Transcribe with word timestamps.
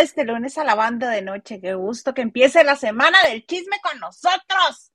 este 0.00 0.24
lunes 0.24 0.56
a 0.58 0.64
la 0.64 0.74
banda 0.74 1.10
de 1.10 1.22
noche. 1.22 1.60
Qué 1.60 1.74
gusto 1.74 2.14
que 2.14 2.22
empiece 2.22 2.64
la 2.64 2.76
semana 2.76 3.18
del 3.28 3.46
chisme 3.46 3.76
con 3.82 3.98
nosotros. 4.00 4.92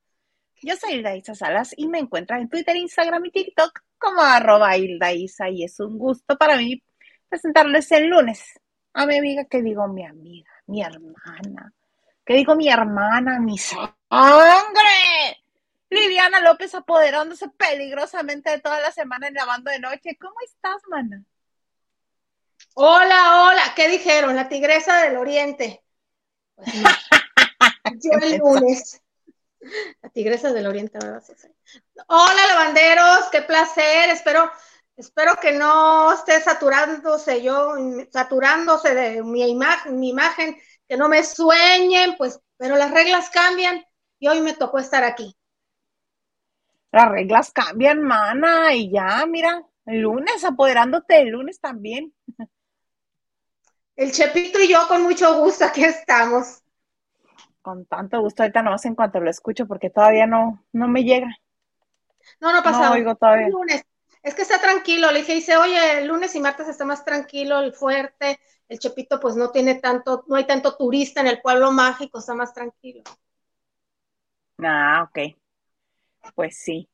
Yo 0.62 0.76
soy 0.76 0.94
Hilda 0.94 1.16
Isa 1.16 1.36
Salas 1.36 1.74
y 1.78 1.88
me 1.88 2.00
encuentran 2.00 2.42
en 2.42 2.50
Twitter, 2.50 2.76
Instagram 2.76 3.26
y 3.26 3.32
TikTok 3.32 3.82
como 3.98 4.22
arroba 4.22 4.76
Hilda 4.78 5.14
Isa 5.14 5.50
y 5.50 5.64
es 5.64 5.80
un 5.80 5.98
gusto 5.98 6.38
para 6.38 6.58
mí 6.58 6.82
presentarles 7.30 7.92
el 7.92 8.08
lunes 8.08 8.60
a 8.94 9.06
mi 9.06 9.18
amiga, 9.18 9.46
que 9.46 9.62
digo 9.62 9.88
mi 9.88 10.06
amiga, 10.06 10.50
mi 10.68 10.82
hermana, 10.82 11.74
que 12.26 12.34
digo 12.34 12.56
mi 12.56 12.70
hermana, 12.70 13.40
mi 13.40 13.58
sangre. 13.58 13.92
Liliana 15.90 16.40
López 16.40 16.74
apoderándose 16.74 17.50
peligrosamente 17.50 18.50
de 18.50 18.60
toda 18.60 18.80
la 18.80 18.92
semana 18.92 19.28
en 19.28 19.36
la 19.36 19.46
banda 19.46 19.72
de 19.72 19.80
noche. 19.80 20.18
¿Cómo 20.20 20.36
estás, 20.44 20.82
mana? 20.90 21.24
Hola, 22.78 23.46
hola, 23.46 23.74
¿qué 23.74 23.88
dijeron? 23.88 24.36
La 24.36 24.50
tigresa 24.50 25.04
del 25.04 25.16
oriente. 25.16 25.82
Pues 26.56 26.68
Yo 28.04 28.12
el 28.22 28.38
lunes. 28.38 29.02
La 30.02 30.10
tigresa 30.10 30.52
del 30.52 30.68
oriente, 30.68 31.00
¿verdad? 31.02 31.24
Hola, 32.08 32.48
lavanderos, 32.50 33.30
qué 33.32 33.44
placer. 33.44 34.10
Espero, 34.10 34.52
espero 34.98 35.36
que 35.42 35.54
no 35.54 36.12
esté 36.12 36.42
saturándose 36.42 37.42
yo, 37.42 37.76
saturándose 38.12 38.94
de 38.94 39.24
mi 39.24 39.50
imagen, 39.50 39.98
mi 39.98 40.10
imagen, 40.10 40.58
que 40.86 40.98
no 40.98 41.08
me 41.08 41.24
sueñen, 41.24 42.18
pues, 42.18 42.42
pero 42.58 42.76
las 42.76 42.92
reglas 42.92 43.30
cambian 43.30 43.86
y 44.20 44.28
hoy 44.28 44.42
me 44.42 44.54
tocó 44.54 44.80
estar 44.80 45.06
aquí. 45.06 45.34
Las 46.92 47.10
reglas 47.10 47.52
cambian, 47.54 48.02
mana, 48.02 48.74
y 48.74 48.92
ya, 48.92 49.26
mira, 49.26 49.64
el 49.86 50.02
lunes, 50.02 50.44
apoderándote 50.44 51.22
el 51.22 51.30
lunes 51.30 51.62
también. 51.62 52.14
El 53.96 54.12
Chepito 54.12 54.60
y 54.60 54.68
yo 54.68 54.88
con 54.88 55.04
mucho 55.04 55.40
gusto 55.40 55.66
aquí 55.66 55.84
estamos. 55.84 56.62
Con 57.62 57.86
tanto 57.86 58.20
gusto, 58.22 58.44
ahorita 58.44 58.62
nomás 58.62 58.86
en 58.86 58.96
cuanto 58.96 59.20
lo 59.20 59.30
escucho, 59.30 59.66
porque 59.66 59.90
todavía 59.90 60.28
no, 60.28 60.64
no 60.72 60.88
me 60.88 61.04
llega. 61.04 61.28
No, 62.40 62.52
no 62.54 62.62
pasa. 62.62 62.90
No 62.90 62.94
oigo 62.94 63.16
todavía. 63.16 63.48
El 63.48 63.54
lunes. 63.54 63.84
Es 64.22 64.36
que 64.36 64.42
está 64.42 64.60
tranquilo. 64.60 65.12
Le 65.12 65.20
dije, 65.20 65.36
dice, 65.36 65.56
oye, 65.58 66.00
el 66.00 66.08
lunes 66.08 66.36
y 66.36 66.40
martes 66.40 66.68
está 66.68 66.84
más 66.84 67.06
tranquilo, 67.06 67.60
el 67.60 67.74
fuerte. 67.74 68.40
El 68.68 68.80
Chepito, 68.80 69.20
pues 69.20 69.36
no 69.36 69.52
tiene 69.52 69.76
tanto, 69.76 70.26
no 70.28 70.36
hay 70.36 70.46
tanto 70.46 70.76
turista 70.76 71.22
en 71.22 71.28
el 71.28 71.42
pueblo 71.42 71.72
mágico, 71.72 72.20
está 72.20 72.34
más 72.34 72.54
tranquilo. 72.54 73.04
Ah, 74.60 75.08
ok. 75.08 75.36
Pues 76.34 76.58
sí. 76.58 76.90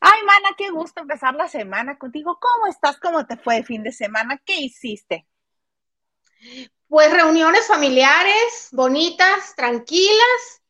Ay, 0.00 0.22
mana, 0.24 0.54
qué 0.56 0.70
gusto 0.70 1.02
empezar 1.02 1.34
la 1.34 1.48
semana 1.48 1.98
contigo. 1.98 2.38
¿Cómo 2.40 2.66
estás? 2.66 2.98
¿Cómo 2.98 3.26
te 3.26 3.36
fue 3.36 3.58
el 3.58 3.66
fin 3.66 3.82
de 3.82 3.92
semana? 3.92 4.40
¿Qué 4.44 4.56
hiciste? 4.56 5.26
Pues 6.88 7.12
reuniones 7.12 7.66
familiares, 7.66 8.68
bonitas, 8.72 9.54
tranquilas 9.54 10.62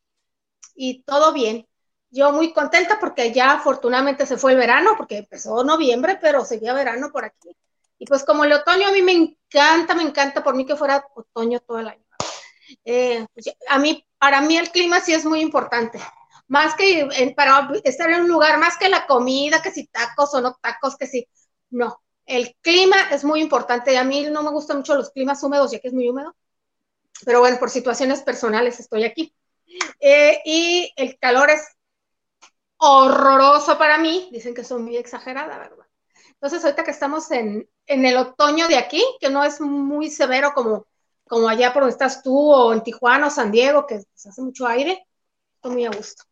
y 0.75 1.03
todo 1.03 1.33
bien. 1.33 1.67
Yo 2.09 2.31
muy 2.31 2.53
contenta 2.53 2.99
porque 2.99 3.31
ya 3.31 3.53
afortunadamente 3.53 4.25
se 4.25 4.37
fue 4.37 4.51
el 4.51 4.57
verano, 4.57 4.95
porque 4.97 5.19
empezó 5.19 5.63
noviembre, 5.63 6.19
pero 6.21 6.43
seguía 6.43 6.73
verano 6.73 7.11
por 7.11 7.25
aquí. 7.25 7.55
Y 7.97 8.05
pues 8.05 8.23
como 8.23 8.43
el 8.43 8.51
otoño 8.53 8.89
a 8.89 8.91
mí 8.91 9.01
me 9.01 9.13
encanta, 9.13 9.95
me 9.95 10.03
encanta 10.03 10.43
por 10.43 10.55
mí 10.55 10.65
que 10.65 10.75
fuera 10.75 11.05
otoño 11.15 11.59
todo 11.61 11.79
el 11.79 11.87
año. 11.87 12.03
Eh, 12.83 13.25
pues 13.33 13.55
a 13.69 13.79
mí, 13.79 14.05
para 14.17 14.41
mí 14.41 14.57
el 14.57 14.71
clima 14.71 14.99
sí 14.99 15.13
es 15.13 15.25
muy 15.25 15.41
importante. 15.41 15.99
Más 16.47 16.75
que 16.75 17.33
para 17.35 17.69
estar 17.83 18.09
en 18.09 18.23
un 18.23 18.27
lugar, 18.27 18.59
más 18.59 18.77
que 18.77 18.89
la 18.89 19.07
comida, 19.07 19.61
que 19.61 19.71
si 19.71 19.87
tacos 19.87 20.33
o 20.33 20.41
no 20.41 20.57
tacos, 20.61 20.97
que 20.97 21.07
si, 21.07 21.27
no, 21.69 22.01
el 22.25 22.55
clima 22.61 23.09
es 23.11 23.23
muy 23.23 23.41
importante. 23.41 23.97
A 23.97 24.03
mí 24.03 24.27
no 24.29 24.43
me 24.43 24.51
gustan 24.51 24.77
mucho 24.77 24.95
los 24.95 25.11
climas 25.11 25.43
húmedos, 25.43 25.71
ya 25.71 25.79
que 25.79 25.87
es 25.87 25.93
muy 25.93 26.07
húmedo. 26.09 26.35
Pero 27.25 27.39
bueno, 27.39 27.57
por 27.59 27.69
situaciones 27.69 28.21
personales 28.21 28.79
estoy 28.79 29.03
aquí. 29.03 29.33
Eh, 29.99 30.41
y 30.45 30.91
el 30.95 31.17
calor 31.19 31.49
es 31.49 31.61
horroroso 32.77 33.77
para 33.77 33.97
mí. 33.97 34.29
Dicen 34.31 34.53
que 34.53 34.63
soy 34.63 34.81
muy 34.81 34.97
exagerada, 34.97 35.57
¿verdad? 35.57 35.85
Entonces, 36.33 36.63
ahorita 36.63 36.83
que 36.83 36.91
estamos 36.91 37.29
en, 37.31 37.69
el 37.85 38.17
otoño 38.17 38.67
de 38.67 38.77
aquí, 38.77 39.03
que 39.19 39.29
no 39.29 39.43
es 39.43 39.61
muy 39.61 40.09
severo 40.09 40.53
como, 40.53 40.87
como 41.27 41.47
allá 41.47 41.71
por 41.71 41.83
donde 41.83 41.93
estás 41.93 42.23
tú, 42.23 42.35
o 42.51 42.73
en 42.73 42.81
Tijuana 42.81 43.27
o 43.27 43.29
San 43.29 43.51
Diego, 43.51 43.85
que 43.85 44.01
se 44.15 44.29
hace 44.29 44.41
mucho 44.41 44.65
aire, 44.65 45.05
estoy 45.55 45.71
muy 45.71 45.85
a 45.85 45.91
gusto. 45.91 46.23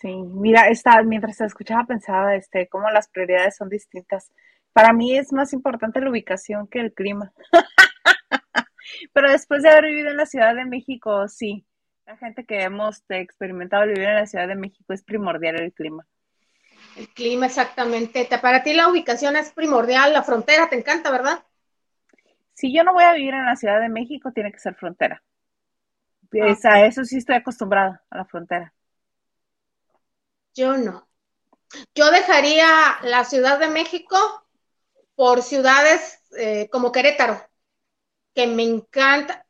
Sí, 0.00 0.16
mira, 0.16 0.68
esta, 0.68 1.02
mientras 1.02 1.36
te 1.36 1.44
escuchaba 1.44 1.84
pensaba 1.84 2.34
este, 2.34 2.68
cómo 2.68 2.88
las 2.90 3.08
prioridades 3.08 3.56
son 3.56 3.68
distintas. 3.68 4.32
Para 4.72 4.94
mí 4.94 5.14
es 5.16 5.30
más 5.30 5.52
importante 5.52 6.00
la 6.00 6.08
ubicación 6.08 6.66
que 6.68 6.80
el 6.80 6.94
clima. 6.94 7.32
Pero 9.12 9.30
después 9.30 9.62
de 9.62 9.68
haber 9.68 9.86
vivido 9.86 10.10
en 10.10 10.16
la 10.16 10.24
Ciudad 10.24 10.54
de 10.54 10.64
México, 10.64 11.28
sí, 11.28 11.66
la 12.06 12.16
gente 12.16 12.46
que 12.46 12.62
hemos 12.62 13.04
experimentado 13.10 13.86
vivir 13.86 14.08
en 14.08 14.14
la 14.14 14.26
Ciudad 14.26 14.48
de 14.48 14.54
México 14.54 14.94
es 14.94 15.02
primordial 15.02 15.60
el 15.60 15.72
clima. 15.74 16.06
El 16.96 17.08
clima, 17.10 17.46
exactamente. 17.46 18.26
Para 18.40 18.62
ti 18.62 18.72
la 18.72 18.88
ubicación 18.88 19.36
es 19.36 19.52
primordial, 19.52 20.14
la 20.14 20.22
frontera 20.22 20.70
te 20.70 20.78
encanta, 20.78 21.10
¿verdad? 21.10 21.44
Si 22.54 22.74
yo 22.74 22.84
no 22.84 22.94
voy 22.94 23.04
a 23.04 23.12
vivir 23.12 23.34
en 23.34 23.44
la 23.44 23.56
Ciudad 23.56 23.80
de 23.80 23.90
México, 23.90 24.32
tiene 24.32 24.50
que 24.50 24.60
ser 24.60 24.74
frontera. 24.76 25.22
Ah, 26.40 26.56
a 26.72 26.86
eso 26.86 27.04
sí 27.04 27.18
estoy 27.18 27.36
acostumbrada, 27.36 28.02
a 28.08 28.16
la 28.18 28.24
frontera. 28.24 28.72
Yo 30.60 30.76
no. 30.76 31.08
Yo 31.94 32.10
dejaría 32.10 32.98
la 33.02 33.24
Ciudad 33.24 33.58
de 33.58 33.68
México 33.68 34.18
por 35.14 35.40
ciudades 35.40 36.20
eh, 36.36 36.68
como 36.68 36.92
Querétaro, 36.92 37.40
que 38.34 38.46
me 38.46 38.64
encanta. 38.64 39.46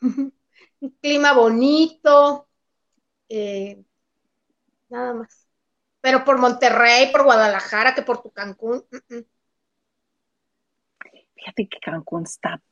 Un 0.00 0.32
clima 1.02 1.34
bonito, 1.34 2.48
eh, 3.28 3.84
nada 4.88 5.12
más. 5.12 5.46
Pero 6.00 6.24
por 6.24 6.38
Monterrey, 6.38 7.12
por 7.12 7.24
Guadalajara, 7.24 7.94
que 7.94 8.00
por 8.00 8.22
tu 8.22 8.30
Cancún. 8.30 8.82
Fíjate 11.34 11.68
que 11.68 11.80
Cancún 11.82 12.22
está 12.22 12.62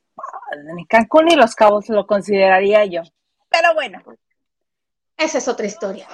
Ni 0.75 0.87
Cancún 0.87 1.31
y 1.31 1.37
Los 1.37 1.55
Cabos 1.55 1.91
lo 1.91 2.07
consideraría 2.07 2.87
yo. 2.87 3.03
Pero 3.51 3.75
bueno. 3.75 4.03
Esa 5.19 5.37
es 5.37 5.49
otra 5.49 5.67
historia. 5.67 6.09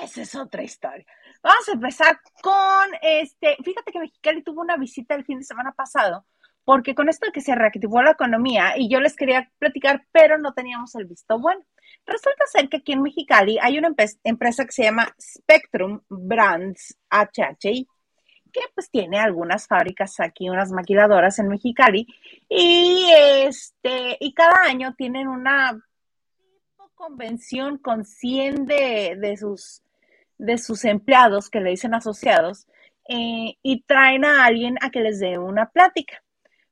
Esa 0.00 0.22
es 0.22 0.34
otra 0.34 0.62
historia. 0.62 1.04
Vamos 1.42 1.68
a 1.68 1.72
empezar 1.72 2.20
con 2.42 2.88
este. 3.02 3.56
Fíjate 3.62 3.92
que 3.92 3.98
Mexicali 3.98 4.42
tuvo 4.42 4.60
una 4.60 4.76
visita 4.76 5.14
el 5.14 5.24
fin 5.24 5.38
de 5.38 5.44
semana 5.44 5.72
pasado, 5.72 6.24
porque 6.64 6.94
con 6.94 7.08
esto 7.08 7.26
de 7.26 7.32
que 7.32 7.40
se 7.40 7.54
reactivó 7.54 8.02
la 8.02 8.12
economía 8.12 8.74
y 8.76 8.88
yo 8.88 9.00
les 9.00 9.16
quería 9.16 9.50
platicar, 9.58 10.06
pero 10.12 10.38
no 10.38 10.54
teníamos 10.54 10.94
el 10.94 11.06
visto 11.06 11.38
bueno. 11.38 11.64
Resulta 12.06 12.46
ser 12.46 12.68
que 12.68 12.78
aquí 12.78 12.92
en 12.92 13.02
Mexicali 13.02 13.58
hay 13.60 13.78
una 13.78 13.94
empresa 14.24 14.64
que 14.64 14.72
se 14.72 14.84
llama 14.84 15.14
Spectrum 15.20 16.00
Brands 16.08 16.98
HHI, 17.10 17.86
que 18.52 18.60
pues 18.74 18.90
tiene 18.90 19.18
algunas 19.18 19.66
fábricas 19.66 20.18
aquí, 20.20 20.48
unas 20.48 20.70
maquiladoras 20.70 21.38
en 21.38 21.48
Mexicali, 21.48 22.06
y 22.48 23.10
este, 23.14 24.16
y 24.20 24.34
cada 24.34 24.64
año 24.64 24.94
tienen 24.96 25.28
una 25.28 25.80
convención 27.02 27.78
con 27.78 28.04
100 28.04 28.66
de, 28.66 29.36
sus, 29.36 29.82
de 30.42 30.58
sus 30.58 30.84
empleados 30.84 31.48
que 31.48 31.60
le 31.60 31.70
dicen 31.70 31.94
asociados 31.94 32.66
eh, 33.08 33.56
y 33.62 33.82
traen 33.82 34.24
a 34.24 34.44
alguien 34.44 34.76
a 34.80 34.90
que 34.90 35.00
les 35.00 35.20
dé 35.20 35.38
una 35.38 35.70
plática. 35.70 36.22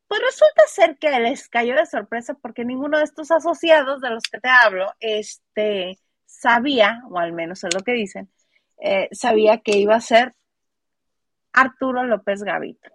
Pues 0.08 0.20
resulta 0.22 0.62
ser 0.66 0.98
que 0.98 1.10
les 1.20 1.48
cayó 1.48 1.76
de 1.76 1.86
sorpresa 1.86 2.34
porque 2.34 2.64
ninguno 2.64 2.98
de 2.98 3.04
estos 3.04 3.30
asociados 3.30 4.00
de 4.00 4.10
los 4.10 4.24
que 4.24 4.40
te 4.40 4.48
hablo 4.48 4.92
este, 4.98 5.98
sabía, 6.26 7.02
o 7.08 7.18
al 7.18 7.32
menos 7.32 7.62
es 7.62 7.72
lo 7.72 7.80
que 7.80 7.92
dicen, 7.92 8.28
eh, 8.78 9.08
sabía 9.12 9.58
que 9.58 9.78
iba 9.78 9.94
a 9.94 10.00
ser 10.00 10.34
Arturo 11.52 12.04
López 12.04 12.42
Gavito. 12.42 12.90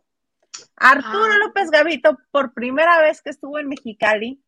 Arturo 0.75 1.33
ah. 1.33 1.37
López 1.37 1.71
Gavito, 1.71 2.17
por 2.31 2.53
primera 2.53 2.99
vez 3.01 3.21
que 3.21 3.29
estuvo 3.29 3.59
en 3.59 3.69
Mexicali, 3.69 4.41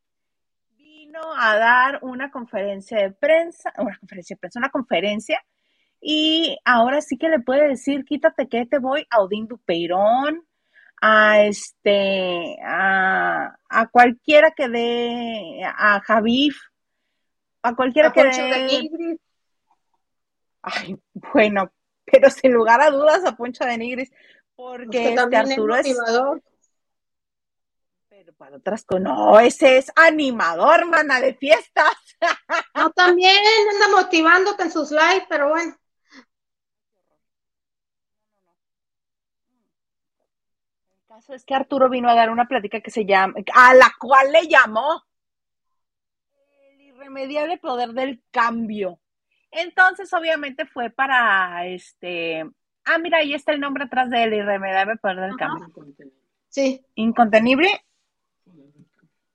a 1.37 1.57
dar 1.57 1.99
una 2.01 2.31
conferencia 2.31 2.99
de 2.99 3.11
prensa, 3.11 3.73
una 3.77 3.97
conferencia 3.97 4.35
de 4.35 4.39
prensa, 4.39 4.59
una 4.59 4.69
conferencia, 4.69 5.43
y 6.01 6.57
ahora 6.65 7.01
sí 7.01 7.17
que 7.17 7.29
le 7.29 7.39
puede 7.39 7.67
decir, 7.67 8.05
quítate 8.05 8.47
que 8.47 8.65
te 8.65 8.79
voy 8.79 9.07
a 9.09 9.21
Odín 9.21 9.47
Dupeirón, 9.47 10.47
a 11.01 11.43
este, 11.43 12.57
a, 12.63 13.55
cualquiera 13.91 14.51
que 14.51 14.67
dé, 14.67 15.63
a 15.63 16.01
Javif, 16.01 16.57
a 17.61 17.75
cualquiera 17.75 18.11
que 18.11 18.23
dé. 18.23 19.19
Ay, 20.61 20.97
bueno, 21.33 21.71
pero 22.05 22.29
sin 22.29 22.51
lugar 22.51 22.81
a 22.81 22.89
dudas 22.89 23.23
a 23.25 23.35
Poncho 23.35 23.63
de 23.65 23.77
Nigris, 23.77 24.11
porque 24.55 25.13
este 25.13 25.35
Arturo 25.35 25.75
es, 25.75 25.97
para 28.37 28.57
otras 28.57 28.83
con 28.85 29.03
no, 29.03 29.39
ese 29.39 29.77
es 29.77 29.91
animador, 29.95 30.85
mana 30.85 31.19
de 31.19 31.33
fiestas. 31.33 31.95
No, 32.75 32.91
también 32.91 33.35
anda 33.73 34.01
motivándote 34.01 34.63
en 34.63 34.71
sus 34.71 34.91
lives, 34.91 35.23
pero 35.27 35.49
bueno. 35.49 35.75
Caso 41.17 41.33
es 41.33 41.45
que 41.45 41.55
Arturo 41.55 41.89
vino 41.89 42.09
a 42.09 42.13
dar 42.13 42.29
una 42.29 42.45
plática 42.45 42.79
que 42.79 42.91
se 42.91 43.03
llama, 43.03 43.33
a 43.55 43.73
la 43.73 43.91
cual 43.99 44.31
le 44.31 44.47
llamó 44.47 45.03
el 46.69 46.81
irremediable 46.81 47.57
poder 47.57 47.89
del 47.89 48.21
cambio. 48.29 48.99
Entonces, 49.49 50.13
obviamente 50.13 50.67
fue 50.67 50.91
para 50.91 51.65
este. 51.65 52.41
Ah, 52.85 52.99
mira, 52.99 53.17
ahí 53.17 53.33
está 53.33 53.51
el 53.51 53.59
nombre 53.59 53.85
atrás 53.85 54.11
del 54.11 54.31
irremediable 54.31 54.97
poder 54.97 55.21
del 55.21 55.35
cambio. 55.35 55.73
Sí. 56.49 56.85
Incontenible. 56.93 57.67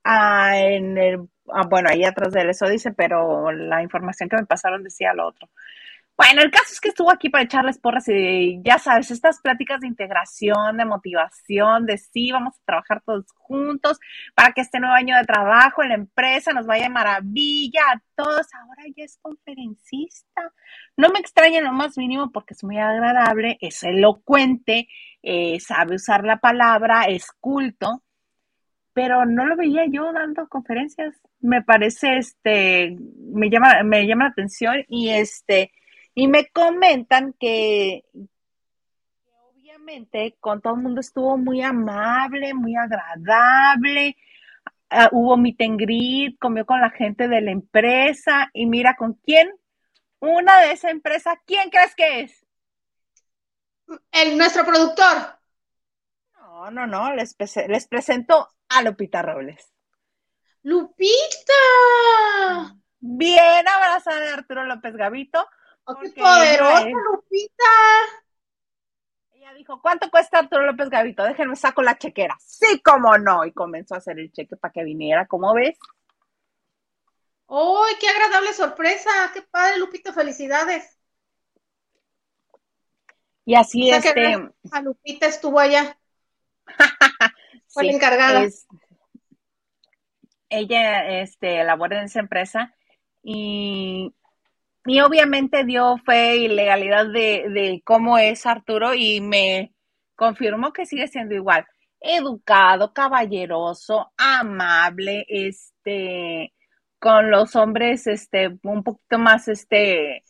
Ah, 0.05 0.53
en 0.57 0.97
el, 0.99 1.29
ah, 1.49 1.67
bueno, 1.69 1.89
ahí 1.91 2.05
atrás 2.05 2.33
de 2.33 2.43
él 2.43 2.51
eso 2.51 2.69
dice, 2.69 2.93
pero 2.93 3.51
la 3.51 3.83
información 3.83 4.29
que 4.29 4.37
me 4.37 4.47
pasaron 4.47 4.85
decía 4.85 5.15
lo 5.15 5.27
otro. 5.27 5.49
Bueno, 6.17 6.43
el 6.43 6.51
caso 6.51 6.67
es 6.71 6.81
que 6.81 6.91
estuvo 6.91 7.11
aquí 7.11 7.31
para 7.31 7.45
echarles 7.45 7.79
porras 7.79 8.07
y 8.09 8.61
ya 8.63 8.79
sabes, 8.79 9.11
estas 9.11 9.41
pláticas 9.41 9.81
de 9.81 9.87
integración, 9.87 10.77
de 10.77 10.85
motivación, 10.85 11.87
de 11.87 11.97
sí, 11.97 12.31
vamos 12.31 12.55
a 12.55 12.65
trabajar 12.67 13.03
todos 13.05 13.25
juntos 13.35 13.99
para 14.35 14.53
que 14.53 14.61
este 14.61 14.79
nuevo 14.79 14.95
año 14.95 15.17
de 15.17 15.25
trabajo 15.25 15.83
en 15.83 15.89
la 15.89 15.95
empresa 15.95 16.53
nos 16.53 16.67
vaya 16.67 16.85
de 16.85 16.91
maravilla 16.91 17.81
a 17.95 18.03
todos. 18.15 18.47
Ahora 18.55 18.85
ya 18.95 19.05
es 19.05 19.19
conferencista. 19.23 20.53
No 20.97 21.09
me 21.09 21.19
extraña 21.19 21.59
en 21.59 21.65
lo 21.65 21.73
más 21.73 21.97
mínimo 21.97 22.31
porque 22.31 22.55
es 22.55 22.63
muy 22.63 22.79
agradable, 22.79 23.59
es 23.61 23.83
elocuente, 23.83 24.89
eh, 25.23 25.59
sabe 25.61 25.97
usar 25.97 26.25
la 26.25 26.39
palabra, 26.39 27.05
es 27.05 27.33
culto, 27.41 28.03
pero 28.93 29.25
no 29.25 29.47
lo 29.47 29.57
veía 29.57 29.87
yo 29.87 30.13
dando 30.13 30.47
conferencias. 30.49 31.21
Me 31.41 31.63
parece, 31.63 32.19
este, 32.19 32.97
me 33.33 33.49
llama, 33.51 33.83
me 33.83 34.07
llama 34.07 34.25
la 34.25 34.31
atención 34.31 34.85
y 34.89 35.11
este, 35.11 35.73
y 36.15 36.29
me 36.29 36.49
comentan 36.49 37.35
que, 37.39 38.05
obviamente 39.55 40.37
con 40.41 40.61
todo 40.61 40.75
el 40.75 40.83
mundo 40.83 41.01
estuvo 41.01 41.37
muy 41.39 41.63
amable, 41.63 42.55
muy 42.55 42.77
agradable. 42.77 44.17
Uh, 44.91 45.09
hubo 45.11 45.39
meet 45.39 45.61
and 45.63 45.81
greet, 45.81 46.39
comió 46.39 46.67
con 46.67 46.81
la 46.81 46.91
gente 46.91 47.27
de 47.27 47.41
la 47.41 47.51
empresa 47.51 48.51
y 48.53 48.67
mira 48.67 48.95
con 48.97 49.15
quién. 49.15 49.51
Una 50.19 50.61
de 50.61 50.73
esa 50.73 50.91
empresa, 50.91 51.41
¿quién 51.47 51.71
crees 51.71 51.95
que 51.95 52.21
es? 52.21 52.47
El, 54.13 54.37
nuestro 54.37 54.65
productor. 54.65 55.39
No, 56.37 56.71
no, 56.71 56.87
no, 56.87 57.15
les, 57.15 57.35
les 57.69 57.89
presento 57.89 58.49
a 58.69 58.83
Lupita 58.83 59.23
Robles. 59.23 59.73
Lupita. 60.63 61.17
Bien 63.01 63.67
abrazada 63.67 64.21
de 64.21 64.29
Arturo 64.29 64.65
López 64.65 64.95
Gavito 64.95 65.45
¡Oh, 65.85 65.97
qué 65.97 66.11
poderosa, 66.11 66.89
Lupita! 66.89 67.65
Ella 69.33 69.53
dijo, 69.55 69.81
¿cuánto 69.81 70.11
cuesta 70.11 70.39
Arturo 70.39 70.65
López 70.65 70.89
Gavito? 70.89 71.25
Déjenme 71.25 71.57
saco 71.57 71.83
la 71.83 71.99
chequera. 71.99 72.37
Sí, 72.41 72.81
cómo 72.81 73.19
no. 73.19 73.45
Y 73.45 73.53
comenzó 73.53 73.95
a 73.95 73.99
hacer 73.99 74.19
el 74.19 74.31
cheque 74.31 74.57
para 74.57 74.73
que 74.73 74.85
viniera, 74.85 75.27
¿cómo 75.27 75.53
ves? 75.55 75.79
¡Uy, 77.47 77.91
qué 78.01 78.09
agradable 78.09 78.53
sorpresa! 78.53 79.11
¡Qué 79.35 79.43
padre, 79.43 79.79
Lupita! 79.79 80.13
¡Felicidades! 80.13 80.99
Y 83.45 83.55
así 83.57 83.91
es. 83.91 84.05
este... 84.05 84.35
A 84.71 84.81
Lupita 84.81 85.27
estuvo 85.27 85.59
allá. 85.59 85.99
Fue 87.69 87.85
la 87.85 87.93
encargada. 87.93 88.47
Ella 90.49 91.21
este, 91.21 91.65
labora 91.65 91.99
en 91.99 92.05
esa 92.05 92.21
empresa 92.21 92.75
y 93.23 94.15
y 94.85 95.01
obviamente 95.01 95.65
dio 95.65 95.97
fe 95.99 96.37
y 96.37 96.49
legalidad 96.49 97.07
de, 97.07 97.49
de 97.49 97.83
cómo 97.85 98.19
es 98.19 98.47
Arturo 98.47 98.95
y 98.95 99.21
me 99.21 99.73
confirmó 100.17 100.73
que 100.73 100.87
sigue 100.87 101.09
siendo 101.09 101.35
igual. 101.35 101.67
Educado, 102.01 102.93
caballeroso, 102.93 104.13
amable, 104.17 105.25
este, 105.29 106.53
con 106.99 107.31
los 107.31 107.57
hombres, 107.57 108.07
este, 108.07 108.59
un 108.65 108.83
poquito 108.83 109.19
más, 109.19 109.49
este, 109.49 110.23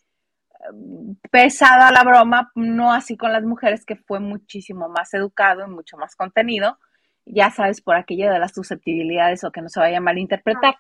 pesada 1.31 1.91
la 1.91 2.05
broma, 2.05 2.51
no 2.55 2.93
así 2.93 3.17
con 3.17 3.33
las 3.33 3.43
mujeres, 3.43 3.85
que 3.85 3.97
fue 3.97 4.21
muchísimo 4.21 4.89
más 4.89 5.13
educado 5.15 5.67
y 5.67 5.71
mucho 5.71 5.97
más 5.97 6.15
contenido. 6.17 6.79
Ya 7.25 7.51
sabes, 7.51 7.81
por 7.81 7.97
aquello 7.97 8.31
de 8.31 8.39
las 8.39 8.53
susceptibilidades 8.55 9.45
o 9.45 9.53
que 9.53 9.63
no 9.63 9.69
se 9.69 9.81
vaya 9.81 9.99
a 9.99 10.01
malinterpretar. 10.01 10.77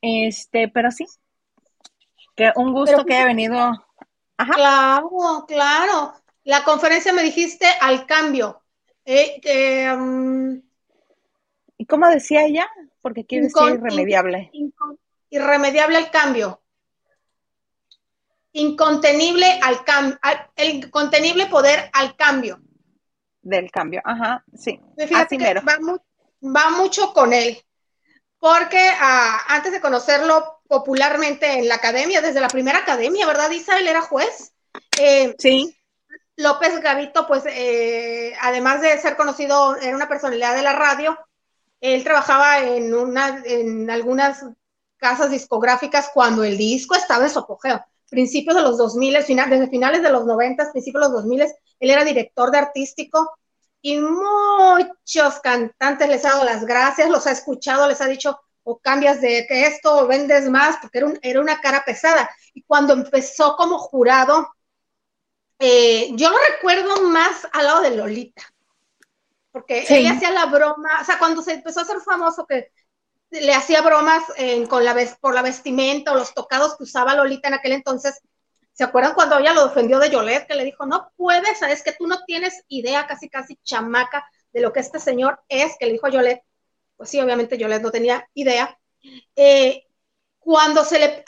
Este, 0.00 0.68
pero 0.68 0.90
sí, 0.90 1.06
que 2.34 2.50
un 2.56 2.72
gusto 2.72 3.04
que 3.04 3.14
haya 3.14 3.26
venido. 3.26 3.56
Ajá. 4.36 4.54
Claro, 4.54 5.44
claro. 5.46 6.14
La 6.44 6.64
conferencia 6.64 7.12
me 7.12 7.22
dijiste 7.22 7.66
al 7.80 8.06
cambio. 8.06 8.62
Eh, 9.04 9.90
um, 9.94 10.60
¿Y 11.76 11.86
cómo 11.86 12.08
decía 12.08 12.44
ella? 12.44 12.68
Porque 13.02 13.24
quiere 13.24 13.46
decir 13.46 13.74
irremediable. 13.74 14.50
irremediable 15.30 15.96
al 15.96 16.10
cambio. 16.10 16.60
Incontenible 18.52 19.58
al 19.62 19.84
cambio. 19.84 20.18
El 20.56 20.90
contenible 20.90 21.46
poder 21.46 21.90
al 21.92 22.16
cambio. 22.16 22.60
Del 23.42 23.70
cambio, 23.70 24.00
ajá, 24.04 24.42
sí. 24.54 24.80
Fíjate 24.96 25.36
que 25.36 25.54
va, 26.40 26.70
mucho 26.70 27.12
con 27.12 27.34
él. 27.34 27.58
Porque 28.38 28.90
ah, 29.00 29.40
antes 29.48 29.72
de 29.72 29.80
conocerlo 29.80 30.62
popularmente 30.74 31.58
en 31.58 31.68
la 31.68 31.76
academia, 31.76 32.20
desde 32.20 32.40
la 32.40 32.48
primera 32.48 32.80
academia, 32.80 33.26
¿verdad, 33.26 33.50
Isa? 33.52 33.78
Él 33.78 33.86
era 33.86 34.02
juez. 34.02 34.52
Eh, 34.98 35.34
sí. 35.38 35.76
López 36.36 36.80
Gavito, 36.80 37.28
pues, 37.28 37.44
eh, 37.46 38.34
además 38.40 38.82
de 38.82 38.98
ser 38.98 39.16
conocido, 39.16 39.76
era 39.76 39.94
una 39.94 40.08
personalidad 40.08 40.56
de 40.56 40.62
la 40.62 40.72
radio, 40.72 41.16
él 41.80 42.02
trabajaba 42.02 42.58
en, 42.58 42.92
una, 42.92 43.40
en 43.44 43.88
algunas 43.88 44.44
casas 44.96 45.30
discográficas 45.30 46.10
cuando 46.12 46.42
el 46.42 46.58
disco 46.58 46.96
estaba 46.96 47.24
en 47.24 47.30
su 47.30 47.38
apogeo. 47.38 47.84
Principios 48.10 48.56
de 48.56 48.62
los 48.62 48.76
2000, 48.76 49.22
final, 49.22 49.50
desde 49.50 49.68
finales 49.68 50.02
de 50.02 50.10
los 50.10 50.24
90, 50.24 50.72
principios 50.72 51.02
de 51.02 51.08
los 51.08 51.22
2000, 51.22 51.42
él 51.42 51.90
era 51.90 52.02
director 52.02 52.50
de 52.50 52.58
artístico 52.58 53.30
y 53.80 54.00
muchos 54.00 55.40
cantantes 55.40 56.08
les 56.08 56.24
ha 56.24 56.30
dado 56.30 56.44
las 56.44 56.64
gracias, 56.64 57.10
los 57.10 57.26
ha 57.28 57.32
escuchado, 57.32 57.86
les 57.86 58.00
ha 58.00 58.06
dicho, 58.06 58.40
o 58.64 58.78
cambias 58.78 59.20
de 59.20 59.46
que 59.46 59.66
esto 59.66 59.98
o 59.98 60.06
vendes 60.06 60.48
más, 60.48 60.78
porque 60.80 60.98
era, 60.98 61.12
era 61.22 61.40
una 61.40 61.60
cara 61.60 61.84
pesada. 61.84 62.28
Y 62.54 62.62
cuando 62.62 62.94
empezó 62.94 63.56
como 63.56 63.78
jurado, 63.78 64.48
eh, 65.58 66.10
yo 66.14 66.30
lo 66.30 66.36
recuerdo 66.50 67.02
más 67.08 67.46
al 67.52 67.64
lado 67.66 67.82
de 67.82 67.96
Lolita, 67.96 68.42
porque 69.52 69.84
él 69.88 70.06
hacía 70.06 70.30
la 70.32 70.46
broma, 70.46 71.00
o 71.00 71.04
sea, 71.04 71.18
cuando 71.18 71.42
se 71.42 71.52
empezó 71.52 71.80
a 71.80 71.84
ser 71.84 72.00
famoso 72.00 72.44
que 72.46 72.72
le 73.30 73.54
hacía 73.54 73.82
bromas 73.82 74.22
con 74.68 74.84
la, 74.84 74.96
por 75.20 75.34
la 75.34 75.42
vestimenta 75.42 76.12
o 76.12 76.16
los 76.16 76.34
tocados 76.34 76.76
que 76.76 76.84
usaba 76.84 77.14
Lolita 77.14 77.48
en 77.48 77.54
aquel 77.54 77.72
entonces. 77.72 78.20
¿Se 78.72 78.82
acuerdan 78.82 79.14
cuando 79.14 79.38
ella 79.38 79.52
lo 79.52 79.68
defendió 79.68 80.00
de 80.00 80.10
Yolet? 80.10 80.48
Que 80.48 80.56
le 80.56 80.64
dijo, 80.64 80.84
no 80.86 81.12
puedes, 81.16 81.58
sabes 81.58 81.82
que 81.82 81.92
tú 81.92 82.08
no 82.08 82.24
tienes 82.24 82.64
idea, 82.68 83.06
casi 83.06 83.28
casi 83.28 83.56
chamaca, 83.62 84.28
de 84.52 84.60
lo 84.60 84.72
que 84.72 84.80
este 84.80 84.98
señor 84.98 85.40
es, 85.48 85.76
que 85.78 85.86
le 85.86 85.92
dijo 85.92 86.08
Yolet 86.08 86.42
pues 86.96 87.10
sí, 87.10 87.20
obviamente 87.20 87.58
yo 87.58 87.68
no 87.68 87.90
tenía 87.90 88.28
idea. 88.34 88.78
Eh, 89.36 89.84
cuando, 90.38 90.84
se 90.84 90.98
le, 90.98 91.24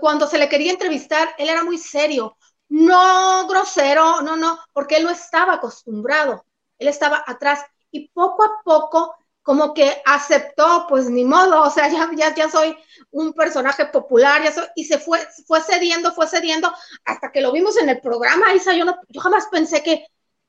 cuando 0.00 0.26
se 0.26 0.38
le 0.38 0.48
quería 0.48 0.72
entrevistar, 0.72 1.34
él 1.38 1.48
era 1.48 1.64
muy 1.64 1.78
serio, 1.78 2.36
no 2.68 3.46
grosero, 3.48 4.22
no, 4.22 4.36
no, 4.36 4.58
porque 4.72 4.96
él 4.96 5.04
no 5.04 5.10
estaba 5.10 5.54
acostumbrado, 5.54 6.46
él 6.78 6.88
estaba 6.88 7.22
atrás 7.26 7.60
y 7.90 8.08
poco 8.08 8.44
a 8.44 8.62
poco 8.64 9.14
como 9.42 9.74
que 9.74 10.00
aceptó, 10.06 10.86
pues 10.88 11.10
ni 11.10 11.24
modo, 11.24 11.62
o 11.62 11.70
sea, 11.70 11.88
ya, 11.92 12.08
ya, 12.16 12.34
ya 12.34 12.48
soy 12.48 12.76
un 13.10 13.32
personaje 13.32 13.86
popular, 13.86 14.42
ya 14.42 14.72
y 14.76 14.84
se 14.84 14.98
fue, 14.98 15.18
fue 15.46 15.60
cediendo, 15.60 16.12
fue 16.12 16.26
cediendo, 16.26 16.72
hasta 17.04 17.32
que 17.32 17.40
lo 17.40 17.52
vimos 17.52 17.76
en 17.76 17.88
el 17.88 18.00
programa, 18.00 18.54
Isa, 18.54 18.74
yo, 18.74 18.84
no, 18.84 18.96
yo 19.08 19.20
jamás 19.20 19.48
pensé 19.50 19.82
que, 19.82 20.06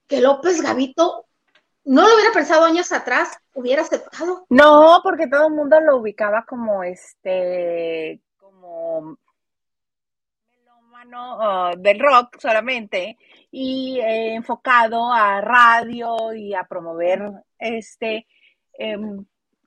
que 0.07 0.21
López 0.21 0.61
Gavito 0.61 1.25
no 1.85 2.07
lo 2.07 2.15
hubiera 2.15 2.31
pensado 2.31 2.65
años 2.65 2.91
atrás, 2.91 3.37
hubiera 3.53 3.81
aceptado. 3.81 4.45
No, 4.49 4.99
porque 5.03 5.27
todo 5.27 5.47
el 5.47 5.53
mundo 5.53 5.79
lo 5.81 5.97
ubicaba 5.97 6.45
como 6.45 6.83
este, 6.83 8.21
como 8.37 9.17
melómano 10.49 11.71
uh, 11.71 11.77
del 11.77 11.99
rock 11.99 12.39
solamente 12.39 13.17
y 13.51 13.99
eh, 13.99 14.35
enfocado 14.35 15.11
a 15.11 15.41
radio 15.41 16.33
y 16.33 16.53
a 16.53 16.63
promover 16.63 17.21
este 17.59 18.27
em, 18.73 19.25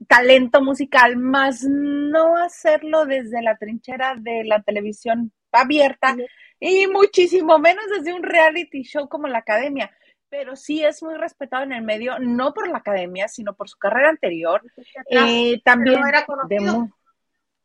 talento 0.08 0.62
musical, 0.62 1.16
más 1.16 1.64
no 1.64 2.36
hacerlo 2.36 3.04
desde 3.06 3.42
la 3.42 3.56
trinchera 3.56 4.14
de 4.16 4.44
la 4.44 4.62
televisión 4.62 5.32
abierta 5.52 6.16
y 6.60 6.86
muchísimo 6.86 7.58
menos 7.58 7.84
desde 7.96 8.12
un 8.12 8.22
reality 8.22 8.82
show 8.82 9.08
como 9.08 9.26
la 9.26 9.38
academia 9.38 9.90
pero 10.28 10.56
sí 10.56 10.84
es 10.84 11.02
muy 11.02 11.14
respetado 11.14 11.64
en 11.64 11.72
el 11.72 11.82
medio, 11.82 12.18
no 12.18 12.52
por 12.52 12.68
la 12.68 12.78
academia, 12.78 13.28
sino 13.28 13.54
por 13.54 13.68
su 13.68 13.78
carrera 13.78 14.10
anterior. 14.10 14.62
Eh, 15.10 15.60
también 15.64 16.00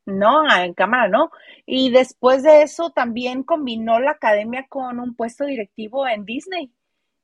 no, 0.06 0.52
en 0.56 0.74
cámara 0.74 1.08
no. 1.08 1.32
Y 1.66 1.92
después 1.92 2.44
de 2.44 2.64
eso 2.64 2.92
también 2.92 3.44
combinó 3.44 4.00
la 4.00 4.12
academia 4.12 4.66
con 4.68 5.00
un 5.00 5.16
puesto 5.16 5.46
directivo 5.46 6.08
en 6.08 6.26
Disney. 6.26 6.72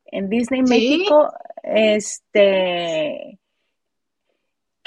en 0.05 0.29
Disney 0.29 0.61
México, 0.61 1.33
este 1.63 3.39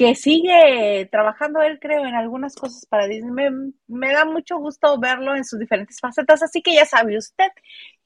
que 0.00 0.14
sigue 0.14 1.06
trabajando 1.12 1.60
él, 1.60 1.78
creo, 1.78 2.06
en 2.06 2.14
algunas 2.14 2.54
cosas 2.56 2.86
para 2.86 3.06
Disney. 3.06 3.50
Me, 3.86 4.12
da 4.14 4.24
mucho 4.24 4.56
gusto 4.56 4.98
verlo 4.98 5.36
en 5.36 5.44
sus 5.44 5.58
diferentes 5.58 6.00
facetas, 6.00 6.42
así 6.42 6.62
que 6.62 6.72
ya 6.72 6.86
sabe 6.86 7.18
usted, 7.18 7.50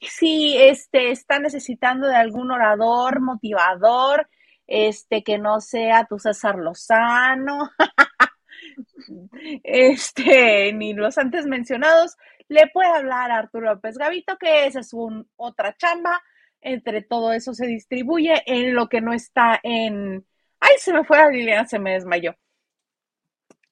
si 0.08 0.56
este, 0.56 1.10
está 1.10 1.38
necesitando 1.38 2.06
de 2.08 2.16
algún 2.16 2.50
orador, 2.50 3.20
motivador, 3.20 4.28
este, 4.66 5.22
que 5.22 5.38
no 5.38 5.60
sea 5.60 6.06
tu 6.06 6.18
César 6.18 6.56
Lozano, 6.56 7.70
este, 9.62 10.72
ni 10.72 10.94
los 10.94 11.18
antes 11.18 11.46
mencionados, 11.46 12.16
le 12.48 12.68
puede 12.72 12.90
hablar 12.90 13.30
a 13.30 13.38
Arturo 13.38 13.74
López 13.74 13.98
Gavito, 13.98 14.36
que 14.38 14.66
esa 14.66 14.80
es 14.80 14.92
un, 14.92 15.28
otra 15.36 15.76
chamba, 15.76 16.22
entre 16.60 17.02
todo 17.02 17.32
eso 17.32 17.52
se 17.52 17.66
distribuye 17.66 18.42
en 18.46 18.74
lo 18.74 18.88
que 18.88 19.00
no 19.00 19.12
está 19.12 19.60
en 19.62 20.24
Ay, 20.66 20.78
se 20.78 20.94
me 20.94 21.04
fue 21.04 21.18
a 21.18 21.28
Liliana, 21.28 21.66
se 21.66 21.78
me 21.78 21.92
desmayó. 21.92 22.36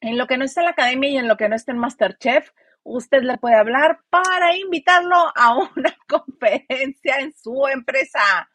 En 0.02 0.18
lo 0.18 0.26
que 0.26 0.36
no 0.36 0.44
está 0.44 0.60
en 0.60 0.66
la 0.66 0.72
academia 0.72 1.08
y 1.08 1.16
en 1.16 1.26
lo 1.26 1.38
que 1.38 1.48
no 1.48 1.56
está 1.56 1.72
en 1.72 1.78
Masterchef, 1.78 2.50
usted 2.84 3.22
le 3.22 3.38
puede 3.38 3.56
hablar 3.56 4.00
para 4.10 4.56
invitarlo 4.56 5.16
a 5.34 5.56
una 5.56 5.96
conferencia 6.08 7.18
en 7.18 7.32
su 7.34 7.66
empresa. 7.68 8.48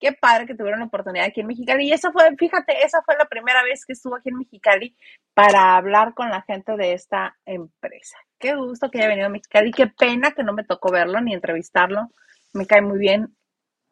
Qué 0.00 0.12
padre 0.12 0.46
que 0.46 0.54
tuvieron 0.54 0.80
la 0.80 0.86
oportunidad 0.86 1.26
aquí 1.26 1.40
en 1.40 1.46
Mexicali. 1.46 1.88
Y 1.88 1.92
eso 1.92 2.12
fue, 2.12 2.28
fíjate, 2.36 2.84
esa 2.84 3.00
fue 3.02 3.16
la 3.16 3.26
primera 3.26 3.62
vez 3.62 3.84
que 3.86 3.94
estuvo 3.94 4.16
aquí 4.16 4.28
en 4.28 4.38
Mexicali 4.38 4.96
para 5.32 5.76
hablar 5.76 6.14
con 6.14 6.28
la 6.30 6.42
gente 6.42 6.76
de 6.76 6.92
esta 6.92 7.36
empresa. 7.46 8.18
Qué 8.38 8.54
gusto 8.54 8.90
que 8.90 8.98
haya 8.98 9.08
venido 9.08 9.26
a 9.26 9.30
Mexicali. 9.30 9.70
Qué 9.70 9.86
pena 9.86 10.32
que 10.32 10.42
no 10.42 10.52
me 10.52 10.64
tocó 10.64 10.90
verlo 10.92 11.20
ni 11.20 11.32
entrevistarlo. 11.32 12.10
Me 12.52 12.66
cae 12.66 12.82
muy 12.82 12.98
bien. 12.98 13.34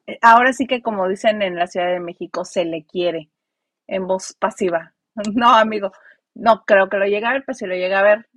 Eh, 0.06 0.18
ahora 0.20 0.52
sí 0.52 0.66
que, 0.66 0.82
como 0.82 1.08
dicen 1.08 1.40
en 1.42 1.56
la 1.56 1.66
Ciudad 1.66 1.88
de 1.88 2.00
México, 2.00 2.44
se 2.44 2.64
le 2.64 2.84
quiere 2.84 3.30
en 3.86 4.06
voz 4.06 4.34
pasiva. 4.38 4.94
No, 5.34 5.50
amigo, 5.50 5.92
no 6.34 6.64
creo 6.64 6.88
que 6.88 6.96
lo 6.96 7.06
llegue 7.06 7.26
a 7.26 7.32
ver, 7.32 7.44
pero 7.46 7.54
si 7.54 7.66
lo 7.66 7.74
llega 7.74 8.00
a 8.00 8.02
ver, 8.02 8.28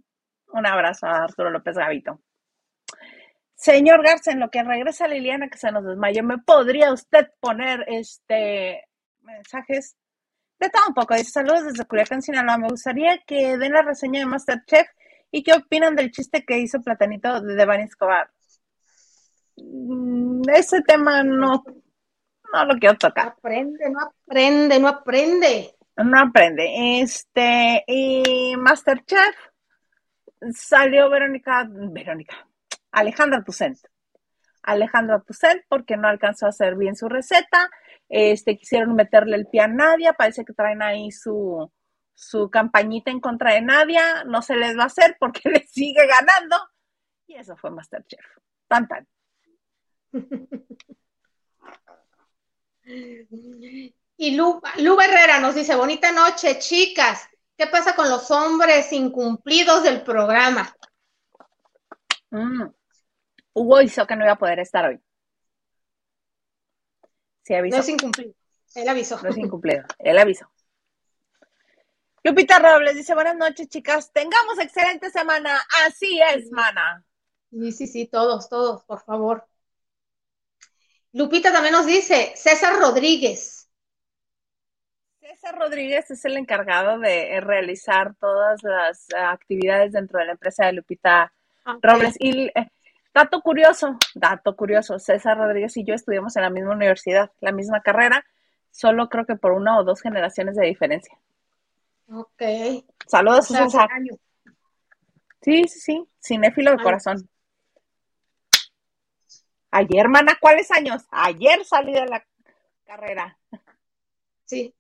un 0.56 0.66
abrazo 0.66 1.06
a 1.06 1.24
Arturo 1.24 1.50
López 1.50 1.76
Gavito. 1.76 2.20
Señor 3.56 4.04
Garza, 4.04 4.32
en 4.32 4.40
lo 4.40 4.50
que 4.50 4.64
regresa 4.64 5.08
Liliana, 5.08 5.50
que 5.50 5.58
se 5.58 5.72
nos 5.72 5.86
desmayó, 5.86 6.24
¿me 6.24 6.38
podría 6.40 6.92
usted 6.92 7.28
poner 7.40 7.86
este 7.88 8.84
mensajes? 9.22 9.96
De 10.60 10.70
todo 10.70 10.84
un 10.88 10.94
poco. 10.94 11.16
Dice 11.16 11.32
saludos 11.32 11.66
desde 11.66 11.86
Culiacán, 11.86 12.22
Sinaloa. 12.22 12.58
Me 12.58 12.70
gustaría 12.70 13.18
que 13.26 13.58
den 13.58 13.74
la 13.74 13.82
reseña 13.82 14.22
de 14.22 14.26
Masterchef 14.26 14.88
y 15.32 15.44
qué 15.44 15.54
opinan 15.54 15.96
del 15.96 16.12
chiste 16.12 16.46
que 16.46 16.60
hizo 16.60 16.82
Platanito 16.82 17.42
de 17.42 17.56
Devani 17.56 17.84
Escobar. 17.84 18.30
Mm, 19.58 20.42
ese 20.54 20.82
tema 20.82 21.24
no, 21.24 21.64
no 22.54 22.66
lo 22.66 22.80
quiero 22.80 22.98
tocar. 22.98 23.30
Aprende, 23.30 23.90
no 23.90 24.00
aprende, 24.02 24.80
no 24.80 24.88
aprende. 24.88 25.76
No 25.98 26.20
aprende. 26.20 27.02
Este, 27.02 27.84
y 27.88 28.56
Masterchef 28.58 29.36
salió 30.54 31.10
Verónica, 31.10 31.68
Verónica, 31.70 32.48
Alejandra 32.92 33.44
Tucent. 33.44 33.80
Alejandra 34.64 35.22
Tucent 35.22 35.64
porque 35.70 35.96
no 35.96 36.08
alcanzó 36.08 36.46
a 36.46 36.50
hacer 36.50 36.76
bien 36.76 36.96
su 36.96 37.08
receta. 37.08 37.70
Este, 38.10 38.58
quisieron 38.58 38.96
meterle 38.96 39.36
el 39.36 39.48
pie 39.48 39.62
a 39.62 39.68
Nadia, 39.68 40.14
parece 40.14 40.44
que 40.46 40.54
traen 40.54 40.82
ahí 40.82 41.12
su, 41.12 41.72
su 42.14 42.50
campañita 42.50 43.12
en 43.12 43.20
contra 43.20 43.54
de 43.54 43.62
Nadia, 43.62 44.24
no 44.26 44.42
se 44.42 44.56
les 44.56 44.78
va 44.78 44.84
a 44.84 44.88
hacer 44.88 45.18
porque 45.20 45.42
le 45.50 45.66
sigue 45.68 46.08
ganando. 46.08 46.58
Y 47.28 47.36
eso 47.36 47.56
fue 47.58 47.72
Masterchef. 47.72 48.26
Tan 48.68 48.88
tan. 48.88 49.08
Y 54.18 54.36
Lu, 54.36 54.62
Lu 54.78 55.02
Herrera 55.02 55.40
nos 55.40 55.56
dice, 55.56 55.76
bonita 55.76 56.12
noche, 56.12 56.60
chicas. 56.60 57.28
¿Qué 57.58 57.68
pasa 57.68 57.96
con 57.96 58.10
los 58.10 58.30
hombres 58.32 58.92
incumplidos 58.92 59.84
del 59.84 60.02
programa? 60.02 60.76
Mm. 62.32 62.68
Hugo 63.54 63.82
hizo 63.82 64.06
que 64.06 64.16
no 64.16 64.26
iba 64.26 64.34
a 64.34 64.38
poder 64.38 64.60
estar 64.60 64.86
hoy. 64.86 65.00
Sí, 67.44 67.54
avisó. 67.54 67.78
No 67.78 67.84
es 67.84 67.90
incumplido. 67.90 68.34
Él 68.76 68.90
avisó. 68.90 69.22
No 69.22 69.30
es 69.30 69.38
incumplido. 69.38 69.84
Él 70.00 70.18
avisó. 70.18 70.52
Lupita 72.24 72.60
Robles 72.60 72.96
dice, 72.96 73.14
buenas 73.14 73.38
noches, 73.38 73.70
chicas. 73.70 74.12
Tengamos 74.12 74.60
excelente 74.60 75.10
semana. 75.12 75.64
Así 75.86 76.20
es, 76.34 76.52
mana. 76.52 77.06
Sí, 77.52 77.72
sí, 77.72 77.88
sí, 77.88 78.08
todos, 78.08 78.50
todos, 78.50 78.84
por 78.84 79.00
favor. 79.06 79.48
Lupita 81.14 81.54
también 81.54 81.74
nos 81.74 81.86
dice, 81.86 82.34
César 82.36 82.78
Rodríguez. 82.80 83.65
César 85.28 85.58
Rodríguez 85.58 86.12
es 86.12 86.24
el 86.26 86.38
encargado 86.38 87.00
de 87.00 87.40
realizar 87.42 88.14
todas 88.16 88.62
las 88.62 89.08
actividades 89.18 89.94
dentro 89.94 90.20
de 90.20 90.26
la 90.26 90.34
empresa 90.34 90.68
de 90.68 90.74
Lupita 90.74 91.34
Robles. 91.82 92.16
Y 92.20 92.48
eh, 92.48 92.72
dato 93.12 93.42
curioso, 93.42 93.98
dato 94.14 94.56
curioso, 94.56 95.00
César 95.00 95.38
Rodríguez 95.38 95.76
y 95.78 95.84
yo 95.84 95.96
estudiamos 95.96 96.36
en 96.36 96.44
la 96.44 96.52
misma 96.52 96.74
universidad, 96.74 97.32
la 97.42 97.52
misma 97.52 97.82
carrera, 97.82 98.24
solo 98.70 99.10
creo 99.10 99.26
que 99.26 99.36
por 99.36 99.54
una 99.54 99.80
o 99.80 99.84
dos 99.84 100.00
generaciones 100.00 100.56
de 100.58 100.68
diferencia. 100.68 101.18
Ok. 102.08 102.44
Saludos, 103.08 103.48
César. 103.48 103.90
Sí, 105.42 105.64
sí, 105.68 105.80
sí, 105.80 106.08
cinéfilo 106.24 106.70
de 106.70 106.84
corazón. 106.84 107.28
Ayer, 109.72 110.02
hermana, 110.02 110.38
¿cuáles 110.40 110.70
años? 110.70 111.04
Ayer 111.10 111.66
salí 111.66 111.94
de 111.94 112.06
la 112.06 112.24
carrera. 112.86 113.40
Sí. 114.46 114.76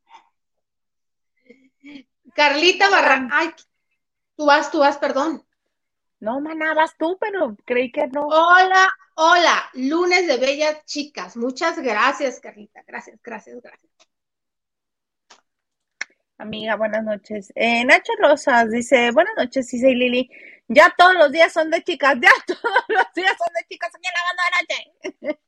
Carlita 2.36 2.89
Barra. 2.89 3.30
Ay, 3.32 3.51
tú 4.36 4.46
vas, 4.46 4.70
tú 4.70 4.80
vas, 4.80 4.98
perdón. 4.98 5.48
No, 6.20 6.42
maná, 6.42 6.74
vas 6.74 6.98
tú, 6.98 7.18
pero 7.20 7.56
creí 7.65 7.92
que 7.92 8.08
no. 8.08 8.27
Hola, 8.27 8.94
hola, 9.15 9.70
lunes 9.74 10.27
de 10.27 10.38
bellas 10.38 10.84
chicas. 10.86 11.38
Muchas 11.38 11.80
gracias, 11.80 12.42
Carlita. 12.42 12.84
Gracias, 12.86 13.20
gracias, 13.24 13.62
gracias. 13.62 13.92
Amiga, 16.38 16.75
buenas 16.75 17.06
noches. 17.06 17.54
Eh, 17.56 17.86
Nacho 17.86 18.12
Rosas 18.20 18.70
dice, 18.70 19.12
buenas 19.12 19.36
noches, 19.38 19.70
sí, 19.70 19.80
soy 19.80 19.96
Lili. 19.96 20.30
Ya 20.68 20.94
todos 20.98 21.13
los 21.13 21.32
días 21.32 21.54
son 21.54 21.70
de 21.70 21.82
chicas, 21.84 22.18
ya 22.22 22.32
todos 22.48 22.84
los 22.89 23.06
días 23.15 23.38
son 23.38 23.48
de 23.54 23.65
chicas 23.70 23.96
aquí 23.96 24.08
en 24.08 24.13
la 24.13 24.20
banda 24.27 24.44
de 25.22 25.27
noche. 25.32 25.39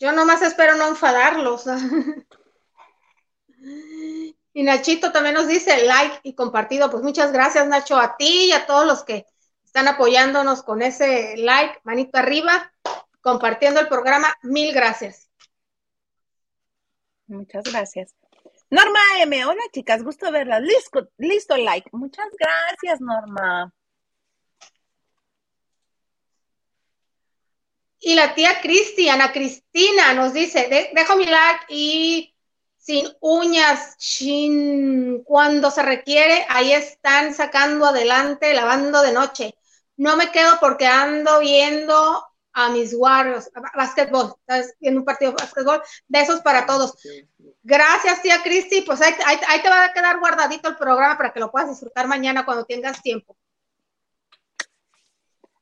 Yo 0.00 0.10
nomás 0.12 0.42
espero 0.42 0.74
no 0.74 0.88
enfadarlos. 0.88 1.66
Y 4.52 4.62
Nachito 4.64 5.12
también 5.12 5.34
nos 5.34 5.46
dice 5.46 5.84
like 5.84 6.20
y 6.22 6.34
compartido. 6.34 6.90
Pues 6.90 7.02
muchas 7.02 7.32
gracias, 7.32 7.66
Nacho, 7.68 7.96
a 7.98 8.16
ti 8.16 8.46
y 8.46 8.52
a 8.52 8.66
todos 8.66 8.86
los 8.86 9.04
que 9.04 9.26
están 9.64 9.86
apoyándonos 9.86 10.62
con 10.62 10.82
ese 10.82 11.36
like, 11.36 11.78
manito 11.84 12.18
arriba, 12.18 12.72
compartiendo 13.20 13.80
el 13.80 13.88
programa. 13.88 14.34
Mil 14.42 14.72
gracias. 14.72 15.28
Muchas 17.28 17.64
gracias. 17.64 18.14
Norma 18.70 19.00
M, 19.20 19.44
hola 19.46 19.62
chicas, 19.72 20.02
gusto 20.02 20.30
verlas. 20.32 20.62
Listo, 20.62 21.08
listo 21.18 21.56
like. 21.56 21.88
Muchas 21.92 22.26
gracias, 22.38 23.00
Norma. 23.00 23.72
Y 28.00 28.14
la 28.14 28.34
tía 28.34 28.60
Cristiana, 28.60 29.30
Cristina, 29.32 30.14
nos 30.14 30.32
dice, 30.32 30.90
dejo 30.92 31.16
mi 31.16 31.26
like 31.26 31.66
y 31.68 32.34
sin 32.80 33.06
uñas, 33.20 33.96
chin, 33.98 35.22
cuando 35.24 35.70
se 35.70 35.82
requiere, 35.82 36.46
ahí 36.48 36.72
están 36.72 37.34
sacando 37.34 37.86
adelante, 37.86 38.54
lavando 38.54 39.02
de 39.02 39.12
noche. 39.12 39.54
No 39.98 40.16
me 40.16 40.32
quedo 40.32 40.58
porque 40.60 40.86
ando 40.86 41.40
viendo 41.40 42.26
a 42.54 42.70
mis 42.70 42.94
Warriors, 42.94 43.50
básquetbol, 43.76 44.34
estás 44.40 44.74
viendo 44.80 45.00
un 45.00 45.04
partido 45.04 45.32
de 45.32 45.36
básquetbol, 45.42 45.82
besos 46.08 46.40
para 46.40 46.64
todos. 46.64 46.96
Gracias, 47.62 48.22
tía 48.22 48.42
Cristi, 48.42 48.80
pues 48.80 49.02
ahí, 49.02 49.14
ahí 49.46 49.60
te 49.60 49.68
va 49.68 49.84
a 49.84 49.92
quedar 49.92 50.18
guardadito 50.18 50.70
el 50.70 50.76
programa 50.76 51.18
para 51.18 51.34
que 51.34 51.40
lo 51.40 51.50
puedas 51.50 51.68
disfrutar 51.68 52.08
mañana 52.08 52.46
cuando 52.46 52.64
tengas 52.64 53.02
tiempo. 53.02 53.36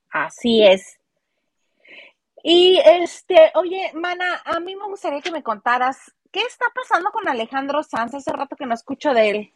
Así 0.09 0.65
es. 0.65 0.99
Y 2.45 2.81
este, 2.85 3.51
oye, 3.57 3.91
Mana, 3.95 4.41
a 4.45 4.61
mí 4.61 4.77
me 4.77 4.87
gustaría 4.87 5.21
que 5.21 5.33
me 5.33 5.43
contaras 5.43 6.13
qué 6.31 6.41
está 6.41 6.67
pasando 6.75 7.11
con 7.11 7.29
Alejandro 7.29 7.83
Sanz. 7.83 8.15
Hace 8.15 8.33
rato 8.33 8.57
que 8.57 8.67
no 8.67 8.75
escucho 8.75 9.13
de 9.13 9.31
él. 9.31 9.55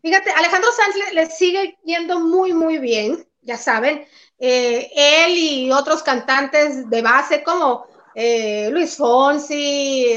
Fíjate, 0.00 0.30
Alejandro 0.30 0.70
Sanz 0.72 1.12
le, 1.12 1.26
sigue 1.26 1.78
yendo 1.84 2.20
muy, 2.20 2.52
muy 2.52 2.78
bien, 2.78 3.26
ya 3.42 3.56
saben. 3.56 4.06
Eh, 4.38 4.90
él 4.94 5.36
y 5.36 5.70
otros 5.70 6.02
cantantes 6.02 6.88
de 6.88 7.02
base 7.02 7.42
como 7.42 7.86
eh, 8.14 8.70
Luis 8.70 8.96
Fonsi, 8.96 10.16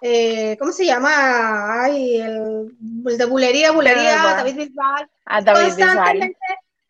eh, 0.00 0.56
¿cómo 0.58 0.72
se 0.72 0.84
llama? 0.84 1.82
Ay, 1.84 2.20
el, 2.20 2.76
de 2.80 3.24
Bulería, 3.24 3.70
Bulería, 3.70 4.16
David 4.16 4.56
Bisbal. 4.56 5.10
Ah, 5.24 5.40
David 5.40 6.32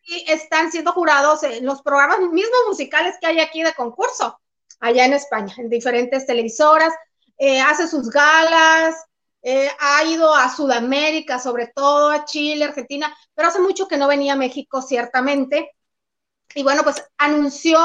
y 0.05 0.29
están 0.29 0.71
siendo 0.71 0.91
jurados 0.91 1.43
en 1.43 1.65
los 1.65 1.81
programas 1.81 2.19
mismos 2.19 2.59
musicales 2.67 3.15
que 3.21 3.27
hay 3.27 3.39
aquí 3.39 3.63
de 3.63 3.73
concurso. 3.73 4.39
allá 4.79 5.05
en 5.05 5.13
España, 5.13 5.53
en 5.57 5.69
diferentes 5.69 6.25
televisoras, 6.25 6.93
eh, 7.37 7.61
hace 7.61 7.87
sus 7.87 8.09
galas, 8.09 8.95
eh, 9.41 9.69
ha 9.79 10.03
ido 10.05 10.33
a 10.33 10.49
Sudamérica, 10.49 11.37
sobre 11.37 11.67
todo 11.67 12.09
a 12.09 12.23
Chile, 12.25 12.65
Argentina, 12.65 13.13
pero 13.33 13.49
hace 13.49 13.59
mucho 13.59 13.87
que 13.87 13.97
no 13.97 14.07
venía 14.07 14.33
a 14.33 14.37
México, 14.37 14.81
ciertamente. 14.81 15.71
Y 16.55 16.63
bueno, 16.63 16.83
pues 16.83 17.03
anunció 17.17 17.79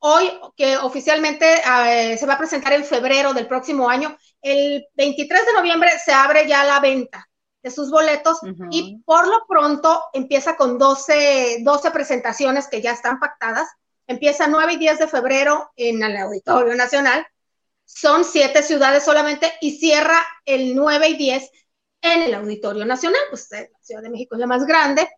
hoy 0.00 0.30
que 0.56 0.76
oficialmente 0.78 1.60
eh, 1.86 2.16
se 2.18 2.26
va 2.26 2.34
a 2.34 2.38
presentar 2.38 2.72
en 2.72 2.84
febrero 2.84 3.32
del 3.34 3.46
próximo 3.46 3.88
año. 3.88 4.16
El 4.42 4.84
23 4.94 5.46
de 5.46 5.52
noviembre 5.52 5.90
se 6.04 6.12
abre 6.12 6.48
ya 6.48 6.64
la 6.64 6.80
venta 6.80 7.28
de 7.62 7.70
sus 7.70 7.90
boletos 7.90 8.38
y 8.70 9.02
por 9.04 9.28
lo 9.28 9.44
pronto 9.46 10.02
empieza 10.14 10.56
con 10.56 10.78
12, 10.78 11.58
12 11.60 11.90
presentaciones 11.90 12.66
que 12.68 12.80
ya 12.80 12.92
están 12.92 13.20
pactadas. 13.20 13.68
Empieza 14.06 14.48
9 14.48 14.72
y 14.72 14.76
10 14.78 14.98
de 14.98 15.08
febrero 15.08 15.70
en 15.76 16.02
el 16.02 16.16
Auditorio 16.16 16.74
Nacional. 16.74 17.26
Son 17.94 18.24
siete 18.24 18.62
ciudades 18.62 19.04
solamente 19.04 19.52
y 19.60 19.78
cierra 19.78 20.24
el 20.44 20.74
9 20.74 21.08
y 21.08 21.16
10 21.16 21.50
en 22.02 22.22
el 22.22 22.34
Auditorio 22.34 22.84
Nacional. 22.84 23.20
Pues 23.30 23.50
eh, 23.52 23.68
la 23.72 23.78
Ciudad 23.82 24.02
de 24.02 24.10
México 24.10 24.34
es 24.36 24.40
la 24.40 24.46
más 24.46 24.64
grande 24.66 25.08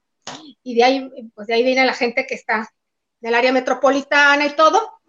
y 0.63 0.75
de 0.75 0.85
ahí, 0.85 1.11
pues 1.35 1.47
de 1.47 1.55
ahí 1.55 1.63
viene 1.63 1.85
la 1.85 1.95
gente 1.95 2.27
que 2.27 2.35
está 2.35 2.73
del 3.21 3.35
área 3.35 3.53
metropolitana 3.53 4.47
y 4.47 4.57
todo. 4.57 5.01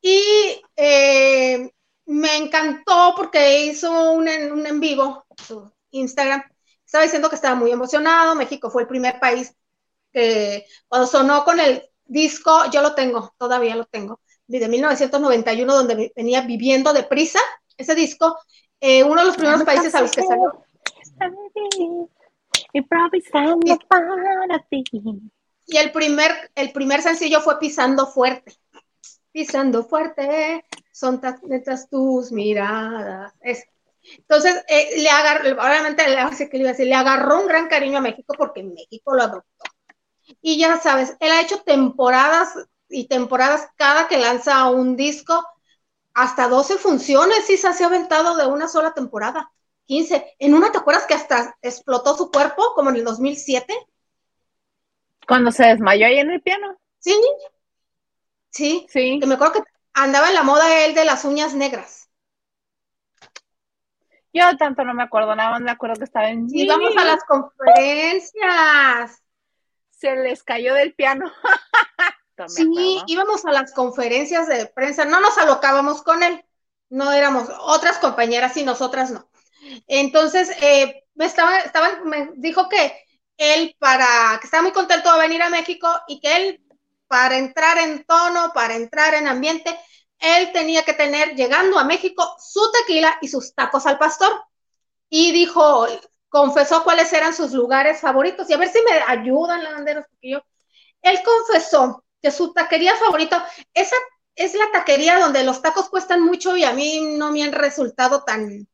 Y 0.00 0.62
eh, 0.76 1.70
me 2.06 2.36
encantó 2.36 3.14
porque 3.16 3.64
hizo 3.66 4.12
un, 4.12 4.28
un 4.28 4.66
en 4.66 4.80
vivo, 4.80 5.24
su 5.46 5.72
Instagram, 5.90 6.42
estaba 6.84 7.04
diciendo 7.04 7.28
que 7.28 7.34
estaba 7.36 7.54
muy 7.54 7.70
emocionado, 7.70 8.34
México 8.34 8.70
fue 8.70 8.82
el 8.82 8.88
primer 8.88 9.18
país 9.20 9.54
que 10.12 10.66
cuando 10.88 11.06
sonó 11.06 11.44
con 11.44 11.60
el 11.60 11.90
disco, 12.06 12.70
yo 12.72 12.82
lo 12.82 12.94
tengo, 12.94 13.34
todavía 13.38 13.76
lo 13.76 13.84
tengo, 13.86 14.20
de 14.48 14.68
1991, 14.68 15.74
donde 15.74 16.12
venía 16.16 16.40
viviendo 16.40 16.92
deprisa, 16.92 17.38
ese 17.76 17.94
disco, 17.94 18.36
eh, 18.80 19.04
uno 19.04 19.20
de 19.20 19.26
los 19.26 19.36
primeros 19.36 19.62
países 19.62 19.94
a 19.94 20.00
los 20.00 20.10
que 20.10 20.22
salió. 20.22 20.64
Y 25.66 25.76
el 25.76 25.92
primer, 25.92 26.50
el 26.54 26.72
primer 26.72 27.02
sencillo 27.02 27.40
fue 27.40 27.58
Pisando 27.58 28.06
Fuerte. 28.06 28.56
Pisando 29.30 29.84
fuerte, 29.84 30.64
son 30.90 31.20
tan 31.20 31.38
tus 31.90 32.32
miradas. 32.32 33.34
Es, 33.40 33.64
entonces, 34.16 34.64
eh, 34.68 35.00
le 35.00 35.10
agarró, 35.10 35.50
obviamente 35.62 36.02
le, 36.08 36.84
le 36.86 36.94
agarró 36.94 37.42
un 37.42 37.46
gran 37.46 37.68
cariño 37.68 37.98
a 37.98 38.00
México 38.00 38.34
porque 38.36 38.62
México 38.62 39.14
lo 39.14 39.22
adoptó. 39.22 39.64
Y 40.40 40.58
ya 40.58 40.78
sabes, 40.78 41.16
él 41.20 41.30
ha 41.30 41.42
hecho 41.42 41.60
temporadas 41.62 42.54
y 42.88 43.08
temporadas 43.08 43.68
cada 43.76 44.08
que 44.08 44.18
lanza 44.18 44.68
un 44.70 44.96
disco, 44.96 45.46
hasta 46.14 46.48
12 46.48 46.78
funciones, 46.78 47.48
y 47.50 47.56
se 47.56 47.68
ha 47.68 47.86
aventado 47.86 48.36
de 48.36 48.46
una 48.46 48.68
sola 48.68 48.92
temporada. 48.92 49.52
15. 49.86 50.36
En 50.38 50.54
una, 50.54 50.70
¿te 50.70 50.78
acuerdas 50.78 51.06
que 51.06 51.14
hasta 51.14 51.56
explotó 51.62 52.16
su 52.16 52.30
cuerpo, 52.30 52.74
como 52.74 52.90
en 52.90 52.96
el 52.96 53.04
2007? 53.04 53.74
Cuando 55.26 55.50
se 55.50 55.64
desmayó 55.66 56.06
ahí 56.06 56.18
en 56.18 56.30
el 56.30 56.42
piano. 56.42 56.78
Sí. 56.98 57.18
Sí. 58.50 58.86
Sí. 58.88 59.18
Que 59.20 59.26
me 59.26 59.34
acuerdo 59.34 59.54
que 59.54 59.62
andaba 59.94 60.28
en 60.28 60.34
la 60.34 60.42
moda 60.42 60.84
él 60.84 60.94
de 60.94 61.04
las 61.04 61.24
uñas 61.24 61.54
negras. 61.54 62.08
Yo 64.32 64.56
tanto 64.56 64.84
no 64.84 64.94
me 64.94 65.02
acuerdo, 65.02 65.34
nada 65.34 65.50
más 65.50 65.60
me 65.62 65.70
acuerdo 65.70 65.96
que 65.96 66.04
estaba 66.04 66.28
en... 66.28 66.48
Sí, 66.48 66.66
vamos 66.66 66.96
a 66.96 67.04
las 67.04 67.24
conferencias. 67.24 69.22
Se 69.90 70.14
les 70.16 70.42
cayó 70.42 70.74
del 70.74 70.94
piano. 70.94 71.32
sí, 72.46 73.02
íbamos 73.06 73.44
a 73.44 73.52
las 73.52 73.72
conferencias 73.72 74.46
de 74.48 74.66
prensa, 74.66 75.04
no 75.04 75.20
nos 75.20 75.36
alocábamos 75.38 76.02
con 76.02 76.22
él, 76.22 76.44
no 76.90 77.12
éramos 77.12 77.48
otras 77.60 77.98
compañeras 77.98 78.56
y 78.56 78.64
nosotras 78.64 79.10
no. 79.10 79.28
Entonces, 79.86 80.50
eh, 80.62 81.04
me 81.14 81.26
estaba, 81.26 81.58
estaba, 81.58 82.00
me 82.04 82.30
dijo 82.36 82.68
que 82.68 83.04
él 83.36 83.74
para, 83.78 84.38
que 84.40 84.46
estaba 84.46 84.62
muy 84.62 84.72
contento 84.72 85.12
de 85.12 85.20
venir 85.20 85.42
a 85.42 85.50
México 85.50 85.88
y 86.06 86.20
que 86.20 86.36
él 86.36 86.62
para 87.08 87.38
entrar 87.38 87.78
en 87.78 88.04
tono, 88.04 88.52
para 88.52 88.76
entrar 88.76 89.14
en 89.14 89.26
ambiente, 89.26 89.76
él 90.18 90.52
tenía 90.52 90.84
que 90.84 90.92
tener, 90.92 91.34
llegando 91.34 91.78
a 91.78 91.84
México, 91.84 92.36
su 92.38 92.60
tequila 92.72 93.18
y 93.20 93.28
sus 93.28 93.54
tacos 93.54 93.86
al 93.86 93.98
pastor. 93.98 94.30
Y 95.08 95.32
dijo, 95.32 95.86
confesó 96.28 96.84
cuáles 96.84 97.12
eran 97.12 97.34
sus 97.34 97.52
lugares 97.52 98.00
favoritos. 98.00 98.48
Y 98.50 98.52
a 98.52 98.58
ver 98.58 98.68
si 98.68 98.80
me 98.82 99.00
ayudan, 99.06 99.64
lavanderos, 99.64 100.04
porque 100.10 100.30
yo. 100.30 100.42
Él 101.00 101.20
confesó 101.24 102.04
que 102.20 102.30
su 102.30 102.52
taquería 102.52 102.96
favorita, 102.96 103.48
esa 103.74 103.96
es 104.34 104.54
la 104.54 104.70
taquería 104.70 105.18
donde 105.18 105.42
los 105.42 105.62
tacos 105.62 105.88
cuestan 105.88 106.22
mucho 106.22 106.56
y 106.56 106.64
a 106.64 106.72
mí 106.72 107.16
no 107.16 107.32
me 107.32 107.42
han 107.42 107.52
resultado 107.52 108.24
tan 108.24 108.68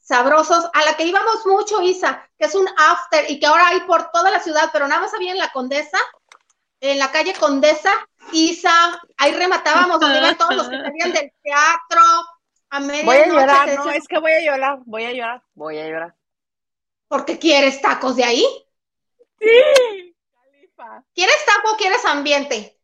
sabrosos, 0.00 0.68
a 0.74 0.84
la 0.84 0.96
que 0.96 1.04
íbamos 1.04 1.46
mucho, 1.46 1.80
Isa, 1.80 2.28
que 2.36 2.44
es 2.46 2.54
un 2.54 2.68
after 2.76 3.30
y 3.30 3.40
que 3.40 3.46
ahora 3.46 3.68
hay 3.68 3.80
por 3.80 4.10
toda 4.10 4.30
la 4.30 4.40
ciudad, 4.40 4.68
pero 4.72 4.86
nada 4.86 5.00
más 5.00 5.14
había 5.14 5.32
en 5.32 5.38
la 5.38 5.50
Condesa, 5.50 5.98
en 6.80 6.98
la 6.98 7.10
calle 7.10 7.32
Condesa, 7.34 7.90
Isa, 8.32 9.00
ahí 9.16 9.32
rematábamos 9.32 10.00
donde 10.00 10.18
iban 10.18 10.36
todos 10.36 10.56
los 10.56 10.68
que 10.68 10.76
salían 10.76 11.12
del 11.12 11.32
teatro 11.42 12.02
a 12.70 12.80
media 12.80 13.04
Voy 13.04 13.16
a 13.16 13.26
llorar, 13.28 13.74
no, 13.76 13.90
es 13.90 14.06
que 14.06 14.18
voy 14.18 14.32
a 14.32 14.44
llorar, 14.44 14.78
voy 14.84 15.04
a 15.04 15.12
llorar, 15.12 15.42
voy 15.54 15.78
a 15.78 15.86
llorar. 15.86 16.14
¿Por 17.08 17.24
qué 17.24 17.38
quieres 17.38 17.80
tacos 17.80 18.16
de 18.16 18.24
ahí? 18.24 18.44
Sí, 19.38 20.14
Califa. 20.32 21.04
¿Quieres 21.14 21.44
taco 21.46 21.72
o 21.72 21.76
quieres 21.76 22.04
ambiente? 22.04 22.78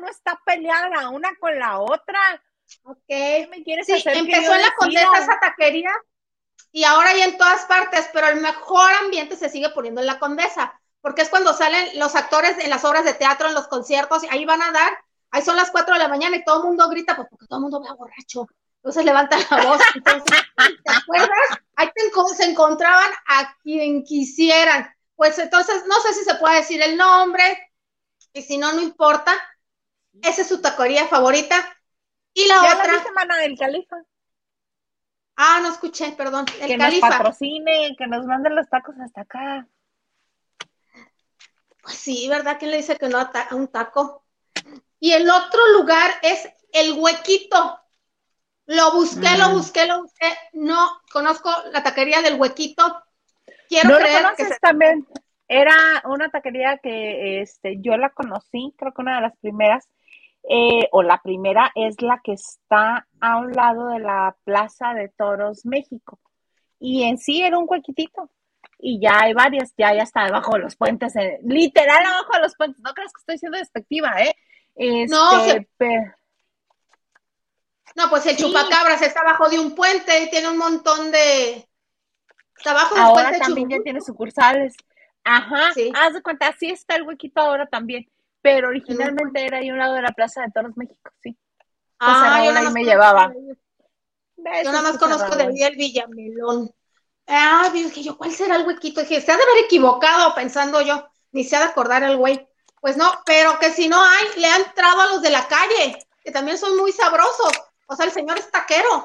No 0.00 0.08
está 0.08 0.40
peleada 0.44 1.08
una 1.08 1.30
con 1.38 1.58
la 1.58 1.78
otra. 1.78 2.42
Ok. 2.84 3.08
me 3.50 3.62
quieres 3.64 3.86
sí, 3.86 4.02
empezó 4.04 4.54
en 4.54 4.62
la 4.62 4.74
Condesa 4.76 5.18
esa 5.18 5.38
taquería 5.40 5.90
y 6.70 6.84
ahora 6.84 7.14
ya 7.14 7.26
en 7.26 7.36
todas 7.36 7.66
partes, 7.66 8.08
pero 8.14 8.28
el 8.28 8.40
mejor 8.40 8.90
ambiente 9.02 9.36
se 9.36 9.50
sigue 9.50 9.68
poniendo 9.70 10.00
en 10.00 10.06
la 10.06 10.18
Condesa 10.18 10.80
porque 11.02 11.22
es 11.22 11.28
cuando 11.28 11.52
salen 11.52 11.98
los 11.98 12.14
actores 12.14 12.56
en 12.58 12.70
las 12.70 12.84
obras 12.84 13.04
de 13.04 13.12
teatro, 13.12 13.48
en 13.48 13.54
los 13.54 13.66
conciertos, 13.66 14.22
y 14.24 14.28
ahí 14.30 14.44
van 14.46 14.62
a 14.62 14.70
dar, 14.70 14.92
ahí 15.32 15.42
son 15.42 15.56
las 15.56 15.70
4 15.70 15.94
de 15.94 15.98
la 15.98 16.08
mañana 16.08 16.36
y 16.36 16.44
todo 16.44 16.58
el 16.58 16.68
mundo 16.68 16.88
grita, 16.88 17.16
pues 17.16 17.28
porque 17.28 17.46
todo 17.46 17.58
el 17.58 17.62
mundo 17.62 17.82
va 17.82 17.94
borracho. 17.94 18.46
Entonces 18.76 19.04
levanta 19.04 19.36
la 19.50 19.64
voz. 19.64 19.78
¿te 20.04 20.92
acuerdas? 20.92 21.58
Ahí 21.76 21.90
se 22.36 22.44
encontraban 22.44 23.10
a 23.28 23.54
quien 23.62 24.04
quisieran. 24.04 24.92
Pues 25.14 25.38
entonces, 25.38 25.84
no 25.86 26.00
sé 26.00 26.14
si 26.14 26.24
se 26.24 26.36
puede 26.36 26.56
decir 26.56 26.80
el 26.80 26.96
nombre, 26.96 27.72
y 28.32 28.42
si 28.42 28.56
no, 28.56 28.72
no 28.72 28.80
importa. 28.80 29.32
Esa 30.20 30.42
es 30.42 30.48
su 30.48 30.60
taquería 30.60 31.06
favorita. 31.06 31.56
Y 32.34 32.46
la 32.46 32.60
otra. 32.62 32.92
La 32.92 33.02
semana 33.02 33.36
del 33.38 33.58
Califa. 33.58 33.96
Ah, 35.36 35.60
no 35.62 35.70
escuché, 35.70 36.12
perdón. 36.12 36.46
El 36.60 36.68
que 36.68 36.76
nos 36.76 36.94
patrocine, 36.96 37.94
que 37.96 38.06
nos 38.06 38.26
manden 38.26 38.54
los 38.54 38.68
tacos 38.68 38.94
hasta 39.00 39.22
acá. 39.22 39.66
Pues 41.82 41.96
sí, 41.96 42.28
¿verdad? 42.28 42.58
¿Quién 42.58 42.70
le 42.70 42.76
dice 42.78 42.96
que 42.96 43.08
no 43.08 43.18
a, 43.18 43.48
un 43.52 43.68
taco? 43.68 44.24
Y 45.00 45.12
el 45.12 45.28
otro 45.28 45.60
lugar 45.78 46.12
es 46.22 46.48
el 46.72 46.92
huequito. 46.92 47.80
Lo 48.66 48.92
busqué, 48.92 49.36
lo 49.36 49.48
mm. 49.48 49.52
busqué, 49.52 49.86
lo 49.86 50.02
busqué. 50.02 50.26
No 50.52 51.00
conozco 51.12 51.50
la 51.72 51.82
taquería 51.82 52.22
del 52.22 52.40
huequito. 52.40 53.02
Quiero 53.68 53.90
¿No 53.90 53.96
creer 53.96 54.26
que 54.36 54.48
también. 54.60 55.06
Era 55.48 55.74
una 56.04 56.30
taquería 56.30 56.78
que 56.78 57.42
este, 57.42 57.76
yo 57.80 57.96
la 57.96 58.10
conocí, 58.10 58.74
creo 58.78 58.94
que 58.94 59.02
una 59.02 59.16
de 59.16 59.22
las 59.22 59.36
primeras, 59.38 59.86
eh, 60.54 60.86
o 60.92 61.02
la 61.02 61.16
primera 61.22 61.72
es 61.74 62.02
la 62.02 62.20
que 62.22 62.34
está 62.34 63.08
a 63.22 63.38
un 63.38 63.52
lado 63.52 63.88
de 63.88 64.00
la 64.00 64.36
Plaza 64.44 64.92
de 64.92 65.08
Toros 65.08 65.64
México. 65.64 66.20
Y 66.78 67.04
en 67.04 67.16
sí 67.16 67.42
era 67.42 67.56
un 67.56 67.64
huequitito 67.66 68.30
y 68.78 69.00
ya 69.00 69.20
hay 69.20 69.32
varias, 69.32 69.72
ya, 69.78 69.94
ya 69.94 70.02
está 70.02 70.24
debajo 70.24 70.52
de 70.52 70.58
los 70.58 70.76
puentes, 70.76 71.16
eh, 71.16 71.38
literal 71.44 72.04
abajo 72.04 72.34
de 72.34 72.40
los 72.40 72.54
puentes, 72.54 72.82
no 72.82 72.92
creas 72.92 73.12
que 73.14 73.20
estoy 73.20 73.38
siendo 73.38 73.56
despectiva, 73.56 74.12
¿eh? 74.20 75.06
no, 75.08 75.42
este, 75.44 76.14
no, 77.94 78.10
pues 78.10 78.26
el 78.26 78.36
chupacabras 78.36 79.00
está 79.00 79.20
abajo 79.20 79.48
de 79.48 79.58
un 79.58 79.74
puente 79.74 80.22
y 80.22 80.28
tiene 80.28 80.50
un 80.50 80.58
montón 80.58 81.10
de... 81.10 81.66
Está 82.58 82.72
abajo 82.72 82.94
del 82.94 83.04
ahora 83.04 83.38
también 83.38 83.70
ya 83.70 83.78
tiene 83.82 84.02
sucursales. 84.02 84.74
Ajá, 85.24 85.70
haz 85.94 86.12
de 86.12 86.22
cuenta, 86.22 86.48
así 86.48 86.68
está 86.68 86.96
el 86.96 87.04
huequito 87.04 87.40
ahora 87.40 87.66
también, 87.66 88.06
pero 88.42 88.68
originalmente 88.68 89.46
era 89.46 89.58
ahí 89.58 89.70
un 89.70 89.78
lado 89.78 89.94
de 89.94 90.02
la 90.02 90.10
Plaza 90.10 90.42
de 90.42 90.50
Toros 90.50 90.76
México, 90.76 91.10
sí. 91.22 91.38
Ah, 91.98 92.42
yo 92.44 92.50
ahí 92.52 92.72
me 92.72 92.84
llevaba. 92.84 93.32
Yo 94.36 94.72
nada 94.72 94.82
más 94.82 94.98
conozco 94.98 95.36
de 95.36 95.44
ahí 95.44 95.62
el 95.62 95.76
Villamelón. 95.76 96.74
Ah, 97.28 97.70
dije 97.72 98.02
yo, 98.02 98.18
¿cuál 98.18 98.32
será 98.32 98.56
el 98.56 98.66
huequito? 98.66 99.00
Dije, 99.00 99.20
se 99.20 99.30
ha 99.30 99.36
de 99.36 99.42
haber 99.42 99.64
equivocado 99.64 100.34
pensando 100.34 100.82
yo, 100.82 101.08
ni 101.30 101.44
se 101.44 101.54
ha 101.54 101.60
de 101.60 101.66
acordar 101.66 102.02
el 102.02 102.16
güey. 102.16 102.46
Pues 102.80 102.96
no, 102.96 103.12
pero 103.24 103.60
que 103.60 103.70
si 103.70 103.88
no 103.88 104.02
hay, 104.02 104.26
le 104.36 104.48
ha 104.48 104.56
entrado 104.56 105.00
a 105.00 105.06
los 105.06 105.22
de 105.22 105.30
la 105.30 105.46
calle, 105.46 106.04
que 106.24 106.32
también 106.32 106.58
son 106.58 106.76
muy 106.76 106.90
sabrosos. 106.90 107.52
O 107.86 107.94
sea, 107.94 108.06
el 108.06 108.12
señor 108.12 108.36
es 108.38 108.50
taquero. 108.50 109.04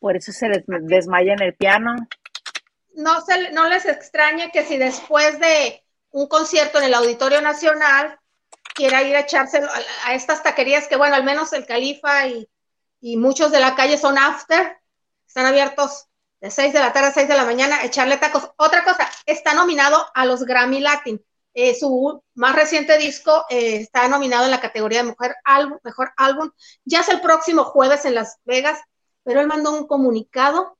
Por 0.00 0.16
eso 0.16 0.32
se 0.32 0.48
les 0.48 0.64
desmaya 0.66 1.34
en 1.34 1.42
el 1.42 1.54
piano. 1.54 1.94
No, 2.94 3.20
se, 3.20 3.52
no 3.52 3.68
les 3.68 3.84
extrañe 3.84 4.50
que 4.50 4.64
si 4.64 4.78
después 4.78 5.38
de 5.38 5.84
un 6.10 6.26
concierto 6.26 6.78
en 6.78 6.84
el 6.84 6.94
Auditorio 6.94 7.40
Nacional 7.40 8.18
quiera 8.74 9.02
ir 9.02 9.16
a 9.16 9.20
echárselo 9.20 9.68
a, 10.04 10.14
estas 10.14 10.42
taquerías 10.42 10.88
que, 10.88 10.96
bueno, 10.96 11.14
al 11.14 11.24
menos 11.24 11.52
el 11.52 11.66
Califa 11.66 12.26
y, 12.26 12.48
y, 13.00 13.16
muchos 13.16 13.50
de 13.52 13.60
la 13.60 13.74
calle 13.74 13.98
son 13.98 14.18
after, 14.18 14.78
están 15.26 15.46
abiertos 15.46 16.06
de 16.40 16.50
6 16.50 16.72
de 16.72 16.80
la 16.80 16.92
tarde 16.92 17.08
a 17.08 17.12
6 17.12 17.28
de 17.28 17.36
la 17.36 17.44
mañana, 17.44 17.84
echarle 17.84 18.16
tacos. 18.16 18.50
Otra 18.56 18.84
cosa, 18.84 19.08
está 19.26 19.54
nominado 19.54 20.06
a 20.14 20.24
los 20.24 20.44
Grammy 20.44 20.80
Latin. 20.80 21.22
Eh, 21.52 21.74
su 21.74 22.22
más 22.34 22.54
reciente 22.54 22.96
disco 22.96 23.44
eh, 23.50 23.76
está 23.76 24.06
nominado 24.08 24.44
en 24.44 24.52
la 24.52 24.60
categoría 24.60 25.02
de 25.02 25.10
mujer 25.10 25.34
álbum, 25.44 25.78
mejor 25.82 26.12
álbum. 26.16 26.50
Ya 26.84 27.00
es 27.00 27.08
el 27.08 27.20
próximo 27.20 27.64
jueves 27.64 28.04
en 28.04 28.14
Las 28.14 28.38
Vegas, 28.44 28.80
pero 29.24 29.40
él 29.40 29.46
mandó 29.46 29.72
un 29.72 29.86
comunicado 29.86 30.78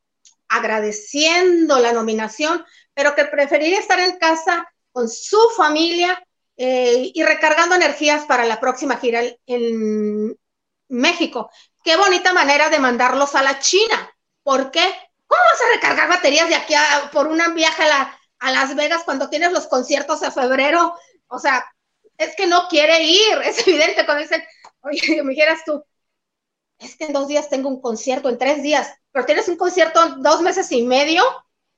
agradeciendo 0.49 1.79
la 1.79 1.93
nominación, 1.93 2.65
pero 2.95 3.15
que 3.15 3.25
preferiría 3.25 3.79
estar 3.79 4.01
en 4.01 4.19
casa 4.19 4.69
con 4.93 5.09
su 5.09 5.39
familia 5.57 6.23
eh, 6.57 7.11
y 7.15 7.23
recargando 7.23 7.75
energías 7.75 8.25
para 8.27 8.45
la 8.45 8.61
próxima 8.61 8.97
gira 8.97 9.23
en 9.47 10.37
México. 10.89 11.51
Qué 11.83 11.97
bonita 11.97 12.33
manera 12.33 12.69
de 12.69 12.79
mandarlos 12.79 13.35
a 13.35 13.43
la 13.43 13.59
China. 13.59 14.11
¿Por 14.43 14.71
qué? 14.71 14.85
¿Cómo 15.27 15.41
vas 15.53 15.61
a 15.61 15.75
recargar 15.75 16.09
baterías 16.09 16.49
de 16.49 16.57
aquí 16.57 16.75
por 17.13 17.29
un 17.29 17.41
viaje 17.55 17.85
a, 17.85 18.19
a 18.41 18.53
Las 18.53 18.75
Vegas 18.75 19.03
cuando 19.05 19.31
tienes 19.31 19.53
los 19.53 19.67
conciertos 19.69 20.23
a 20.23 20.33
febrero? 20.33 20.95
O 21.29 21.39
sea, 21.39 21.65
es 22.19 22.37
que 22.37 22.47
no 22.47 22.69
quiere 22.69 23.03
ir, 23.03 23.39
es 23.45 23.67
evidente 23.67 24.05
cuando 24.05 24.23
dicen, 24.23 24.43
oye, 24.83 25.23
me 25.23 25.31
dijeras 25.31 25.61
tú, 25.65 25.83
es 26.79 26.97
que 26.97 27.05
en 27.05 27.13
dos 27.13 27.29
días 27.29 27.49
tengo 27.49 27.69
un 27.69 27.81
concierto, 27.81 28.29
en 28.29 28.39
tres 28.39 28.63
días, 28.63 28.93
pero 29.13 29.27
tienes 29.27 29.49
un 29.49 29.57
concierto 29.57 30.17
dos 30.17 30.43
meses 30.43 30.71
y 30.73 30.83
medio, 30.83 31.23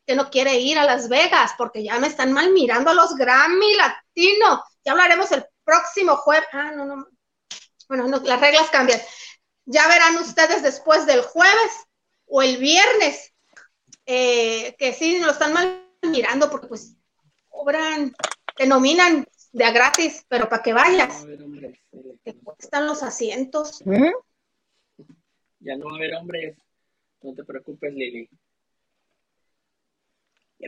que 0.07 0.15
no 0.15 0.31
quiere 0.31 0.59
ir 0.59 0.79
a 0.79 0.85
Las 0.85 1.09
Vegas 1.09 1.53
porque 1.57 1.83
ya 1.83 1.99
me 1.99 2.09
están 2.09 2.33
mal 2.33 2.53
mirando 2.53 2.91
a 2.91 2.95
los 2.95 3.15
Grammy 3.15 3.75
Latino. 3.75 4.63
Ya 4.85 4.93
hablaremos 4.93 5.31
el 5.33 5.45
próximo 5.65 6.17
jueves. 6.17 6.49
Ah, 6.53 6.73
no, 6.75 6.85
no. 6.85 7.07
Bueno, 7.89 8.09
las 8.09 8.41
reglas 8.41 8.71
cambian. 8.71 9.01
Ya 9.65 9.87
verán 9.87 10.17
ustedes 10.17 10.63
después 10.63 11.07
del 11.07 11.23
jueves 11.23 11.87
o 12.27 12.43
el 12.43 12.57
viernes 12.57 13.33
eh, 14.07 14.75
que 14.79 14.93
sí 14.93 15.21
lo 15.21 15.31
están 15.31 15.53
mal 15.53 15.87
mirando 16.03 16.51
porque 16.51 16.67
pues 16.67 16.97
cobran, 17.49 18.13
te 18.57 18.67
nominan 18.67 19.27
de 19.53 19.65
a 19.65 19.71
gratis, 19.71 20.25
pero 20.29 20.49
para 20.49 20.63
que 20.63 20.73
vayas. 20.73 21.25
Te 22.25 22.35
cuestan 22.37 22.87
los 22.87 23.03
asientos. 23.03 23.83
Ya 25.61 25.77
no 25.77 25.87
va 25.87 25.93
a 25.93 25.97
haber 25.97 26.15
hombres. 26.17 26.57
No 27.23 27.35
te 27.35 27.45
preocupes, 27.45 27.93
Lili. 27.93 28.29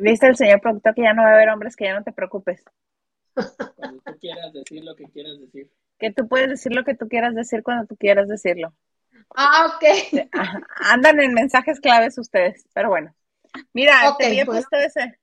Dice 0.01 0.27
el 0.27 0.37
señor 0.37 0.61
productor 0.61 0.95
que 0.95 1.03
ya 1.03 1.15
no 1.15 1.23
va 1.23 1.31
a 1.31 1.35
haber 1.35 1.49
hombres, 1.51 1.77
que 1.77 1.85
ya 1.85 1.95
no 1.95 2.03
te 2.03 2.13
preocupes. 2.13 2.65
Cuando 3.77 4.03
tú 4.03 4.19
quieras 4.19 4.53
decir 4.53 4.85
lo 4.85 4.95
que 4.97 5.05
quieras 5.05 5.39
decir. 5.41 5.71
Que 5.99 6.13
tú 6.13 6.29
puedes 6.29 6.49
decir 6.49 6.75
lo 6.75 6.85
que 6.85 6.95
tú 6.95 7.09
quieras 7.09 7.35
decir 7.35 7.63
cuando 7.63 7.87
tú 7.87 7.97
quieras 7.97 8.29
decirlo. 8.29 8.75
Ah, 9.37 9.67
ok. 9.77 10.29
Andan 10.93 11.21
en 11.21 11.33
mensajes 11.33 11.81
claves 11.81 12.19
ustedes, 12.19 12.67
pero 12.75 12.89
bueno. 12.89 13.15
Mira, 13.73 14.15
te 14.19 14.27
había 14.27 14.45
puesto 14.45 14.77
ese. 14.77 15.19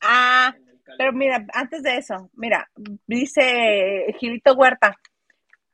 Ah, 0.00 0.54
pero 0.98 1.12
mira, 1.12 1.44
antes 1.52 1.82
de 1.82 1.96
eso, 1.96 2.30
mira, 2.34 2.70
dice 3.06 4.14
Gilito 4.18 4.54
Huerta, 4.54 4.98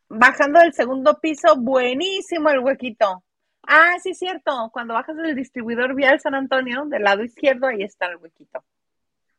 bajando 0.09 0.61
del 0.61 0.73
segundo 0.73 1.19
piso, 1.21 1.57
buenísimo 1.57 2.51
el 2.51 2.61
huequito. 2.61 3.25
Ah, 3.63 3.97
sí, 4.03 4.15
cierto. 4.15 4.71
Cuando 4.73 4.95
bajas 4.95 5.17
del 5.17 5.35
distribuidor 5.37 5.95
vial 5.95 6.21
San 6.21 6.35
Antonio, 6.35 6.85
del 6.87 7.03
lado 7.03 7.23
izquierdo, 7.23 7.67
ahí 7.67 7.83
está 7.83 8.07
el 8.07 8.17
huequito. 8.17 8.65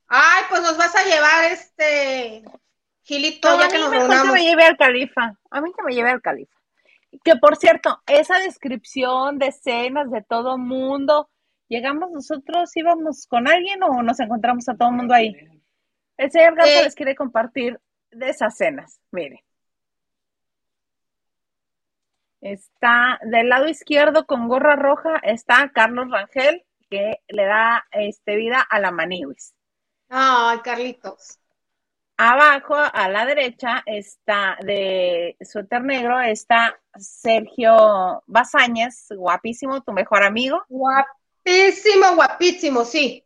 Ay, 0.08 0.44
pues 0.50 0.62
nos 0.62 0.78
vas 0.78 0.96
a 0.96 1.04
llevar 1.04 1.46
este 1.46 2.44
Gilito, 3.04 3.60
ya 3.60 3.70
que 3.70 3.78
nos 3.78 3.90
mejor 3.90 4.26
que 4.26 4.32
me 4.32 4.44
lleve 4.44 4.66
al 4.66 4.78
califa. 4.78 5.38
A 5.50 5.62
mí 5.62 5.72
que 5.76 5.84
me 5.84 5.94
lleve 5.94 6.12
al 6.12 6.22
califa. 6.22 6.56
Que 7.24 7.36
por 7.36 7.58
cierto, 7.58 8.02
esa 8.08 8.40
descripción 8.40 9.38
de 9.38 9.48
escenas 9.48 10.12
de 10.12 10.22
todo 10.22 10.58
mundo, 10.58 11.30
llegamos 11.68 12.12
nosotros, 12.12 12.76
íbamos 12.76 13.26
con 13.28 13.48
alguien 13.48 13.82
o 13.84 14.04
nos 14.04 14.20
encontramos 14.20 14.68
a 14.70 14.76
todo 14.76 14.92
mundo 14.92 15.14
ahí. 15.14 15.36
El 16.18 16.32
señor 16.32 16.56
Gato 16.56 16.70
eh. 16.70 16.84
les 16.84 16.96
quiere 16.96 17.16
compartir 17.16 17.80
de 18.12 18.30
esas 18.30 18.54
escenas. 18.54 19.00
Mire. 19.12 19.44
Está 22.42 23.20
del 23.24 23.50
lado 23.50 23.68
izquierdo 23.68 24.26
con 24.26 24.48
gorra 24.48 24.76
roja 24.76 25.18
está 25.24 25.72
Carlos 25.74 26.10
Rangel, 26.10 26.66
que 26.90 27.20
le 27.28 27.46
da 27.46 27.86
este, 27.92 28.36
vida 28.36 28.66
a 28.68 28.80
la 28.80 28.92
Maniwis. 28.92 29.54
Ay, 30.10 30.60
Carlitos. 30.60 31.40
Abajo, 32.18 32.76
a 32.76 33.10
la 33.10 33.26
derecha, 33.26 33.82
está 33.86 34.58
de 34.62 35.38
suéter 35.42 35.84
negro, 35.84 36.20
está 36.20 36.80
Sergio 37.00 38.24
Bazáñez, 38.28 39.08
guapísimo, 39.10 39.82
tu 39.82 39.92
mejor 39.92 40.24
amigo. 40.24 40.64
Guapísimo, 40.68 42.16
guapísimo, 42.16 42.86
sí. 42.86 43.26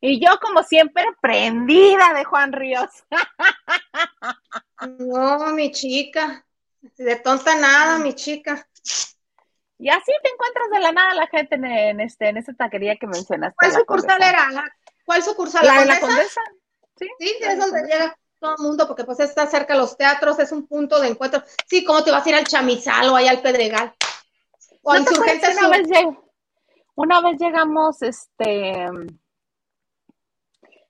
Y 0.00 0.24
yo, 0.24 0.38
como 0.40 0.62
siempre, 0.62 1.04
prendida 1.20 2.12
de 2.14 2.24
Juan 2.24 2.52
Ríos. 2.52 2.90
No, 4.98 5.52
mi 5.54 5.72
chica. 5.72 6.45
De 6.96 7.16
tonta 7.16 7.54
nada, 7.56 7.98
mi 7.98 8.14
chica. 8.14 8.66
Y 9.78 9.90
así 9.90 10.12
te 10.22 10.30
encuentras 10.30 10.70
de 10.70 10.80
la 10.80 10.92
nada 10.92 11.14
la 11.14 11.26
gente 11.26 11.56
en, 11.56 12.00
este, 12.00 12.28
en 12.28 12.38
esta 12.38 12.54
taquería 12.54 12.96
que 12.96 13.06
mencionaste. 13.06 13.56
¿Cuál 13.58 13.72
sucursal 13.72 14.22
era? 14.22 14.48
¿Cuál 15.04 15.22
sucursal? 15.22 15.66
¿La, 15.66 15.84
la 15.84 16.00
condesa? 16.00 16.40
Sí, 16.98 17.08
sí 17.18 17.36
es 17.40 17.58
donde 17.58 17.82
llega 17.82 18.16
todo 18.38 18.56
el 18.56 18.62
mundo, 18.62 18.86
porque 18.86 19.04
pues 19.04 19.20
está 19.20 19.46
cerca 19.46 19.74
de 19.74 19.80
los 19.80 19.96
teatros, 19.96 20.38
es 20.38 20.52
un 20.52 20.66
punto 20.66 21.00
de 21.00 21.08
encuentro. 21.08 21.42
Sí, 21.66 21.84
¿cómo 21.84 22.02
te 22.02 22.10
vas 22.10 22.24
a 22.24 22.28
ir 22.28 22.34
al 22.34 22.46
Chamizal 22.46 23.08
o 23.08 23.16
allá 23.16 23.30
al 23.30 23.42
Pedregal? 23.42 23.94
O 24.82 24.92
a 24.92 24.98
Insurgentes. 24.98 25.56
Una, 25.58 25.68
vez 25.68 25.88
una 26.94 27.20
vez 27.20 27.38
llegamos, 27.38 28.02
este, 28.02 28.86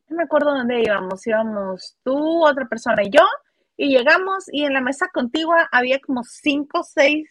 no 0.09 0.17
me 0.17 0.23
acuerdo 0.23 0.55
dónde 0.55 0.83
íbamos, 0.83 1.27
íbamos 1.27 1.97
tú, 2.05 2.47
otra 2.47 2.67
persona 2.67 3.03
y 3.03 3.11
yo, 3.11 3.27
y 3.77 3.89
llegamos 3.89 4.45
y 4.51 4.65
en 4.65 4.73
la 4.73 4.81
mesa 4.81 5.09
contigua 5.13 5.69
había 5.71 6.01
como 6.01 6.25
cinco 6.25 6.81
o 6.81 6.85
seis 6.85 7.29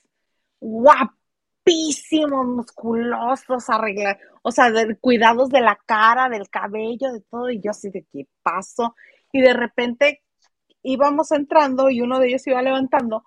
guapísimos, 0.60 2.45
musculosos, 2.45 3.69
arreglados, 3.69 4.21
o 4.43 4.51
sea, 4.51 4.71
de, 4.71 4.97
cuidados 4.97 5.49
de 5.49 5.62
la 5.62 5.77
cara, 5.86 6.29
del 6.29 6.49
cabello, 6.49 7.12
de 7.12 7.21
todo, 7.21 7.49
y 7.49 7.62
yo 7.62 7.71
así 7.71 7.89
de 7.89 8.05
qué 8.12 8.27
paso. 8.43 8.95
Y 9.31 9.41
de 9.41 9.53
repente 9.53 10.23
íbamos 10.84 11.31
entrando 11.31 11.89
y 11.89 12.01
uno 12.01 12.19
de 12.19 12.27
ellos 12.27 12.45
iba 12.47 12.62
levantando, 12.62 13.23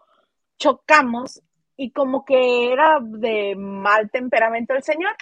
chocamos 0.59 1.43
y 1.77 1.93
como 1.93 2.25
que 2.25 2.73
era 2.73 2.99
de 3.03 3.55
mal 3.57 4.11
temperamento 4.11 4.75
el 4.75 4.83
señor. 4.83 5.13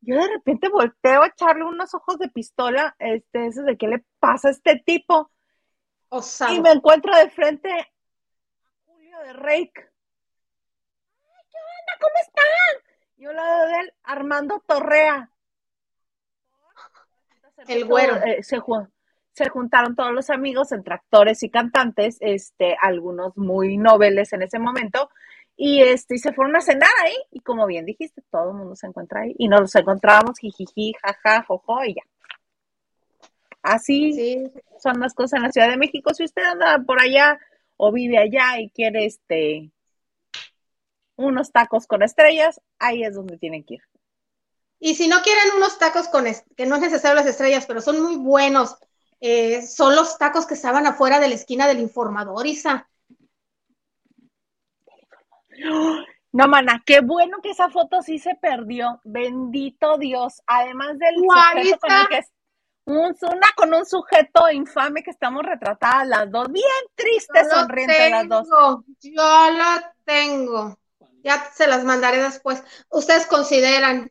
Yo 0.00 0.16
de 0.16 0.28
repente 0.28 0.68
volteo 0.68 1.22
a 1.22 1.28
echarle 1.28 1.64
unos 1.64 1.94
ojos 1.94 2.18
de 2.18 2.28
pistola, 2.28 2.94
este, 2.98 3.46
ese 3.46 3.62
de 3.62 3.76
qué 3.76 3.88
le 3.88 4.04
pasa 4.20 4.48
a 4.48 4.50
este 4.50 4.82
tipo 4.84 5.30
y 6.50 6.60
me 6.60 6.70
encuentro 6.72 7.16
de 7.16 7.30
frente 7.30 7.70
a 7.70 7.88
Julio 8.86 9.18
de 9.20 9.32
Rake. 9.32 9.90
Ay, 11.22 11.44
¿Qué 11.50 11.58
onda? 11.58 11.92
¿Cómo 12.00 12.14
están? 12.22 12.44
Yo 13.16 13.30
al 13.30 13.36
lado 13.36 13.66
de 13.66 13.80
él, 13.80 13.92
Armando 14.02 14.62
Torrea. 14.66 15.30
El 17.66 17.84
güero. 17.86 18.16
Eh, 18.16 18.42
se, 18.42 18.60
se, 19.32 19.48
juntaron 19.48 19.96
todos 19.96 20.12
los 20.12 20.30
amigos 20.30 20.72
entre 20.72 20.94
actores 20.94 21.42
y 21.42 21.50
cantantes, 21.50 22.18
este, 22.20 22.76
algunos 22.80 23.36
muy 23.36 23.78
nobles 23.78 24.32
en 24.32 24.42
ese 24.42 24.58
momento, 24.58 25.08
y 25.56 25.82
este, 25.82 26.16
y 26.16 26.18
se 26.18 26.32
fueron 26.32 26.56
a 26.56 26.60
cenar 26.60 26.90
ahí, 27.04 27.16
y 27.30 27.40
como 27.40 27.66
bien 27.66 27.86
dijiste, 27.86 28.22
todo 28.30 28.50
el 28.50 28.56
mundo 28.56 28.76
se 28.76 28.86
encuentra 28.86 29.22
ahí, 29.22 29.34
y 29.38 29.48
nos 29.48 29.74
encontramos, 29.74 30.38
jijiji, 30.38 30.94
jaja, 31.00 31.44
jojo, 31.44 31.84
y 31.84 31.94
ya. 31.94 32.02
Así 33.64 34.52
son 34.78 35.00
las 35.00 35.14
cosas 35.14 35.38
en 35.38 35.42
la 35.44 35.50
Ciudad 35.50 35.70
de 35.70 35.78
México. 35.78 36.12
Si 36.12 36.22
usted 36.22 36.42
anda 36.42 36.84
por 36.86 37.00
allá 37.00 37.38
o 37.78 37.90
vive 37.90 38.18
allá 38.18 38.60
y 38.60 38.68
quiere 38.68 39.06
este 39.06 39.72
unos 41.16 41.50
tacos 41.50 41.86
con 41.86 42.02
estrellas, 42.02 42.60
ahí 42.78 43.04
es 43.04 43.14
donde 43.14 43.38
tienen 43.38 43.64
que 43.64 43.74
ir. 43.74 43.82
Y 44.80 44.96
si 44.96 45.08
no 45.08 45.22
quieren 45.22 45.56
unos 45.56 45.78
tacos 45.78 46.08
con 46.08 46.26
que 46.56 46.66
no 46.66 46.74
es 46.74 46.82
necesario 46.82 47.14
las 47.14 47.26
estrellas, 47.26 47.64
pero 47.64 47.80
son 47.80 48.02
muy 48.02 48.16
buenos, 48.16 48.76
eh, 49.20 49.62
son 49.62 49.96
los 49.96 50.18
tacos 50.18 50.44
que 50.44 50.54
estaban 50.54 50.86
afuera 50.86 51.18
de 51.18 51.28
la 51.28 51.34
esquina 51.34 51.66
del 51.66 51.80
informador, 51.80 52.46
Isa. 52.46 52.86
No, 56.32 56.48
mana, 56.48 56.82
qué 56.84 57.00
bueno 57.00 57.38
que 57.42 57.50
esa 57.52 57.70
foto 57.70 58.02
sí 58.02 58.18
se 58.18 58.34
perdió. 58.34 59.00
Bendito 59.04 59.96
Dios. 59.96 60.42
Además 60.46 60.98
del 60.98 61.14
sujeto 61.14 61.78
con 61.78 61.92
el 61.92 62.08
que 62.08 62.33
una 62.86 63.46
con 63.56 63.72
un 63.72 63.86
sujeto 63.86 64.50
infame 64.50 65.02
que 65.02 65.10
estamos 65.10 65.42
retratadas 65.42 66.06
las 66.06 66.30
dos, 66.30 66.50
bien 66.50 66.64
tristes, 66.94 67.48
sonrientes 67.50 68.10
las 68.10 68.28
dos. 68.28 68.48
Yo 69.00 69.22
la 69.22 69.94
tengo. 70.04 70.78
Ya 71.22 71.50
se 71.54 71.66
las 71.66 71.84
mandaré 71.84 72.22
después. 72.22 72.62
Ustedes 72.90 73.26
consideran 73.26 74.10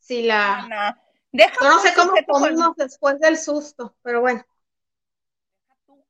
si 0.00 0.22
la. 0.22 0.96
Deja 1.32 1.54
Yo 1.60 1.68
no 1.68 1.78
sé 1.78 1.94
cómo 1.94 2.12
con- 2.26 2.40
comimos 2.40 2.76
después 2.76 3.20
del 3.20 3.38
susto, 3.38 3.94
pero 4.02 4.20
bueno. 4.20 4.44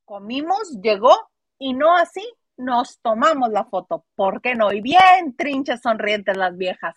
comimos, 0.05 0.71
llegó 0.81 1.15
y 1.59 1.73
no 1.73 1.95
así 1.95 2.27
nos 2.57 2.99
tomamos 3.01 3.49
la 3.51 3.65
foto. 3.65 4.05
¿Por 4.15 4.41
qué 4.41 4.55
no? 4.55 4.71
Y 4.71 4.81
bien 4.81 5.35
trinchas 5.37 5.81
sonrientes 5.81 6.35
las 6.37 6.57
viejas. 6.57 6.95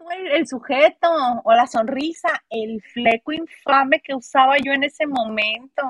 Tú 0.00 0.10
el, 0.12 0.28
el 0.28 0.48
sujeto 0.48 1.10
o 1.44 1.52
la 1.52 1.66
sonrisa, 1.66 2.30
el 2.48 2.80
fleco 2.80 3.32
infame 3.32 4.00
que 4.00 4.14
usaba 4.14 4.56
yo 4.56 4.72
en 4.72 4.84
ese 4.84 5.06
momento. 5.06 5.82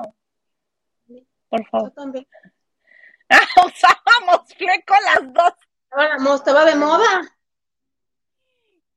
Por 1.47 1.61
Yo 1.61 1.69
favor. 1.69 1.91
también. 1.91 2.27
Usábamos 3.65 4.53
fleco 4.53 4.93
las 5.05 5.33
dos. 5.33 6.35
Estaba, 6.35 6.65
de 6.65 6.75
moda. 6.75 7.37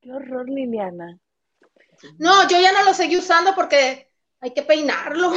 Qué 0.01 0.11
horror, 0.11 0.49
Liliana. 0.49 1.17
No, 2.17 2.45
yo 2.49 2.59
ya 2.59 2.73
no 2.73 2.83
lo 2.83 2.93
seguí 2.93 3.15
usando 3.15 3.55
porque 3.55 4.11
hay 4.41 4.53
que 4.53 4.63
peinarlo. 4.63 5.31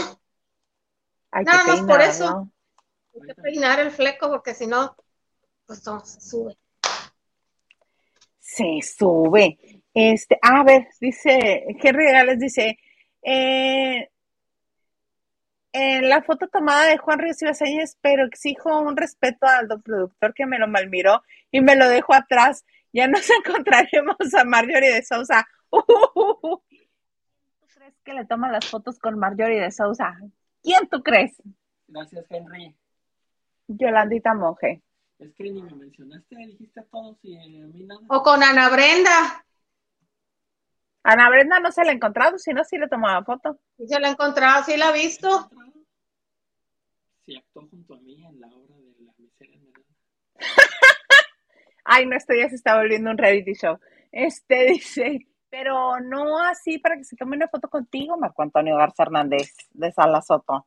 Hay 1.30 1.44
Nada 1.44 1.62
que 1.62 1.70
más 1.70 1.82
por 1.82 2.00
eso. 2.00 2.50
Hay 3.14 3.28
que 3.28 3.34
peinar 3.36 3.78
el 3.78 3.92
fleco 3.92 4.28
porque 4.28 4.54
si 4.54 4.66
no, 4.66 4.96
pues 5.66 5.86
no, 5.86 6.04
se 6.04 6.20
sube. 6.20 6.58
Se 8.48 8.80
sube. 8.82 9.58
Este, 9.92 10.38
a 10.40 10.64
ver, 10.64 10.88
dice, 11.02 11.66
Henry 11.82 12.06
Gales 12.06 12.38
dice, 12.38 12.78
eh, 13.20 14.08
en 15.72 16.08
la 16.08 16.22
foto 16.22 16.48
tomada 16.48 16.86
de 16.86 16.96
Juan 16.96 17.18
Ríos 17.18 17.42
Ibaseñez, 17.42 17.98
pero 18.00 18.24
exijo 18.24 18.80
un 18.80 18.96
respeto 18.96 19.46
al 19.46 19.68
don 19.68 19.82
productor 19.82 20.32
que 20.32 20.46
me 20.46 20.58
lo 20.58 20.66
malmiró 20.66 21.22
y 21.50 21.60
me 21.60 21.76
lo 21.76 21.90
dejó 21.90 22.14
atrás. 22.14 22.64
Ya 22.90 23.06
nos 23.06 23.28
encontraremos 23.46 24.16
a 24.34 24.44
Marjorie 24.44 24.94
de 24.94 25.04
Sousa. 25.04 25.46
¿Tú 25.70 26.62
crees 27.74 27.94
que 28.02 28.14
le 28.14 28.24
toman 28.24 28.52
las 28.52 28.64
fotos 28.64 28.98
con 28.98 29.18
Marjorie 29.18 29.60
de 29.60 29.70
Sousa? 29.70 30.16
¿Quién 30.62 30.88
tú 30.88 31.02
crees? 31.02 31.42
Gracias, 31.86 32.24
Henry. 32.30 32.74
Yolandita 33.66 34.32
Monge. 34.32 34.80
Es 35.18 35.34
que 35.34 35.44
ni 35.44 35.62
me 35.62 35.74
mencionaste, 35.74 36.36
dijiste 36.36 36.80
a 36.80 36.84
todos 36.84 37.18
y 37.22 37.36
a 37.36 37.66
mí 37.66 37.84
nada. 37.84 38.00
O 38.08 38.22
con 38.22 38.42
Ana 38.42 38.68
Brenda. 38.68 39.44
Ana 41.02 41.28
Brenda 41.30 41.58
no 41.58 41.72
se 41.72 41.84
la 41.84 41.90
ha 41.90 41.94
encontrado, 41.94 42.38
si 42.38 42.52
no, 42.52 42.64
sí 42.64 42.78
le 42.78 42.88
tomaba 42.88 43.24
foto. 43.24 43.58
Y 43.78 43.88
se 43.88 43.98
la 43.98 44.08
he 44.08 44.10
encontrado, 44.12 44.64
sí 44.64 44.76
la 44.76 44.90
he 44.90 44.92
visto. 44.92 45.50
Sí, 47.24 47.36
actuó 47.36 47.66
junto 47.68 47.94
a 47.94 48.00
mí 48.00 48.24
en 48.24 48.40
la 48.40 48.46
obra 48.48 48.76
de 48.76 49.04
la 49.04 49.12
miseria 49.18 49.56
Esmeralda. 49.56 49.88
Ay, 51.84 52.06
no, 52.06 52.16
esto 52.16 52.34
ya 52.34 52.48
se 52.48 52.54
está 52.54 52.76
volviendo 52.76 53.10
un 53.10 53.18
reality 53.18 53.54
show. 53.54 53.78
Este 54.12 54.66
dice, 54.72 55.26
pero 55.50 55.98
no 56.00 56.38
así 56.38 56.78
para 56.78 56.96
que 56.96 57.04
se 57.04 57.16
tome 57.16 57.36
una 57.36 57.48
foto 57.48 57.68
contigo, 57.68 58.16
Marco 58.16 58.42
Antonio 58.42 58.76
Garza 58.76 59.02
Hernández 59.02 59.54
de 59.70 59.90
Sala 59.90 60.22
Soto. 60.22 60.66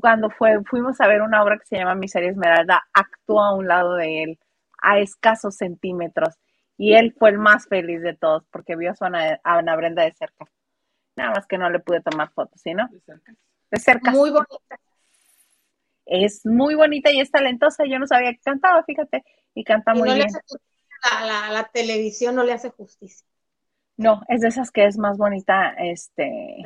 Cuando 0.00 0.30
fue, 0.30 0.62
fuimos 0.64 1.00
a 1.00 1.08
ver 1.08 1.22
una 1.22 1.42
obra 1.42 1.58
que 1.58 1.66
se 1.66 1.76
llama 1.76 1.94
Miseria 1.94 2.30
Esmeralda, 2.30 2.82
actuó 2.92 3.42
a 3.42 3.54
un 3.54 3.68
lado 3.68 3.94
de 3.94 4.22
él, 4.22 4.38
a 4.80 4.98
escasos 4.98 5.56
centímetros, 5.56 6.34
y 6.76 6.94
él 6.94 7.14
fue 7.18 7.30
el 7.30 7.38
más 7.38 7.66
feliz 7.68 8.02
de 8.02 8.14
todos 8.14 8.44
porque 8.50 8.76
vio 8.76 8.90
a 8.90 8.94
su 8.94 9.04
Ana, 9.04 9.40
a 9.44 9.58
Ana 9.58 9.76
Brenda 9.76 10.02
de 10.02 10.12
cerca. 10.12 10.46
Nada 11.16 11.32
más 11.32 11.46
que 11.46 11.58
no 11.58 11.70
le 11.70 11.78
pude 11.80 12.00
tomar 12.00 12.32
fotos, 12.32 12.60
¿sí, 12.60 12.74
no? 12.74 12.88
De 12.88 13.00
cerca. 13.00 13.34
De 13.70 13.78
cerca. 13.78 14.10
Muy 14.10 14.30
bonita. 14.30 14.80
Es 16.06 16.44
muy 16.44 16.74
bonita 16.74 17.10
y 17.12 17.20
es 17.20 17.30
talentosa. 17.30 17.84
Yo 17.86 17.98
no 17.98 18.06
sabía 18.06 18.32
que 18.32 18.40
cantaba, 18.40 18.82
fíjate, 18.84 19.22
y 19.54 19.62
canta 19.62 19.92
Y 19.94 19.98
muy 19.98 20.08
no 20.08 20.14
le 20.14 20.24
bien. 20.24 20.28
hace 20.28 20.40
justicia, 20.40 20.96
la, 21.04 21.26
la, 21.26 21.50
la 21.52 21.64
televisión 21.68 22.34
no 22.34 22.42
le 22.44 22.52
hace 22.52 22.70
justicia. 22.70 23.26
No, 23.96 24.22
es 24.28 24.40
de 24.40 24.48
esas 24.48 24.70
que 24.70 24.86
es 24.86 24.98
más 24.98 25.16
bonita 25.18 25.74
este, 25.78 26.56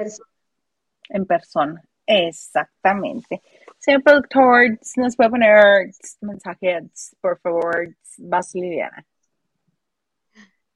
en 1.08 1.26
persona. 1.26 1.82
Exactamente. 2.06 3.42
Señor 3.78 4.02
productor, 4.02 4.78
nos 4.96 5.16
puede 5.16 5.30
poner 5.30 5.90
mensajes, 6.20 7.16
por 7.20 7.38
favor, 7.40 7.96
vas 8.18 8.54
Liliana. 8.54 9.04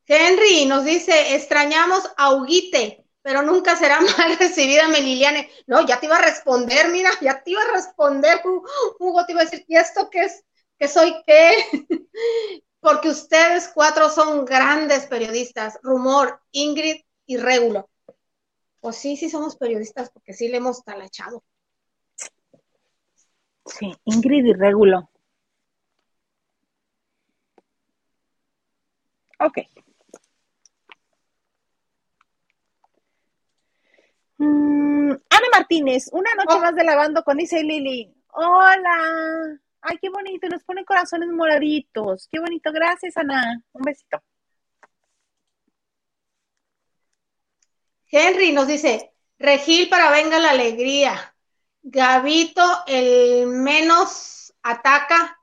Henry 0.07 0.66
nos 0.66 0.85
dice, 0.85 1.35
extrañamos 1.35 2.03
a 2.16 2.35
Huguite, 2.35 3.05
pero 3.23 3.43
nunca 3.43 3.77
será 3.77 4.01
mal 4.19 4.37
recibida 4.38 4.88
Meliliane. 4.88 5.49
No, 5.66 5.87
ya 5.87 6.01
te 6.01 6.07
iba 6.07 6.16
a 6.16 6.23
responder, 6.23 6.88
mira, 6.90 7.11
ya 7.21 7.43
te 7.43 7.53
iba 7.53 7.62
a 7.62 7.73
responder, 7.73 8.40
Hu- 8.45 8.64
Hugo, 8.99 9.25
te 9.25 9.33
iba 9.33 9.43
a 9.43 9.45
decir, 9.45 9.64
¿y 9.69 9.77
esto 9.77 10.09
qué 10.11 10.25
es? 10.25 10.45
¿Qué 10.79 10.88
soy 10.88 11.14
qué? 11.27 11.53
Porque 12.81 13.11
ustedes 13.11 13.69
cuatro 13.75 14.09
son 14.11 14.45
grandes 14.45 15.07
periodistas, 15.07 15.79
Rumor, 15.83 16.40
Ingrid 16.53 17.03
y 17.27 17.37
Régulo. 17.37 17.88
Pues 18.81 18.97
sí, 18.97 19.16
sí 19.16 19.29
somos 19.31 19.57
periodistas, 19.57 20.11
porque 20.11 20.33
sí 20.33 20.49
le 20.49 20.57
hemos 20.59 20.83
talachado. 20.85 21.45
Sí, 23.66 23.93
Ingrid 24.05 24.47
y 24.47 24.53
Régulo. 24.55 25.11
Ok. 29.38 29.59
Mm, 34.38 35.11
Ana 35.12 35.47
Martínez, 35.53 36.09
una 36.12 36.31
noche 36.35 36.57
Oh. 36.57 36.61
más 36.61 36.75
de 36.75 36.85
lavando 36.85 37.23
con 37.23 37.38
Isa 37.40 37.59
y 37.59 37.64
Lili. 37.64 38.14
Hola. 38.33 39.59
Ay, 39.83 39.97
qué 40.01 40.09
bonito, 40.11 40.49
nos 40.49 40.62
ponen 40.64 40.85
corazones 40.85 41.29
moraditos. 41.31 42.29
Qué 42.31 42.38
bonito, 42.40 42.71
gracias, 42.73 43.16
Ana. 43.16 43.62
Un 43.73 43.83
besito. 43.83 44.23
Henry 48.11 48.53
nos 48.53 48.66
dice, 48.66 49.11
Regil 49.38 49.88
para 49.88 50.11
venga 50.11 50.38
la 50.38 50.51
alegría. 50.51 51.35
Gavito, 51.83 52.62
el 52.87 53.46
menos 53.46 54.53
ataca 54.62 55.38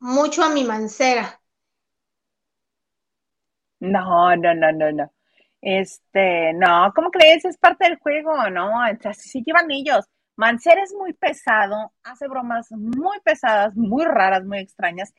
mucho 0.00 0.42
a 0.42 0.50
mi 0.50 0.64
mancera. 0.64 1.40
No, 3.78 4.34
no, 4.36 4.54
no, 4.54 4.72
no, 4.72 4.92
no. 4.92 5.12
Este, 5.62 6.52
no, 6.54 6.92
¿cómo 6.94 7.10
crees? 7.10 7.44
Es 7.44 7.56
parte 7.56 7.84
del 7.84 7.98
juego, 7.98 8.50
¿no? 8.50 8.82
Así 8.82 9.28
se 9.28 9.42
llevan 9.42 9.70
ellos. 9.70 10.06
Mancera 10.36 10.82
es 10.82 10.92
muy 10.92 11.12
pesado, 11.12 11.92
hace 12.02 12.26
bromas 12.26 12.70
muy 12.72 13.20
pesadas, 13.20 13.76
muy 13.76 14.04
raras, 14.04 14.44
muy 14.44 14.58
extrañas, 14.58 15.14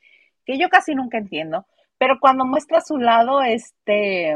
que 0.45 0.57
yo 0.59 0.67
casi 0.69 0.95
nunca 0.95 1.17
entiendo. 1.17 1.65
Pero 1.97 2.19
cuando 2.19 2.45
muestra 2.45 2.81
su 2.81 2.97
lado, 2.97 3.41
este, 3.41 4.35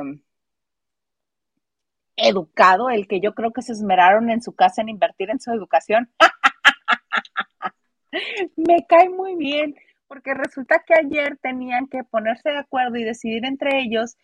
educado, 2.17 2.89
el 2.89 3.07
que 3.07 3.19
yo 3.19 3.33
creo 3.33 3.51
que 3.51 3.61
se 3.61 3.73
esmeraron 3.73 4.29
en 4.29 4.41
su 4.41 4.53
casa 4.53 4.81
en 4.81 4.89
invertir 4.89 5.29
en 5.29 5.39
su 5.39 5.51
educación, 5.51 6.09
me 8.55 8.85
cae 8.87 9.09
muy 9.09 9.35
bien, 9.35 9.75
porque 10.07 10.33
resulta 10.33 10.83
que 10.85 10.93
ayer 10.93 11.37
tenían 11.41 11.87
que 11.87 12.03
ponerse 12.03 12.49
de 12.49 12.59
acuerdo 12.59 12.97
y 12.97 13.03
decidir 13.03 13.45
entre 13.45 13.81
ellos 13.81 14.15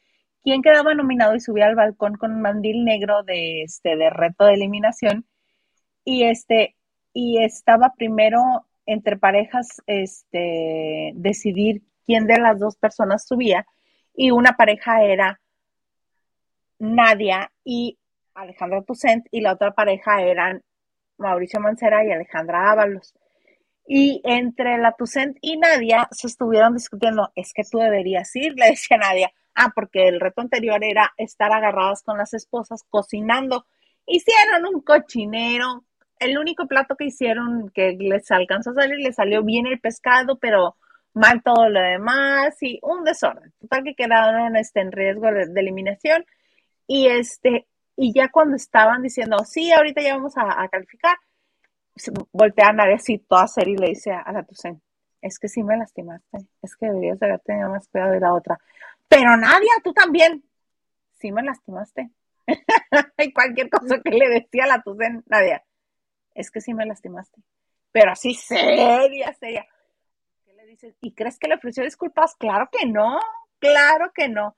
quién 0.44 0.62
quedaba 0.62 0.94
nominado 0.94 1.36
y 1.36 1.40
subía 1.40 1.68
al 1.68 1.76
balcón 1.76 2.16
con 2.16 2.34
un 2.34 2.42
mandil 2.42 2.86
negro 2.86 3.24
de 3.24 3.64
este 3.64 3.96
de 3.96 4.10
reto 4.10 4.46
de 4.46 4.54
eliminación. 4.54 5.26
Y 6.04 6.24
este 6.24 6.76
y 7.14 7.44
estaba 7.44 7.94
primero 7.96 8.66
entre 8.86 9.18
parejas 9.18 9.82
este 9.88 11.12
decidir 11.16 11.84
quién 12.06 12.28
de 12.28 12.40
las 12.40 12.60
dos 12.60 12.78
personas 12.78 13.28
subía 13.28 13.66
y 14.16 14.32
una 14.32 14.54
pareja 14.54 15.04
era 15.04 15.40
Nadia 16.82 17.52
y 17.64 18.00
Alejandra 18.34 18.82
Tucent 18.82 19.28
y 19.30 19.42
la 19.42 19.54
otra 19.54 19.72
pareja 19.72 20.24
eran 20.24 20.64
Mauricio 21.18 21.60
Mancera 21.60 22.04
y 22.04 22.12
Alejandra 22.12 22.72
Ábalos. 22.72 23.14
Y 23.88 24.22
entre 24.24 24.78
la 24.80 24.94
Tucent 24.94 25.38
y 25.42 25.58
Nadia 25.58 26.08
se 26.12 26.28
estuvieron 26.28 26.74
discutiendo, 26.74 27.32
es 27.36 27.54
que 27.54 27.64
tú 27.70 27.78
deberías 27.78 28.36
ir, 28.36 28.54
le 28.56 28.72
decía 28.72 28.98
Nadia. 28.98 29.32
Ah, 29.54 29.72
porque 29.76 30.08
el 30.08 30.20
reto 30.20 30.42
anterior 30.42 30.84
era 30.84 31.14
estar 31.18 31.52
agarradas 31.52 32.02
con 32.04 32.18
las 32.18 32.34
esposas 32.34 32.84
cocinando. 32.90 33.68
Hicieron 34.08 34.66
un 34.74 34.82
cochinero. 34.82 35.86
El 36.20 36.38
único 36.38 36.68
plato 36.68 36.96
que 36.96 37.06
hicieron 37.06 37.70
que 37.70 37.96
les 38.00 38.32
alcanzó 38.32 38.72
a 38.72 38.76
salir, 38.76 38.98
les 39.00 39.16
salió 39.16 39.44
bien 39.44 39.68
el 39.68 39.80
pescado, 39.80 40.40
pero 40.40 40.78
mal 41.14 41.44
todo 41.44 41.70
lo 41.70 41.82
demás 41.82 42.56
y 42.62 42.80
un 42.82 43.04
desorden. 43.04 43.54
Total 43.60 43.84
que 43.84 43.96
quedaron 43.96 44.56
este, 44.56 44.82
en 44.82 44.92
riesgo 44.92 45.32
de, 45.32 45.48
de 45.48 45.60
eliminación. 45.62 46.26
Y 46.94 47.08
este, 47.08 47.68
y 47.96 48.12
ya 48.14 48.28
cuando 48.28 48.58
estaban 48.58 49.02
diciendo, 49.02 49.38
sí, 49.46 49.72
ahorita 49.72 50.02
ya 50.02 50.18
vamos 50.18 50.34
a, 50.36 50.68
calificar, 50.68 51.16
se 51.96 52.12
voltea 52.34 52.68
a 52.68 52.98
toda 53.30 53.48
seria 53.48 53.74
y 53.74 53.78
le 53.78 53.88
dice 53.88 54.12
a 54.12 54.30
la 54.34 54.44
Tucen, 54.44 54.82
es 55.22 55.40
que 55.40 55.48
sí 55.48 55.64
me 55.64 55.78
lastimaste, 55.78 56.40
es 56.62 56.76
que 56.76 56.88
deberías 56.88 57.18
de 57.18 57.28
haber 57.28 57.40
tenido 57.40 57.70
más 57.70 57.88
cuidado 57.88 58.12
de 58.12 58.20
la 58.20 58.34
otra. 58.34 58.60
Pero 59.08 59.38
Nadia, 59.38 59.72
tú 59.82 59.94
también, 59.94 60.44
sí 61.18 61.32
me 61.32 61.44
lastimaste. 61.44 62.10
y 63.20 63.32
cualquier 63.32 63.70
cosa 63.70 64.02
que 64.04 64.10
le 64.10 64.28
decía 64.28 64.66
a 64.66 64.68
la 64.68 64.82
Tucen, 64.82 65.24
Nadia, 65.28 65.64
es 66.36 66.52
que 66.52 66.60
sí 66.60 66.74
me 66.74 66.86
lastimaste. 66.86 67.40
Pero 67.94 68.12
así 68.12 68.34
seria, 68.34 69.32
seria. 69.36 69.66
¿Qué 70.44 70.54
le 70.56 70.66
dices? 70.66 70.94
¿Y 71.00 71.14
crees 71.14 71.40
que 71.40 71.48
le 71.48 71.56
ofreció 71.56 71.86
disculpas? 71.86 72.36
Claro 72.36 72.68
que 72.70 72.86
no, 72.86 73.18
claro 73.60 74.12
que 74.14 74.28
no. 74.28 74.58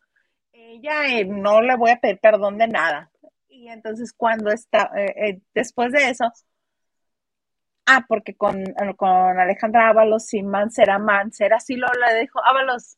Ella 0.54 1.08
eh, 1.08 1.26
no 1.26 1.62
le 1.62 1.76
voy 1.76 1.92
a 1.92 2.00
pedir 2.00 2.20
perdón 2.20 2.58
de 2.58 2.68
nada. 2.68 3.12
Y 3.50 3.70
entonces 3.70 4.14
cuando 4.14 4.52
está, 4.52 4.92
eh, 4.96 5.30
eh, 5.30 5.42
después 5.54 5.92
de 5.92 6.10
eso, 6.10 6.32
ah, 7.86 8.06
porque 8.08 8.36
con, 8.36 8.64
con 8.98 9.40
Alejandra 9.40 9.90
Ábalos 9.90 10.34
y 10.34 10.44
Mancera, 10.44 11.00
Mancera 11.00 11.60
sí 11.60 11.76
lo 11.76 11.88
le 11.88 12.22
dijo, 12.22 12.40
Ábalos, 12.44 12.98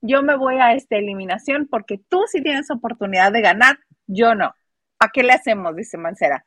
yo 0.00 0.22
me 0.22 0.36
voy 0.36 0.56
a 0.56 0.74
esta 0.74 0.96
eliminación 0.96 1.68
porque 1.68 1.98
tú 2.08 2.22
sí 2.26 2.42
tienes 2.42 2.70
oportunidad 2.70 3.32
de 3.32 3.40
ganar, 3.40 3.78
yo 4.06 4.34
no. 4.34 4.54
¿A 4.98 5.08
qué 5.12 5.22
le 5.22 5.32
hacemos? 5.32 5.74
Dice 5.76 5.96
Mancera. 5.98 6.44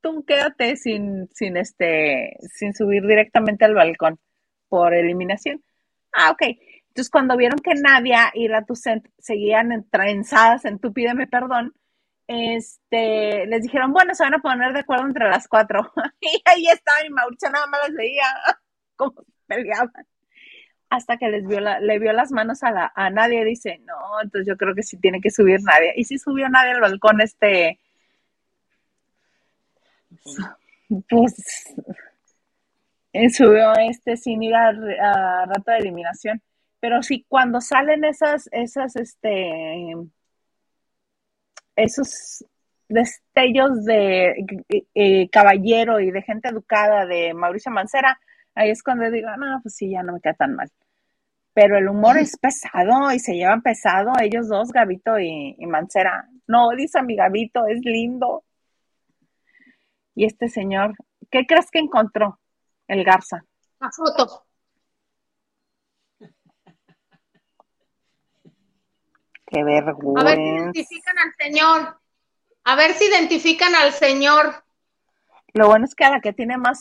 Tú 0.00 0.24
quédate 0.24 0.76
sin, 0.76 1.28
sin 1.34 1.56
este, 1.56 2.36
sin 2.54 2.72
subir 2.74 3.06
directamente 3.06 3.64
al 3.64 3.74
balcón 3.74 4.18
por 4.68 4.94
eliminación. 4.94 5.62
Ah, 6.12 6.30
ok. 6.30 6.42
Entonces, 6.90 7.10
cuando 7.10 7.36
vieron 7.36 7.60
que 7.60 7.74
Nadia 7.74 8.32
y 8.34 8.48
la 8.48 8.64
Tucent 8.64 9.06
seguían 9.18 9.70
entrenzadas 9.70 10.64
en 10.64 10.80
tú 10.80 10.92
pídeme 10.92 11.28
perdón, 11.28 11.72
este, 12.26 13.46
les 13.46 13.62
dijeron, 13.62 13.92
bueno, 13.92 14.14
se 14.14 14.24
van 14.24 14.34
a 14.34 14.40
poner 14.40 14.72
de 14.72 14.80
acuerdo 14.80 15.06
entre 15.06 15.28
las 15.28 15.46
cuatro. 15.48 15.92
y 16.20 16.42
ahí 16.44 16.66
estaba 16.66 17.04
y 17.06 17.10
Mauricio 17.10 17.50
nada 17.50 17.66
más 17.68 17.80
las 17.88 17.96
veía 17.96 18.24
cómo 18.96 19.24
peleaban. 19.46 20.06
Hasta 20.90 21.16
que 21.16 21.28
les 21.28 21.46
vio 21.46 21.60
le 21.60 21.98
vio 22.00 22.12
las 22.12 22.32
manos 22.32 22.64
a, 22.64 22.72
la, 22.72 22.92
a 22.94 23.10
Nadia 23.10 23.42
y 23.42 23.44
dice, 23.44 23.78
no, 23.84 24.20
entonces 24.22 24.48
yo 24.48 24.56
creo 24.56 24.74
que 24.74 24.82
sí 24.82 24.96
tiene 24.98 25.20
que 25.20 25.30
subir 25.30 25.60
Nadia. 25.62 25.92
Y 25.96 26.04
sí 26.04 26.18
subió 26.18 26.48
Nadia 26.48 26.72
al 26.74 26.80
balcón 26.80 27.20
este, 27.20 27.78
pues, 31.08 31.74
subió 33.36 33.72
este 33.76 34.16
sin 34.16 34.42
ir 34.42 34.54
a, 34.56 34.68
a 34.70 35.46
rato 35.46 35.70
de 35.70 35.78
eliminación 35.78 36.42
pero 36.80 37.02
sí, 37.02 37.26
cuando 37.28 37.60
salen 37.60 38.04
esas, 38.04 38.48
esas, 38.52 38.96
este, 38.96 39.94
esos 41.76 42.44
destellos 42.88 43.84
de 43.84 44.30
eh, 44.68 44.86
eh, 44.94 45.28
caballero 45.30 46.00
y 46.00 46.10
de 46.10 46.22
gente 46.22 46.48
educada 46.48 47.06
de 47.06 47.34
Mauricio 47.34 47.70
Mancera, 47.70 48.18
ahí 48.54 48.70
es 48.70 48.82
cuando 48.82 49.10
digo, 49.10 49.28
no, 49.36 49.60
pues 49.62 49.76
sí, 49.76 49.90
ya 49.90 50.02
no 50.02 50.14
me 50.14 50.20
queda 50.20 50.34
tan 50.34 50.56
mal. 50.56 50.70
Pero 51.52 51.76
el 51.76 51.88
humor 51.88 52.16
es 52.18 52.36
pesado 52.38 53.12
y 53.12 53.18
se 53.18 53.34
llevan 53.34 53.62
pesado 53.62 54.12
ellos 54.20 54.48
dos, 54.48 54.72
Gavito 54.72 55.18
y, 55.18 55.56
y 55.58 55.66
Mancera. 55.66 56.28
No, 56.46 56.70
dice 56.70 57.02
mi 57.02 57.16
Gavito, 57.16 57.66
es 57.66 57.84
lindo. 57.84 58.44
Y 60.14 60.24
este 60.24 60.48
señor, 60.48 60.94
¿qué 61.30 61.46
crees 61.46 61.70
que 61.70 61.78
encontró 61.78 62.40
el 62.88 63.04
Garza? 63.04 63.44
La 63.80 63.90
foto. 63.90 64.44
Qué 69.50 69.64
vergüenza. 69.64 70.20
A 70.20 70.24
ver 70.24 70.36
si 70.38 70.44
identifican 70.54 71.18
al 71.18 71.34
señor. 71.38 72.00
A 72.64 72.74
ver 72.76 72.94
si 72.94 73.04
identifican 73.06 73.74
al 73.74 73.92
señor. 73.92 74.64
Lo 75.54 75.66
bueno 75.68 75.84
es 75.84 75.94
que 75.94 76.04
a 76.04 76.10
la 76.10 76.20
que 76.20 76.32
tiene 76.32 76.56
más. 76.56 76.78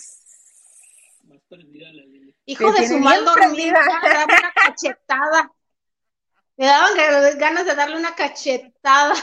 Más 1.24 1.40
perdida 1.50 1.88
la 1.92 2.04
línea. 2.04 2.36
Hijo 2.46 2.72
de 2.72 2.88
su 2.88 3.00
mal 3.00 3.26
dormida, 3.26 3.80
le 4.04 4.10
daba 4.10 4.26
una 4.26 4.54
cachetada. 4.54 5.52
Le 6.58 6.66
daban 6.66 6.94
ga- 6.96 7.38
ganas 7.38 7.66
de 7.66 7.76
darle 7.76 7.98
una 7.98 8.14
cachetada. 8.16 9.14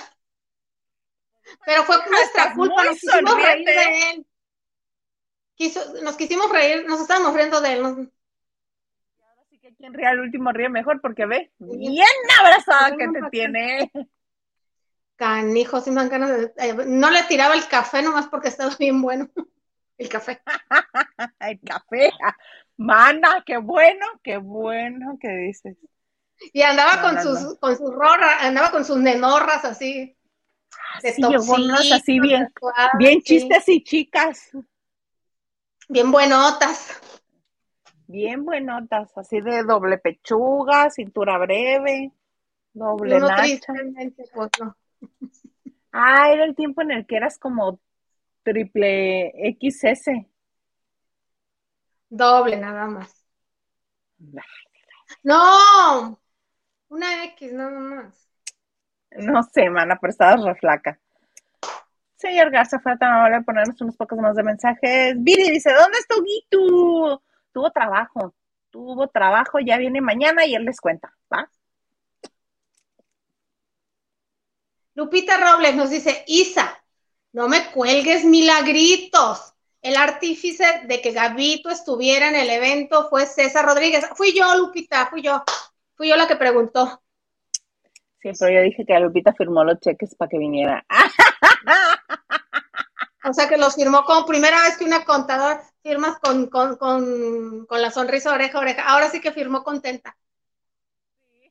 Pero 1.64 1.84
fue 1.84 2.00
por 2.00 2.10
nuestra 2.10 2.54
culpa, 2.54 2.84
nos 2.84 2.98
quisimos 2.98 3.34
reír 3.42 3.64
de 3.66 4.10
él. 4.10 4.26
Quiso- 5.54 6.02
nos 6.02 6.16
quisimos 6.16 6.50
reír, 6.50 6.84
nos 6.86 7.00
estábamos 7.00 7.34
riendo 7.34 7.60
de 7.60 7.72
él. 7.72 8.12
Quien 9.78 9.94
ríe 9.94 10.06
al 10.06 10.20
último 10.20 10.52
ríe 10.52 10.68
mejor 10.68 11.00
porque 11.00 11.26
ve 11.26 11.52
bien 11.58 12.06
abrazada 12.40 12.96
que 12.96 13.08
te 13.08 13.30
tiene. 13.30 13.92
Canijo, 15.16 15.80
sí 15.80 15.90
me 15.90 15.96
dan 15.96 16.08
ganas 16.10 16.30
de- 16.30 16.52
eh, 16.58 16.74
No 16.86 17.10
le 17.10 17.22
tiraba 17.24 17.54
el 17.54 17.66
café 17.68 18.02
nomás 18.02 18.28
porque 18.28 18.48
estaba 18.48 18.74
bien 18.78 19.00
bueno. 19.00 19.28
El 19.98 20.10
café. 20.10 20.42
El 21.40 21.58
café. 21.60 22.12
Mana, 22.76 23.42
qué 23.46 23.56
bueno, 23.56 24.04
qué 24.22 24.36
bueno 24.36 25.16
que 25.18 25.28
dices. 25.28 25.78
Y 26.52 26.60
andaba 26.60 26.96
No, 26.96 27.02
con 27.02 27.14
no, 27.14 27.22
sus, 27.22 27.58
con 27.58 27.78
sus 27.78 27.90
rorras, 27.94 28.42
andaba 28.42 28.70
con 28.70 28.84
sus 28.84 28.98
nenorras 28.98 29.64
así. 29.64 30.14
De 31.02 31.12
Sí, 31.14 31.22
así 31.92 32.20
bien, 32.20 32.52
bien 32.98 33.20
sí. 33.20 33.24
chistes 33.24 33.68
y 33.68 33.82
chicas, 33.84 34.50
Bien 35.88 36.10
buenotas. 36.10 37.00
Bien 38.06 38.44
buenotas, 38.44 39.16
así 39.16 39.40
de 39.40 39.62
doble 39.62 39.98
pechuga, 39.98 40.90
cintura 40.90 41.38
breve, 41.38 42.12
doble 42.72 43.16
uno 43.16 43.28
nacha. 43.28 43.72
pues 44.34 44.50
no. 44.60 44.76
Ah, 45.92 46.30
era 46.30 46.44
el 46.44 46.54
tiempo 46.54 46.82
en 46.82 46.90
el 46.90 47.06
que 47.06 47.16
eras 47.16 47.38
como 47.38 47.80
triple 48.42 49.32
XS. 49.58 50.26
Doble 52.08 52.56
nada 52.56 52.86
más. 52.86 53.24
No, 55.22 56.20
una 56.88 57.24
X 57.24 57.52
nada 57.52 57.78
más. 57.78 58.28
No 59.10 59.42
sé, 59.42 59.70
mana, 59.70 59.98
pero 60.00 60.10
estabas 60.10 60.44
re 60.44 60.54
flaca. 60.54 60.98
Señor 62.16 62.50
Garza, 62.50 62.78
fue 62.80 62.96
tan 62.96 63.12
amable 63.12 63.42
ponernos 63.42 63.80
unos 63.80 63.96
pocos 63.96 64.18
más 64.18 64.34
de 64.36 64.42
mensajes. 64.42 65.14
Viri 65.18 65.50
dice, 65.50 65.70
¿dónde 65.72 65.98
está 65.98 66.16
Huguito? 66.16 67.22
Tuvo 67.56 67.70
trabajo, 67.70 68.34
tuvo 68.68 69.08
trabajo, 69.08 69.58
ya 69.60 69.78
viene 69.78 70.02
mañana 70.02 70.44
y 70.44 70.54
él 70.54 70.66
les 70.66 70.78
cuenta, 70.78 71.16
¿va? 71.32 71.50
Lupita 74.92 75.38
Robles 75.38 75.74
nos 75.74 75.88
dice, 75.88 76.22
Isa, 76.26 76.84
no 77.32 77.48
me 77.48 77.70
cuelgues 77.70 78.26
milagritos. 78.26 79.54
El 79.80 79.96
artífice 79.96 80.82
de 80.84 81.00
que 81.00 81.12
Gabito 81.12 81.70
estuviera 81.70 82.28
en 82.28 82.36
el 82.36 82.50
evento 82.50 83.08
fue 83.08 83.24
César 83.24 83.64
Rodríguez. 83.64 84.06
Fui 84.16 84.38
yo, 84.38 84.54
Lupita, 84.54 85.06
fui 85.06 85.22
yo. 85.22 85.42
Fui 85.94 86.10
yo 86.10 86.16
la 86.16 86.28
que 86.28 86.36
preguntó. 86.36 87.02
Sí, 88.20 88.32
pero 88.38 88.52
yo 88.52 88.60
dije 88.60 88.84
que 88.84 89.00
Lupita 89.00 89.32
firmó 89.32 89.64
los 89.64 89.80
cheques 89.80 90.14
para 90.14 90.28
que 90.28 90.36
viniera. 90.36 90.84
O 93.28 93.32
sea 93.32 93.48
que 93.48 93.56
los 93.56 93.74
firmó 93.74 94.04
como 94.04 94.24
primera 94.24 94.62
vez 94.62 94.76
que 94.76 94.84
una 94.84 95.04
contadora 95.04 95.60
firmas 95.86 96.18
con, 96.18 96.48
con, 96.48 96.76
con, 96.76 97.64
con 97.66 97.80
la 97.80 97.92
sonrisa 97.92 98.34
oreja 98.34 98.58
oreja. 98.58 98.82
Ahora 98.88 99.08
sí 99.08 99.20
que 99.20 99.30
firmó 99.30 99.62
contenta. 99.62 100.16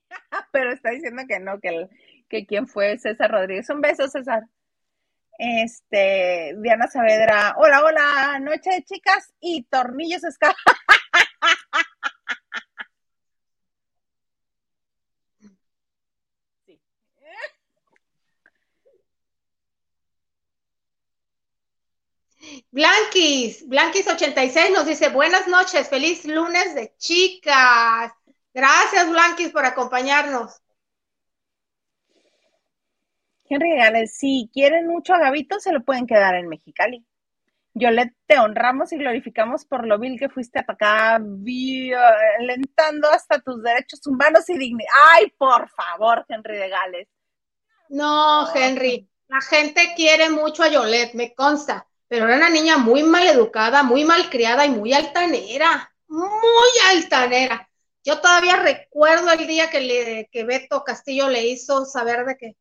pero 0.51 0.73
está 0.73 0.89
diciendo 0.89 1.23
que 1.27 1.39
no, 1.39 1.59
que, 1.61 1.87
que 2.27 2.45
quién 2.45 2.67
fue 2.67 2.97
César 2.97 3.31
Rodríguez. 3.31 3.69
Un 3.69 3.79
beso, 3.79 4.09
César. 4.09 4.43
Este, 5.37 6.53
Diana 6.61 6.87
Saavedra, 6.87 7.55
hola, 7.57 7.81
hola, 7.83 8.39
noche 8.39 8.71
de 8.71 8.83
chicas 8.83 9.33
y 9.39 9.63
tornillos 9.63 10.23
escasos. 10.23 10.57
Blanquis, 22.71 23.67
Blanquis86 23.67 24.73
nos 24.73 24.85
dice 24.85 25.09
buenas 25.09 25.47
noches, 25.47 25.89
feliz 25.89 26.25
lunes 26.25 26.75
de 26.75 26.93
chicas. 26.97 28.11
Gracias, 28.53 29.09
Blanquis, 29.09 29.51
por 29.51 29.65
acompañarnos. 29.65 30.61
Henry 33.47 33.77
Gales, 33.77 34.17
si 34.17 34.49
quieren 34.53 34.87
mucho 34.87 35.13
a 35.13 35.19
Gabito, 35.19 35.59
se 35.59 35.71
lo 35.71 35.83
pueden 35.83 36.07
quedar 36.07 36.35
en 36.35 36.47
Mexicali. 36.47 37.05
Yolet, 37.77 38.13
te 38.25 38.39
honramos 38.39 38.93
y 38.93 38.97
glorificamos 38.97 39.65
por 39.65 39.85
lo 39.85 39.99
vil 39.99 40.17
que 40.17 40.29
fuiste 40.29 40.59
atacada, 40.59 41.19
violentando 41.21 43.09
hasta 43.09 43.39
tus 43.39 43.61
derechos 43.61 44.07
humanos 44.07 44.49
y 44.49 44.57
dignidad. 44.57 44.89
¡Ay, 45.13 45.33
por 45.37 45.69
favor, 45.69 46.25
Henry 46.29 46.57
de 46.57 46.69
Gales! 46.69 47.07
No, 47.89 48.47
Henry, 48.55 49.09
la 49.27 49.41
gente 49.41 49.93
quiere 49.95 50.29
mucho 50.29 50.63
a 50.63 50.69
Yolette, 50.69 51.15
me 51.15 51.35
consta, 51.35 51.85
pero 52.07 52.27
era 52.27 52.37
una 52.37 52.49
niña 52.49 52.77
muy 52.77 53.03
mal 53.03 53.27
educada, 53.27 53.83
muy 53.83 54.03
mal 54.03 54.29
criada 54.29 54.65
y 54.65 54.69
muy 54.69 54.93
altanera, 54.93 55.91
muy 56.07 56.69
altanera. 56.91 57.69
Yo 58.03 58.21
todavía 58.21 58.57
recuerdo 58.57 59.31
el 59.31 59.47
día 59.47 59.69
que, 59.69 59.81
le, 59.81 60.29
que 60.31 60.43
Beto 60.43 60.83
Castillo 60.83 61.27
le 61.27 61.47
hizo 61.47 61.85
saber 61.85 62.25
de 62.25 62.37
que 62.37 62.57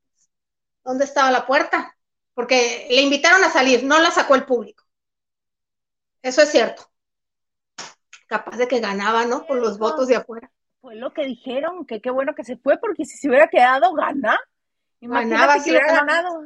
dónde 0.82 1.05
estaba 1.05 1.30
la 1.30 1.47
puerta, 1.47 1.97
porque 2.32 2.86
le 2.90 3.03
invitaron 3.03 3.45
a 3.45 3.51
salir, 3.51 3.84
no 3.84 3.99
la 3.99 4.11
sacó 4.11 4.34
el 4.34 4.47
público. 4.47 4.84
Eso 6.22 6.40
es 6.40 6.51
cierto. 6.51 6.90
Capaz 8.26 8.57
de 8.57 8.66
que 8.66 8.80
ganaba, 8.80 9.26
¿no? 9.26 9.47
Por 9.47 9.59
los 9.59 9.78
votos 9.78 10.09
de 10.09 10.16
afuera. 10.16 10.51
Fue 10.80 10.97
lo 10.97 11.12
que 11.12 11.26
dijeron, 11.26 11.84
que 11.84 12.01
qué 12.01 12.11
bueno 12.11 12.34
que 12.34 12.45
se 12.45 12.57
fue, 12.57 12.78
porque 12.78 13.05
si 13.05 13.18
se 13.18 13.28
hubiera 13.28 13.49
quedado, 13.49 13.92
gana. 13.92 14.38
Imagínate 15.01 15.40
Ganaba, 15.40 15.59
sí, 15.61 15.70
hubiera 15.70 15.92
ganado. 15.92 16.42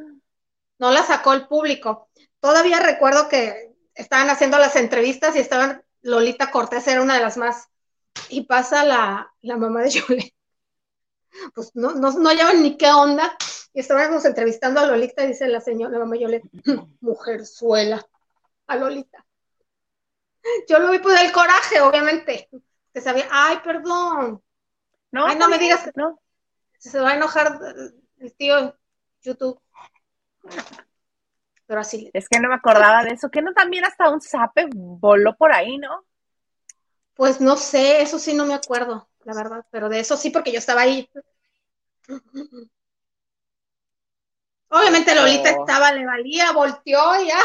no 0.79 0.91
la 0.91 1.03
sacó 1.05 1.33
el 1.33 1.47
público. 1.47 2.09
Todavía 2.41 2.81
recuerdo 2.81 3.29
que 3.29 3.75
estaban 3.95 4.31
haciendo 4.31 4.59
las 4.59 4.77
entrevistas 4.77 5.35
y 5.37 5.41
estaban, 5.41 5.83
Lolita 6.03 6.51
Cortés 6.51 6.87
era 6.87 7.03
una 7.03 7.15
de 7.15 7.21
las 7.21 7.37
más, 7.37 7.69
y 8.29 8.43
pasa 8.45 8.85
la, 8.85 9.33
la 9.41 9.57
mamá 9.57 9.83
de 9.83 9.91
Yolette. 9.91 10.35
pues 11.55 11.71
no, 11.75 11.93
no, 11.93 12.13
no 12.13 12.33
llaman 12.33 12.63
ni 12.63 12.77
qué 12.77 12.91
onda. 12.91 13.37
Y 13.73 13.81
estábamos 13.81 14.25
entrevistando 14.25 14.81
a 14.81 14.87
Lolita, 14.87 15.25
dice 15.27 15.47
la 15.49 15.61
señora, 15.61 15.93
la 15.93 15.99
mamá 16.01 16.17
Yolette, 16.17 16.49
mujerzuela, 17.01 18.05
a 18.67 18.77
Lolita. 18.77 19.25
Yo 20.69 20.79
lo 20.79 20.91
vi 20.91 20.99
por 20.99 21.17
el 21.17 21.31
coraje, 21.33 21.81
obviamente, 21.81 22.49
que 22.93 23.01
sabía, 23.01 23.29
ay, 23.31 23.59
perdón. 23.63 24.43
No, 25.11 25.27
Ay, 25.27 25.37
no 25.37 25.49
me 25.49 25.59
digas 25.59 25.85
que 25.85 25.93
no. 25.95 26.21
se 26.79 26.99
va 26.99 27.11
a 27.11 27.17
enojar 27.17 27.59
el 28.19 28.35
tío 28.35 28.77
YouTube. 29.23 29.61
Pero 31.69 31.81
así, 31.83 32.11
Es 32.15 32.29
que 32.29 32.41
no 32.41 32.49
me 32.49 32.55
acordaba 32.57 33.05
de 33.05 33.11
eso. 33.11 33.31
Que 33.31 33.43
no 33.43 33.53
también 33.53 33.85
hasta 33.85 34.11
un 34.11 34.21
zape 34.21 34.69
voló 34.75 35.37
por 35.37 35.53
ahí, 35.53 35.79
¿no? 35.79 36.05
pues 37.15 37.41
no 37.41 37.57
sé, 37.57 38.01
eso 38.01 38.17
sí 38.21 38.33
no 38.33 38.47
me 38.47 38.55
acuerdo, 38.55 39.09
la 39.25 39.35
verdad, 39.35 39.67
pero 39.73 39.89
de 39.89 39.99
eso 39.99 40.17
sí, 40.17 40.31
porque 40.31 40.53
yo 40.53 40.59
estaba 40.61 40.83
ahí. 40.83 41.11
Obviamente 44.69 45.15
Lolita 45.17 45.51
Oh. 45.57 45.61
estaba, 45.65 45.93
le 45.93 46.07
valía, 46.07 46.53
volteó 46.53 47.21
y 47.21 47.27
ya. 47.27 47.39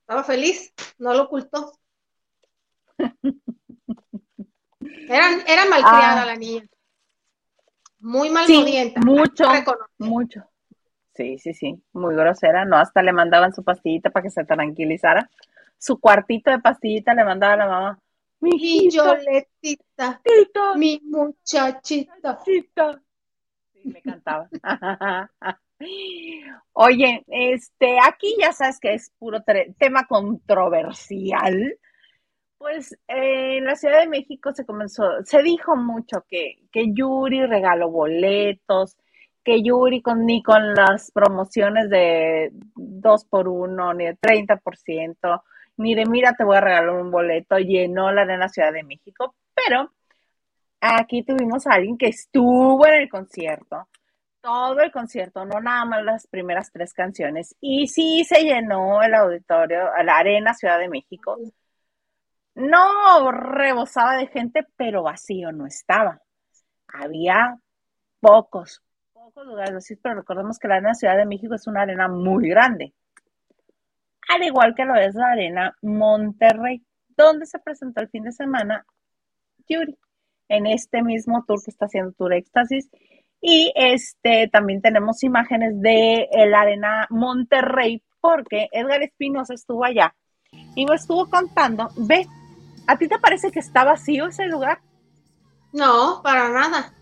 Estaba 0.00 0.24
feliz, 0.24 0.72
no 0.98 1.14
lo 1.14 1.22
ocultó. 1.24 1.78
Era, 5.08 5.28
era 5.46 5.64
malcriada 5.66 6.22
Ah. 6.22 6.26
la 6.26 6.34
niña. 6.36 6.66
Muy 8.00 8.28
Sí, 8.28 8.34
malmodienta. 8.34 9.00
mucho, 9.00 9.44
reconocer. 9.50 9.88
mucho. 9.98 10.50
Sí, 11.14 11.38
sí, 11.38 11.54
sí, 11.54 11.80
muy 11.92 12.14
grosera, 12.16 12.64
¿no? 12.64 12.76
Hasta 12.76 13.02
le 13.02 13.12
mandaban 13.12 13.54
su 13.54 13.62
pastillita 13.62 14.10
para 14.10 14.24
que 14.24 14.30
se 14.30 14.44
tranquilizara. 14.44 15.30
Su 15.78 16.00
cuartito 16.00 16.50
de 16.50 16.58
pastillita 16.58 17.14
le 17.14 17.24
mandaba 17.24 17.52
a 17.52 17.56
la 17.56 17.66
mamá. 17.66 17.98
Mi 18.40 18.50
hijito, 18.56 19.16
mi 20.76 21.00
muchachita. 21.04 22.40
Sí, 22.44 22.68
le 23.84 24.02
cantaba. 24.02 24.48
Oye, 26.72 27.24
este, 27.28 27.98
aquí 28.00 28.34
ya 28.38 28.52
sabes 28.52 28.80
que 28.80 28.94
es 28.94 29.12
puro 29.18 29.42
tema 29.78 30.06
controversial. 30.06 31.78
Pues 32.58 32.92
eh, 33.08 33.58
en 33.58 33.66
la 33.66 33.76
Ciudad 33.76 34.00
de 34.00 34.08
México 34.08 34.52
se 34.52 34.64
comenzó, 34.64 35.04
se 35.24 35.42
dijo 35.42 35.76
mucho 35.76 36.24
que, 36.28 36.66
que 36.72 36.92
Yuri 36.92 37.46
regaló 37.46 37.90
boletos, 37.90 38.96
que 39.44 39.62
Yuri 39.62 40.00
con, 40.02 40.24
ni 40.26 40.42
con 40.42 40.74
las 40.74 41.10
promociones 41.12 41.90
de 41.90 42.50
2 42.74 43.24
por 43.26 43.48
1 43.48 43.94
ni 43.94 44.06
de 44.06 44.16
30%, 44.16 45.42
ni 45.76 45.94
de 45.94 46.06
mira, 46.06 46.34
te 46.34 46.44
voy 46.44 46.56
a 46.56 46.60
regalar 46.60 46.90
un 46.90 47.10
boleto, 47.10 47.58
llenó 47.58 48.10
la 48.12 48.22
Arena 48.22 48.48
Ciudad 48.48 48.72
de 48.72 48.84
México, 48.84 49.34
pero 49.54 49.92
aquí 50.80 51.22
tuvimos 51.22 51.66
a 51.66 51.74
alguien 51.74 51.98
que 51.98 52.08
estuvo 52.08 52.86
en 52.86 52.94
el 52.94 53.08
concierto, 53.08 53.88
todo 54.40 54.80
el 54.80 54.92
concierto, 54.92 55.44
no 55.44 55.60
nada 55.60 55.84
más 55.84 56.04
las 56.04 56.26
primeras 56.26 56.70
tres 56.72 56.92
canciones, 56.94 57.56
y 57.60 57.88
sí 57.88 58.24
se 58.24 58.42
llenó 58.42 59.02
el 59.02 59.14
auditorio, 59.14 59.90
la 60.04 60.18
Arena 60.18 60.54
Ciudad 60.54 60.78
de 60.78 60.88
México. 60.88 61.38
No 62.54 63.32
rebosaba 63.32 64.16
de 64.16 64.28
gente, 64.28 64.64
pero 64.76 65.02
vacío 65.02 65.50
no 65.50 65.66
estaba. 65.66 66.20
Había 66.86 67.58
pocos, 68.20 68.82
pocos 69.24 69.46
lugares 69.46 69.74
así, 69.74 69.96
pero 69.96 70.16
recordemos 70.16 70.58
que 70.58 70.68
la 70.68 70.74
Arena 70.74 70.94
Ciudad 70.94 71.16
de 71.16 71.24
México 71.24 71.54
es 71.54 71.66
una 71.66 71.82
arena 71.82 72.08
muy 72.08 72.46
grande. 72.50 72.92
Al 74.28 74.42
igual 74.42 74.74
que 74.74 74.84
lo 74.84 74.94
es 74.96 75.14
la 75.14 75.32
Arena 75.32 75.74
Monterrey, 75.80 76.84
donde 77.16 77.46
se 77.46 77.58
presentó 77.58 78.02
el 78.02 78.10
fin 78.10 78.24
de 78.24 78.32
semana 78.32 78.84
Yuri 79.66 79.96
en 80.48 80.66
este 80.66 81.02
mismo 81.02 81.42
tour 81.46 81.62
que 81.64 81.70
está 81.70 81.86
haciendo 81.86 82.12
Tour 82.12 82.34
Éxtasis. 82.34 82.90
Y 83.40 83.72
este 83.74 84.48
también 84.48 84.82
tenemos 84.82 85.22
imágenes 85.22 85.80
de 85.80 86.28
la 86.48 86.60
Arena 86.60 87.06
Monterrey, 87.08 88.02
porque 88.20 88.68
Edgar 88.72 89.02
Espinosa 89.02 89.54
estuvo 89.54 89.84
allá 89.84 90.14
y 90.74 90.84
me 90.84 90.96
estuvo 90.96 91.30
contando. 91.30 91.88
Ve, 91.96 92.26
¿a 92.86 92.98
ti 92.98 93.08
te 93.08 93.18
parece 93.18 93.50
que 93.50 93.60
está 93.60 93.84
vacío 93.84 94.26
ese 94.26 94.46
lugar? 94.46 94.80
No, 95.72 96.20
para 96.22 96.50
nada. 96.50 96.92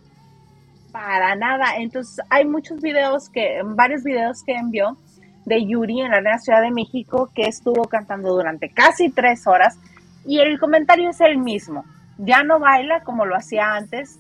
Para 0.92 1.34
nada. 1.34 1.76
Entonces, 1.78 2.24
hay 2.28 2.44
muchos 2.44 2.80
videos 2.80 3.30
que, 3.30 3.62
varios 3.64 4.04
videos 4.04 4.42
que 4.44 4.54
envió 4.54 4.98
de 5.46 5.66
Yuri 5.66 6.02
en 6.02 6.10
la 6.10 6.38
Ciudad 6.38 6.60
de 6.60 6.70
México 6.70 7.30
que 7.34 7.46
estuvo 7.46 7.84
cantando 7.84 8.30
durante 8.30 8.68
casi 8.68 9.10
tres 9.10 9.46
horas 9.46 9.78
y 10.24 10.38
el 10.38 10.58
comentario 10.60 11.10
es 11.10 11.20
el 11.20 11.38
mismo. 11.38 11.84
Ya 12.18 12.44
no 12.44 12.60
baila 12.60 13.00
como 13.00 13.24
lo 13.24 13.34
hacía 13.34 13.74
antes. 13.74 14.18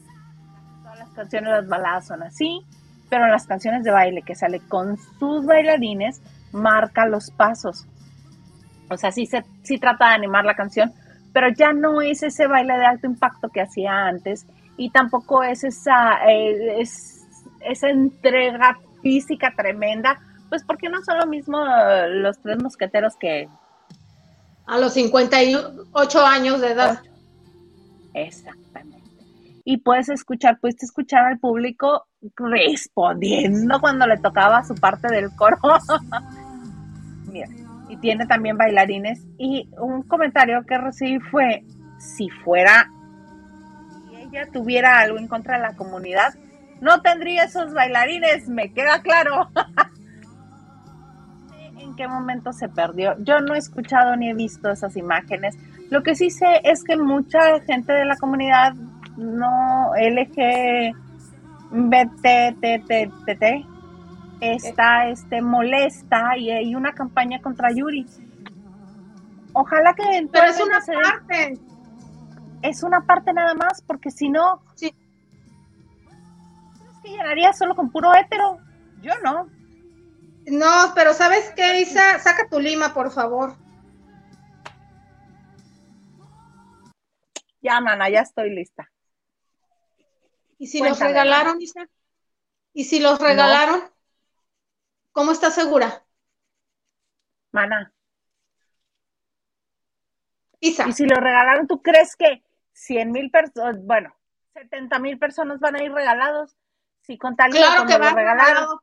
Todas 0.82 0.98
las 0.98 1.10
canciones, 1.10 1.50
las 1.50 1.68
baladas 1.68 2.06
son 2.06 2.22
así, 2.22 2.60
pero 3.08 3.24
en 3.24 3.30
las 3.30 3.46
canciones 3.46 3.84
de 3.84 3.90
baile 3.90 4.22
que 4.22 4.34
sale 4.34 4.60
con 4.60 4.96
sus 5.18 5.44
bailarines, 5.44 6.20
marca 6.52 7.06
los 7.06 7.30
pasos. 7.30 7.86
O 8.90 8.96
sea, 8.96 9.12
sí, 9.12 9.26
se, 9.26 9.44
sí 9.62 9.78
trata 9.78 10.08
de 10.08 10.14
animar 10.14 10.44
la 10.44 10.56
canción, 10.56 10.92
pero 11.32 11.48
ya 11.50 11.72
no 11.72 12.00
es 12.00 12.22
ese 12.22 12.46
baile 12.46 12.76
de 12.78 12.86
alto 12.86 13.06
impacto 13.06 13.48
que 13.48 13.60
hacía 13.60 14.06
antes 14.06 14.46
y 14.82 14.90
tampoco 14.90 15.44
es 15.44 15.62
esa, 15.62 16.28
eh, 16.28 16.80
es, 16.80 17.24
esa 17.60 17.88
entrega 17.88 18.80
física 19.00 19.52
tremenda, 19.56 20.20
pues 20.48 20.64
porque 20.64 20.88
no 20.88 21.00
son 21.04 21.18
lo 21.18 21.26
mismo 21.26 21.64
los 22.08 22.36
tres 22.40 22.60
mosqueteros 22.60 23.14
que... 23.14 23.48
A 24.66 24.78
los 24.78 24.94
58 24.94 26.26
años 26.26 26.60
de 26.60 26.72
edad. 26.72 27.00
Exactamente. 28.12 29.08
Y 29.64 29.76
puedes 29.76 30.08
escuchar, 30.08 30.58
puedes 30.60 30.82
escuchar 30.82 31.26
al 31.26 31.38
público 31.38 32.08
respondiendo 32.36 33.80
cuando 33.80 34.04
le 34.08 34.18
tocaba 34.18 34.64
su 34.64 34.74
parte 34.74 35.06
del 35.14 35.30
coro. 35.36 35.58
Mira, 37.30 37.46
y 37.88 37.96
tiene 37.98 38.26
también 38.26 38.56
bailarines. 38.56 39.22
Y 39.38 39.68
un 39.78 40.02
comentario 40.02 40.64
que 40.66 40.76
recibí 40.76 41.20
fue, 41.20 41.64
si 41.98 42.28
fuera, 42.30 42.90
ella 44.32 44.48
tuviera 44.50 44.98
algo 44.98 45.18
en 45.18 45.28
contra 45.28 45.56
de 45.56 45.62
la 45.62 45.76
comunidad, 45.76 46.34
no 46.80 47.02
tendría 47.02 47.44
esos 47.44 47.72
bailarines, 47.72 48.48
me 48.48 48.72
queda 48.72 49.02
claro. 49.02 49.50
¿En 51.78 51.94
qué 51.94 52.08
momento 52.08 52.52
se 52.52 52.68
perdió? 52.68 53.16
Yo 53.18 53.40
no 53.40 53.54
he 53.54 53.58
escuchado 53.58 54.16
ni 54.16 54.30
he 54.30 54.34
visto 54.34 54.70
esas 54.70 54.96
imágenes. 54.96 55.56
Lo 55.90 56.02
que 56.02 56.14
sí 56.14 56.30
sé 56.30 56.60
es 56.64 56.82
que 56.84 56.96
mucha 56.96 57.60
gente 57.60 57.92
de 57.92 58.04
la 58.04 58.16
comunidad 58.16 58.74
no 59.16 59.92
LGBTTTT 59.94 60.94
está 64.40 65.08
este, 65.08 65.42
molesta 65.42 66.36
y 66.36 66.50
hay 66.50 66.74
una 66.74 66.92
campaña 66.92 67.40
contra 67.40 67.70
Yuri. 67.70 68.06
Ojalá 69.52 69.94
que 69.94 70.16
en 70.16 70.28
Pero 70.28 70.46
es 70.46 70.60
una 70.60 70.80
parte. 70.80 71.58
Es 72.62 72.82
una 72.82 73.06
parte 73.06 73.32
nada 73.32 73.54
más, 73.54 73.82
porque 73.82 74.10
si 74.10 74.28
no, 74.28 74.62
Sí. 74.74 74.94
es 76.06 76.98
que 77.02 77.10
llenaría 77.10 77.52
solo 77.52 77.74
con 77.74 77.90
puro 77.90 78.14
hétero. 78.14 78.58
Yo 79.00 79.12
no. 79.22 79.48
No, 80.46 80.92
pero 80.94 81.12
¿sabes 81.14 81.52
qué, 81.54 81.80
Isa? 81.80 82.18
Saca 82.18 82.48
tu 82.48 82.58
lima, 82.58 82.94
por 82.94 83.10
favor. 83.10 83.56
Ya, 87.60 87.80
mana, 87.80 88.10
ya 88.10 88.20
estoy 88.20 88.50
lista. 88.50 88.90
¿Y 90.58 90.66
si 90.66 90.82
los 90.82 90.98
regalaron, 90.98 91.60
Isa? 91.60 91.86
¿Y 92.72 92.84
si 92.84 93.00
los 93.00 93.20
regalaron? 93.20 93.82
¿Cómo 95.12 95.32
estás 95.32 95.54
segura? 95.54 96.04
Mana, 97.52 97.92
Isa, 100.58 100.88
y 100.88 100.92
si 100.92 101.06
lo 101.06 101.16
regalaron, 101.16 101.66
¿tú 101.66 101.82
crees 101.82 102.14
que 102.16 102.42
100 102.72 103.12
mil 103.12 103.30
personas, 103.30 103.84
bueno, 103.84 104.14
70 104.54 104.98
mil 104.98 105.18
personas 105.18 105.60
van 105.60 105.76
a 105.76 105.82
ir 105.82 105.92
regalados? 105.92 106.56
Si 107.02 107.18
con 107.18 107.36
tal 107.36 107.50
claro 107.50 107.86
que 107.86 107.94
lo 107.94 108.00
va 108.00 108.10
regalaron. 108.10 108.54
regalado. 108.54 108.82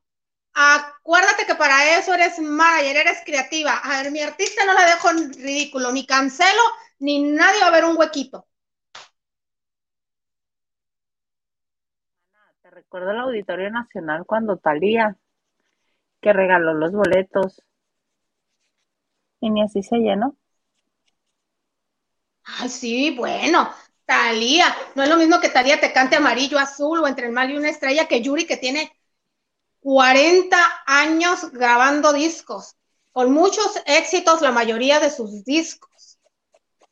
Acuérdate 0.54 1.46
que 1.46 1.56
para 1.56 1.98
eso 1.98 2.14
eres 2.14 2.40
manager, 2.40 2.98
eres 2.98 3.22
creativa. 3.26 3.78
A 3.78 4.02
ver, 4.02 4.12
mi 4.12 4.22
artista 4.22 4.66
no 4.66 4.74
la 4.74 4.86
dejo 4.86 5.10
en 5.12 5.34
ridículo, 5.34 5.92
ni 5.92 6.06
cancelo, 6.06 6.62
ni 7.00 7.24
nadie 7.24 7.62
va 7.62 7.68
a 7.68 7.72
ver 7.72 7.86
un 7.86 7.98
huequito. 7.98 8.46
Te 12.62 12.70
recuerdo 12.72 13.12
el 13.12 13.20
Auditorio 13.20 13.70
Nacional 13.70 14.26
cuando 14.26 14.58
Talía, 14.58 15.16
que 16.20 16.34
regaló 16.34 16.74
los 16.74 16.92
boletos. 16.92 17.64
Y 19.40 19.50
ni 19.52 19.64
así 19.64 19.82
se 19.82 19.98
llenó. 19.98 20.36
Ay, 22.58 22.70
sí, 22.70 23.12
bueno, 23.12 23.70
Talía, 24.06 24.76
no 24.96 25.04
es 25.04 25.10
lo 25.10 25.18
mismo 25.18 25.40
que 25.40 25.50
Talía 25.50 25.80
te 25.80 25.94
cante 25.94 26.16
amarillo, 26.16 26.58
azul 26.58 27.00
o 27.00 27.08
entre 27.08 27.28
el 27.28 27.32
mal 27.32 27.52
y 27.52 27.58
una 27.58 27.70
estrella 27.70 28.08
que 28.08 28.22
Yuri 28.22 28.46
que 28.46 28.58
tiene 28.58 28.92
40 29.82 30.58
años 30.86 31.52
grabando 31.52 32.14
discos, 32.14 32.76
con 33.12 33.32
muchos 33.32 33.82
éxitos, 33.86 34.42
la 34.42 34.52
mayoría 34.52 35.00
de 35.00 35.12
sus 35.12 35.44
discos, 35.46 36.20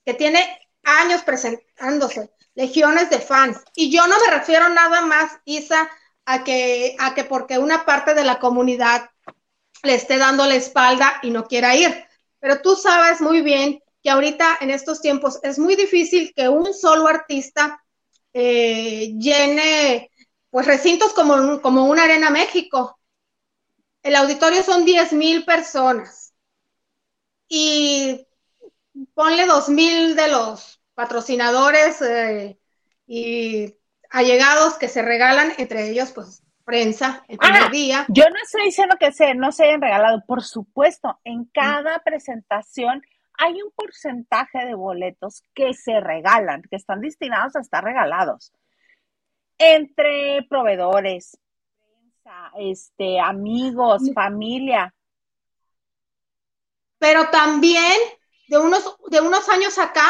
que 0.06 0.14
tiene 0.14 0.40
años 0.84 1.22
presentándose. 1.24 2.32
legiones 2.56 3.12
de 3.12 3.20
fans. 3.20 3.60
Y 3.76 3.92
yo 3.92 4.08
no 4.08 4.16
me 4.20 4.36
refiero 4.36 4.68
nada 4.70 5.02
más, 5.02 5.32
Isa, 5.46 5.90
a 6.26 6.44
que, 6.44 6.96
a 7.00 7.14
que 7.14 7.24
porque 7.24 7.60
una 7.60 7.86
parte 7.86 8.16
de 8.16 8.24
la 8.24 8.40
comunidad 8.40 9.12
le 9.84 9.94
esté 9.96 10.18
dando 10.18 10.46
la 10.46 10.56
espalda 10.56 11.20
y 11.22 11.30
no 11.30 11.46
quiera 11.46 11.76
ir. 11.76 12.06
Pero 12.40 12.62
tú 12.62 12.76
sabes 12.76 13.22
muy 13.22 13.42
bien 13.42 13.80
que 14.02 14.10
ahorita 14.10 14.58
en 14.62 14.70
estos 14.70 15.02
tiempos 15.02 15.40
es 15.44 15.60
muy 15.60 15.76
difícil 15.76 16.34
que 16.36 16.50
un 16.50 16.74
solo 16.74 17.08
artista 17.08 17.84
eh, 18.34 19.14
llene 19.18 20.12
pues 20.50 20.66
recintos 20.66 21.14
como, 21.14 21.62
como 21.62 21.86
una 21.86 22.04
Arena 22.04 22.30
México. 22.30 23.00
El 24.04 24.16
auditorio 24.16 24.64
son 24.64 24.86
10 24.86 25.14
mil 25.14 25.44
personas 25.44 26.34
y 27.48 28.26
ponle 29.14 29.46
dos 29.46 29.70
mil 29.70 30.16
de 30.16 30.28
los 30.28 30.82
patrocinadores 30.94 32.02
eh, 32.02 32.58
y 33.06 33.76
allegados 34.10 34.76
que 34.76 34.88
se 34.88 35.02
regalan, 35.02 35.54
entre 35.58 35.90
ellos 35.90 36.12
pues 36.12 36.44
prensa 36.64 37.24
el 37.28 37.38
primer 37.38 37.72
día. 37.72 38.06
Yo 38.10 38.26
no 38.30 38.36
estoy 38.44 38.66
diciendo 38.66 38.96
que 39.00 39.12
se, 39.12 39.34
no 39.36 39.52
se 39.52 39.66
hayan 39.66 39.82
regalado, 39.82 40.24
por 40.28 40.44
supuesto, 40.44 41.20
en 41.24 41.46
cada 41.46 42.00
presentación 42.00 43.02
hay 43.38 43.62
un 43.62 43.72
porcentaje 43.72 44.66
de 44.66 44.76
boletos 44.76 45.44
que 45.54 45.74
se 45.74 46.00
regalan, 46.00 46.64
que 46.64 46.76
están 46.76 47.02
destinados 47.02 47.56
a 47.56 47.62
estar 47.62 47.84
regalados. 47.84 48.52
Entre 49.58 50.46
proveedores, 50.50 51.38
este, 52.58 53.20
amigos, 53.20 54.04
familia. 54.14 54.94
Pero 56.98 57.30
también 57.30 57.96
de 58.48 58.58
unos, 58.58 58.98
de 59.10 59.22
unos 59.22 59.48
años 59.50 59.78
acá 59.78 60.08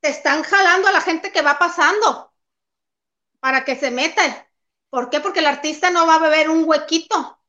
te 0.00 0.08
están 0.08 0.42
jalando 0.42 0.88
a 0.88 0.92
la 0.92 1.00
gente 1.00 1.32
que 1.32 1.42
va 1.42 1.58
pasando 1.58 2.32
para 3.40 3.64
que 3.64 3.76
se 3.76 3.90
metan. 3.90 4.34
¿Por 4.88 5.10
qué? 5.10 5.20
Porque 5.20 5.40
el 5.40 5.46
artista 5.46 5.90
no 5.90 6.06
va 6.06 6.16
a 6.16 6.20
beber 6.20 6.48
un 6.48 6.64
huequito. 6.66 7.39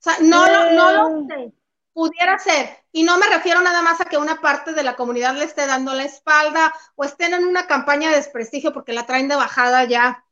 Sea, 0.00 0.18
no 0.20 0.46
lo, 0.46 0.70
no 0.72 0.92
lo 0.92 1.26
sé. 1.26 1.52
Pudiera 1.92 2.38
ser. 2.38 2.84
Y 2.92 3.02
no 3.02 3.18
me 3.18 3.26
refiero 3.26 3.60
nada 3.60 3.82
más 3.82 4.00
a 4.00 4.04
que 4.04 4.18
una 4.18 4.40
parte 4.40 4.72
de 4.72 4.82
la 4.82 4.94
comunidad 4.94 5.34
le 5.34 5.44
esté 5.44 5.66
dando 5.66 5.94
la 5.94 6.04
espalda 6.04 6.72
o 6.94 7.04
estén 7.04 7.34
en 7.34 7.44
una 7.44 7.66
campaña 7.66 8.10
de 8.10 8.16
desprestigio 8.16 8.72
porque 8.72 8.92
la 8.92 9.06
traen 9.06 9.28
de 9.28 9.36
bajada 9.36 9.84
ya. 9.84 10.24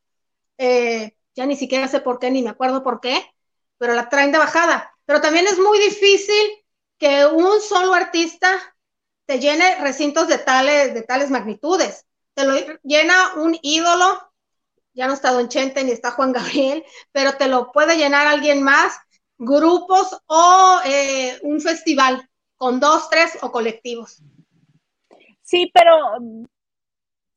Eh, 0.59 1.17
ya 1.37 1.47
ni 1.47 1.55
siquiera 1.55 1.87
sé 1.87 2.01
por 2.01 2.19
qué, 2.19 2.31
ni 2.31 2.43
me 2.43 2.51
acuerdo 2.51 2.83
por 2.83 3.01
qué, 3.01 3.25
pero 3.79 3.95
la 3.95 4.09
traen 4.09 4.33
de 4.33 4.39
bajada. 4.39 4.93
Pero 5.05 5.21
también 5.21 5.47
es 5.47 5.59
muy 5.59 5.79
difícil 5.79 6.65
que 6.99 7.27
un 7.27 7.61
solo 7.61 7.95
artista 7.95 8.49
te 9.27 9.39
llene 9.39 9.77
recintos 9.81 10.29
de 10.29 10.39
tales, 10.39 10.95
de 10.95 11.03
tales 11.03 11.31
magnitudes. 11.31 12.07
Te 12.35 12.45
lo 12.45 12.55
llena 12.83 13.35
un 13.37 13.57
ídolo, 13.63 14.33
ya 14.95 15.07
no 15.07 15.13
está 15.13 15.33
Don 15.33 15.49
Chente 15.49 15.85
ni 15.85 15.93
está 15.93 16.11
Juan 16.13 16.33
Gabriel, 16.33 16.85
pero 17.13 17.37
te 17.37 17.49
lo 17.49 17.71
puede 17.71 17.97
llenar 17.97 18.27
alguien 18.27 18.63
más, 18.63 18.99
grupos 19.39 20.21
o 20.27 20.81
eh, 20.85 21.39
un 21.43 21.61
festival 21.61 22.29
con 22.57 22.81
dos, 22.81 23.09
tres 23.11 23.39
o 23.43 23.51
colectivos. 23.51 24.23
Sí, 25.43 25.71
pero 25.73 25.93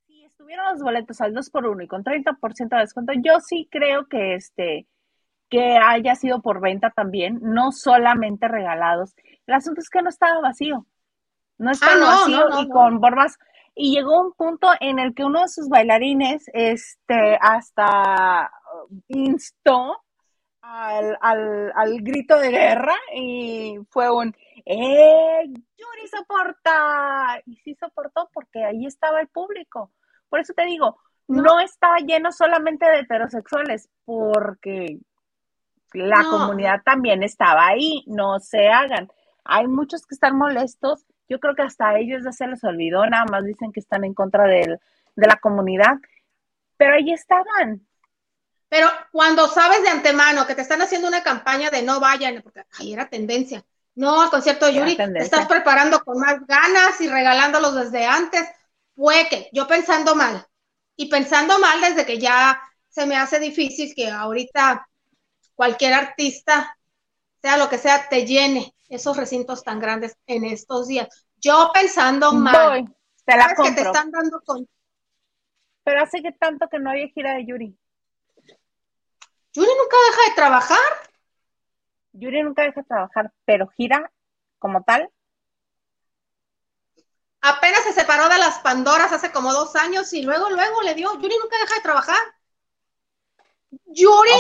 si 0.07 0.23
estuvieron 0.23 0.65
los 0.71 0.81
boletos 0.81 1.21
al 1.21 1.33
2 1.33 1.49
por 1.49 1.67
1 1.67 1.83
y 1.83 1.87
con 1.87 2.03
30% 2.03 2.69
de 2.69 2.81
descuento, 2.81 3.13
yo 3.23 3.39
sí 3.39 3.67
creo 3.71 4.07
que 4.07 4.35
este 4.35 4.87
que 5.49 5.77
haya 5.77 6.15
sido 6.15 6.41
por 6.41 6.61
venta 6.61 6.91
también, 6.91 7.39
no 7.41 7.71
solamente 7.71 8.47
regalados. 8.47 9.15
El 9.47 9.55
asunto 9.55 9.81
es 9.81 9.89
que 9.89 10.01
no 10.01 10.09
estaba 10.09 10.39
vacío. 10.41 10.85
No 11.57 11.71
estaba 11.71 11.93
Ah, 11.93 11.97
no, 11.97 12.05
vacío 12.05 12.37
no, 12.37 12.49
no, 12.49 12.61
y 12.61 12.69
con 12.69 12.99
borbas. 12.99 13.37
Y 13.73 13.95
llegó 13.95 14.21
un 14.21 14.33
punto 14.33 14.69
en 14.79 14.99
el 14.99 15.15
que 15.15 15.25
uno 15.25 15.41
de 15.41 15.47
sus 15.47 15.67
bailarines 15.67 16.45
este, 16.53 17.37
hasta 17.41 18.51
uh, 18.89 18.95
instó 19.07 19.97
al, 20.61 21.17
al, 21.21 21.71
al 21.75 22.01
grito 22.01 22.37
de 22.39 22.49
guerra 22.51 22.95
y 23.15 23.77
fue 23.89 24.09
un 24.11 24.35
¡Eh! 24.65 25.45
¡Yuri 25.47 26.07
soporta! 26.11 27.41
Y 27.45 27.55
sí 27.57 27.75
soportó 27.75 28.29
porque 28.33 28.63
ahí 28.65 28.85
estaba 28.85 29.19
el 29.21 29.27
público. 29.27 29.91
Por 30.29 30.39
eso 30.41 30.53
te 30.53 30.65
digo, 30.65 30.99
no, 31.27 31.41
No. 31.43 31.59
estaba 31.59 31.97
lleno 31.97 32.31
solamente 32.31 32.85
de 32.85 32.99
heterosexuales, 32.99 33.89
porque 34.05 34.99
la 35.93 36.21
No. 36.23 36.29
comunidad 36.31 36.81
también 36.83 37.23
estaba 37.23 37.67
ahí, 37.67 38.03
no 38.05 38.39
se 38.39 38.67
hagan. 38.67 39.09
Hay 39.43 39.67
muchos 39.67 40.05
que 40.05 40.13
están 40.13 40.37
molestos, 40.37 41.05
yo 41.27 41.39
creo 41.39 41.55
que 41.55 41.63
hasta 41.63 41.89
a 41.89 41.97
ellos 41.99 42.23
ya 42.23 42.31
se 42.31 42.45
les 42.47 42.63
olvidó, 42.63 43.05
nada 43.07 43.25
más 43.31 43.43
dicen 43.45 43.71
que 43.71 43.79
están 43.79 44.03
en 44.03 44.13
contra 44.13 44.43
del- 44.45 44.79
de 45.15 45.27
la 45.27 45.37
comunidad, 45.37 45.95
pero 46.77 46.93
ahí 46.95 47.11
estaban. 47.11 47.87
Pero 48.69 48.87
cuando 49.11 49.47
sabes 49.47 49.81
de 49.81 49.89
antemano 49.89 50.45
que 50.45 50.55
te 50.55 50.61
están 50.61 50.81
haciendo 50.81 51.07
una 51.07 51.23
campaña 51.23 51.71
de 51.71 51.81
no 51.81 51.99
vayan, 51.99 52.41
porque 52.43 52.63
ahí 52.77 52.93
era 52.93 53.09
tendencia, 53.09 53.65
no 53.95 54.21
al 54.21 54.29
concierto 54.29 54.67
de 54.67 54.75
Yuri, 54.75 54.95
te 54.95 55.19
estás 55.19 55.47
preparando 55.47 56.03
con 56.03 56.19
más 56.19 56.45
ganas 56.45 57.01
y 57.01 57.09
regalándolos 57.09 57.75
desde 57.75 58.05
antes, 58.05 58.47
fue 58.95 59.27
que 59.29 59.49
yo 59.51 59.67
pensando 59.67 60.15
mal, 60.15 60.45
y 60.95 61.09
pensando 61.09 61.57
mal 61.59 61.81
desde 61.81 62.05
que 62.05 62.19
ya 62.19 62.61
se 62.89 63.05
me 63.05 63.15
hace 63.15 63.39
difícil 63.39 63.93
que 63.95 64.09
ahorita 64.09 64.87
cualquier 65.55 65.93
artista, 65.93 66.77
sea 67.41 67.57
lo 67.57 67.69
que 67.69 67.77
sea, 67.77 68.07
te 68.07 68.25
llene 68.25 68.73
esos 68.87 69.17
recintos 69.17 69.63
tan 69.63 69.79
grandes 69.79 70.15
en 70.27 70.45
estos 70.45 70.87
días. 70.87 71.07
Yo 71.37 71.71
pensando 71.73 72.33
mal, 72.33 72.69
Voy, 72.69 72.85
te 73.25 73.35
la 73.35 73.43
sabes 73.43 73.57
que 73.57 73.63
te 73.63 73.75
compro. 73.75 73.91
están 73.91 74.11
dando 74.11 74.41
con 74.41 74.67
Pero 75.83 76.03
hace 76.03 76.21
que 76.21 76.31
tanto 76.33 76.67
que 76.69 76.79
no 76.79 76.91
había 76.91 77.07
gira 77.07 77.33
de 77.35 77.45
Yuri. 77.45 77.77
Yuri 79.59 79.71
nunca 79.77 79.97
deja 80.09 80.29
de 80.29 80.35
trabajar. 80.35 80.79
Yuri 82.13 82.43
nunca 82.43 82.61
deja 82.63 82.79
de 82.81 82.87
trabajar, 82.87 83.31
pero 83.45 83.67
gira 83.67 84.09
como 84.57 84.83
tal. 84.83 85.11
apenas 87.41 87.83
se 87.83 87.93
separó 87.93 88.29
de 88.29 88.37
las 88.37 88.59
Pandoras 88.59 89.11
hace 89.11 89.31
como 89.31 89.53
dos 89.53 89.75
años 89.75 90.11
y 90.13 90.23
luego, 90.23 90.49
luego 90.49 90.81
le 90.81 90.93
dio, 90.93 91.13
Yuri 91.19 91.35
nunca 91.41 91.57
deja 91.57 91.75
de 91.75 91.81
trabajar. 91.81 92.17
Yuri 93.85 94.31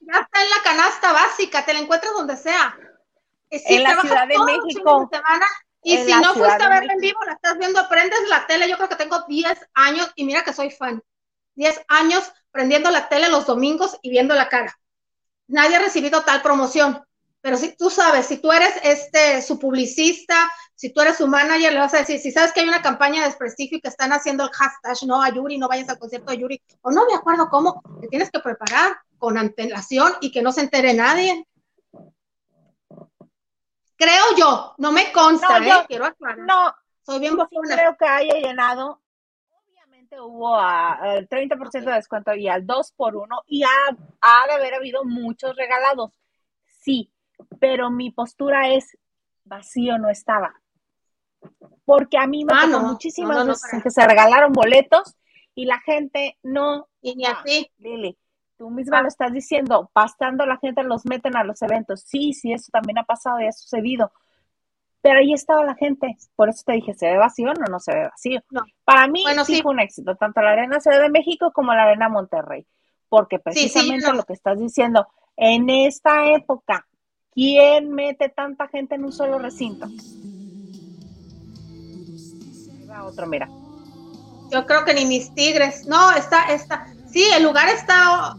ya 0.00 0.20
está 0.20 0.42
en 0.42 0.50
la 0.50 0.62
canasta 0.62 1.12
básica, 1.12 1.64
te 1.64 1.72
la 1.72 1.80
encuentras 1.80 2.12
donde 2.14 2.36
sea. 2.36 2.76
Y 3.50 3.58
sí, 3.58 3.76
En 3.76 3.82
la 3.82 4.00
Ciudad 4.00 4.26
de 4.26 4.38
México. 4.38 5.00
fines 5.00 5.10
de 5.10 5.16
semana, 5.16 5.46
y 5.82 5.98
si 5.98 6.12
no 6.14 6.34
fuiste 6.34 6.62
a 6.62 6.68
verla 6.68 6.92
en 6.94 7.00
vivo, 7.00 7.20
la 7.24 7.32
estás 7.32 7.58
viendo, 7.58 7.88
prendes 7.88 8.28
la 8.28 8.46
tele, 8.46 8.68
yo 8.68 8.76
creo 8.76 8.88
que 8.88 8.96
tengo 8.96 9.22
10 9.28 9.68
años 9.74 10.10
y 10.14 10.24
mira 10.24 10.42
que 10.44 10.52
soy 10.52 10.70
fan. 10.70 11.02
10 11.54 11.84
años 11.88 12.32
prendiendo 12.56 12.90
la 12.90 13.06
tele 13.10 13.28
los 13.28 13.44
domingos 13.44 13.98
y 14.00 14.08
viendo 14.08 14.34
la 14.34 14.48
cara. 14.48 14.74
Nadie 15.46 15.76
ha 15.76 15.80
recibido 15.80 16.22
tal 16.22 16.40
promoción. 16.40 17.04
Pero 17.42 17.58
si 17.58 17.76
tú 17.76 17.90
sabes, 17.90 18.24
si 18.26 18.38
tú 18.38 18.50
eres 18.50 18.72
este 18.82 19.42
su 19.42 19.58
publicista, 19.58 20.50
si 20.74 20.90
tú 20.92 21.02
eres 21.02 21.18
su 21.18 21.26
manager, 21.28 21.70
le 21.74 21.78
vas 21.80 21.92
a 21.92 21.98
decir, 21.98 22.18
si 22.18 22.32
sabes 22.32 22.52
que 22.52 22.60
hay 22.60 22.68
una 22.68 22.80
campaña 22.80 23.20
de 23.20 23.28
desprestigio 23.28 23.76
y 23.76 23.80
que 23.82 23.88
están 23.88 24.12
haciendo 24.14 24.44
el 24.44 24.50
hashtag 24.50 25.06
no 25.06 25.22
a 25.22 25.28
Yuri, 25.28 25.58
no 25.58 25.68
vayas 25.68 25.88
al 25.90 25.98
concierto 25.98 26.30
de 26.32 26.38
Yuri, 26.38 26.62
o 26.80 26.90
no 26.90 27.04
me 27.06 27.14
acuerdo 27.14 27.48
cómo, 27.50 27.82
te 28.00 28.08
tienes 28.08 28.30
que 28.30 28.40
preparar 28.40 28.96
con 29.18 29.36
antelación 29.36 30.14
y 30.22 30.32
que 30.32 30.40
no 30.42 30.50
se 30.50 30.62
entere 30.62 30.94
nadie. 30.94 31.46
Creo 33.96 34.24
yo, 34.36 34.74
no 34.78 34.92
me 34.92 35.12
consta, 35.12 35.58
No, 35.60 35.64
¿eh? 35.64 35.68
yo- 35.68 35.86
quiero 35.86 36.06
aclarar. 36.06 36.38
no, 36.38 36.74
Soy 37.04 37.20
bien 37.20 37.36
bofona. 37.36 37.76
creo 37.76 37.96
que 37.96 38.06
haya 38.06 38.34
llenado. 38.34 39.02
Hubo 40.20 40.54
a- 40.56 40.92
al 40.94 41.28
30% 41.28 41.90
de 41.90 41.96
descuento 41.96 42.34
y 42.34 42.48
al 42.48 42.66
2 42.66 42.92
por 42.92 43.16
1 43.16 43.42
y 43.46 43.62
ha, 43.64 43.68
ha 44.20 44.46
de 44.46 44.52
haber 44.54 44.74
habido 44.74 45.04
muchos 45.04 45.56
regalados. 45.56 46.12
Sí, 46.64 47.12
pero 47.60 47.90
mi 47.90 48.10
postura 48.10 48.68
es 48.68 48.96
vacío 49.44 49.98
no 49.98 50.08
estaba. 50.08 50.54
Porque 51.84 52.18
a 52.18 52.26
mí 52.26 52.44
me 52.44 52.52
Ah, 52.54 52.66
no, 52.66 52.80
muchísimas 52.80 53.36
no, 53.38 53.44
no, 53.44 53.50
veces 53.52 53.82
que 53.82 53.90
se 53.90 54.06
regalaron 54.06 54.52
boletos 54.52 55.14
y 55.54 55.64
la 55.66 55.78
gente 55.80 56.36
no 56.42 56.88
Y 57.00 57.14
ni 57.14 57.24
así. 57.26 57.70
Lili, 57.78 58.16
tú 58.56 58.70
misma 58.70 58.98
Ah. 58.98 59.02
lo 59.02 59.08
estás 59.08 59.32
diciendo, 59.32 59.90
pastando 59.92 60.44
la 60.46 60.56
gente 60.58 60.82
los 60.82 61.04
meten 61.06 61.36
a 61.36 61.44
los 61.44 61.62
eventos. 61.62 62.00
Sí, 62.02 62.32
sí, 62.32 62.52
eso 62.52 62.70
también 62.72 62.98
ha 62.98 63.04
pasado 63.04 63.40
y 63.40 63.46
ha 63.46 63.52
sucedido. 63.52 64.10
Pero 65.06 65.20
ahí 65.20 65.32
estaba 65.32 65.64
la 65.64 65.76
gente. 65.76 66.16
Por 66.34 66.48
eso 66.48 66.64
te 66.66 66.72
dije, 66.72 66.92
¿se 66.92 67.06
ve 67.06 67.16
vacío 67.16 67.52
o 67.52 67.70
no, 67.70 67.78
se 67.78 67.94
ve 67.94 68.08
vacío? 68.08 68.40
No. 68.50 68.62
Para 68.84 69.06
mí 69.06 69.22
Bueno, 69.22 69.44
sí, 69.44 69.54
sí. 69.54 69.62
fue 69.62 69.72
un 69.72 69.78
éxito, 69.78 70.16
tanto 70.16 70.40
la 70.40 70.50
Arena 70.50 70.80
Ciudad 70.80 71.00
de 71.00 71.10
México 71.10 71.52
como 71.54 71.72
la 71.72 71.84
Arena 71.84 72.08
Monterrey. 72.08 72.66
Porque 73.08 73.36
sí, 73.36 73.42
precisamente 73.44 74.08
no. 74.08 74.14
lo 74.14 74.24
que 74.24 74.32
estás 74.32 74.58
diciendo, 74.58 75.06
en 75.36 75.70
esta 75.70 76.32
época, 76.32 76.88
¿quién 77.32 77.92
mete 77.92 78.30
tanta 78.30 78.66
gente 78.66 78.96
en 78.96 79.04
un 79.04 79.12
solo 79.12 79.38
recinto? 79.38 79.86
Ahí 79.86 79.96
va 82.90 83.04
otro, 83.04 83.28
mira. 83.28 83.48
Yo 84.50 84.66
creo 84.66 84.84
que 84.84 84.92
ni 84.92 85.04
mis 85.04 85.32
tigres. 85.36 85.86
No, 85.86 86.10
está, 86.16 86.52
está. 86.52 86.88
Sí, 87.08 87.24
el 87.32 87.44
lugar 87.44 87.68
está 87.68 88.34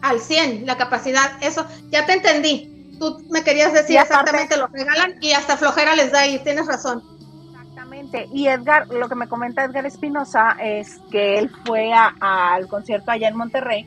al 0.00 0.20
100, 0.20 0.64
la 0.64 0.76
capacidad. 0.76 1.42
Eso, 1.42 1.66
ya 1.90 2.06
te 2.06 2.12
entendí. 2.12 2.72
Tú 3.04 3.22
me 3.30 3.42
querías 3.44 3.72
decir 3.72 3.98
aparte- 3.98 4.30
exactamente 4.30 4.56
lo 4.56 4.66
regalan 4.68 5.14
y 5.20 5.32
hasta 5.32 5.56
flojera 5.56 5.94
les 5.94 6.10
da 6.10 6.26
y 6.26 6.38
tienes 6.38 6.66
razón. 6.66 7.02
Exactamente. 7.50 8.28
Y 8.32 8.46
Edgar, 8.48 8.88
lo 8.88 9.08
que 9.08 9.14
me 9.14 9.28
comenta 9.28 9.64
Edgar 9.64 9.84
Espinosa 9.84 10.56
es 10.62 10.98
que 11.10 11.38
él 11.38 11.50
fue 11.66 11.92
al 11.92 12.66
concierto 12.68 13.10
allá 13.10 13.28
en 13.28 13.36
Monterrey, 13.36 13.86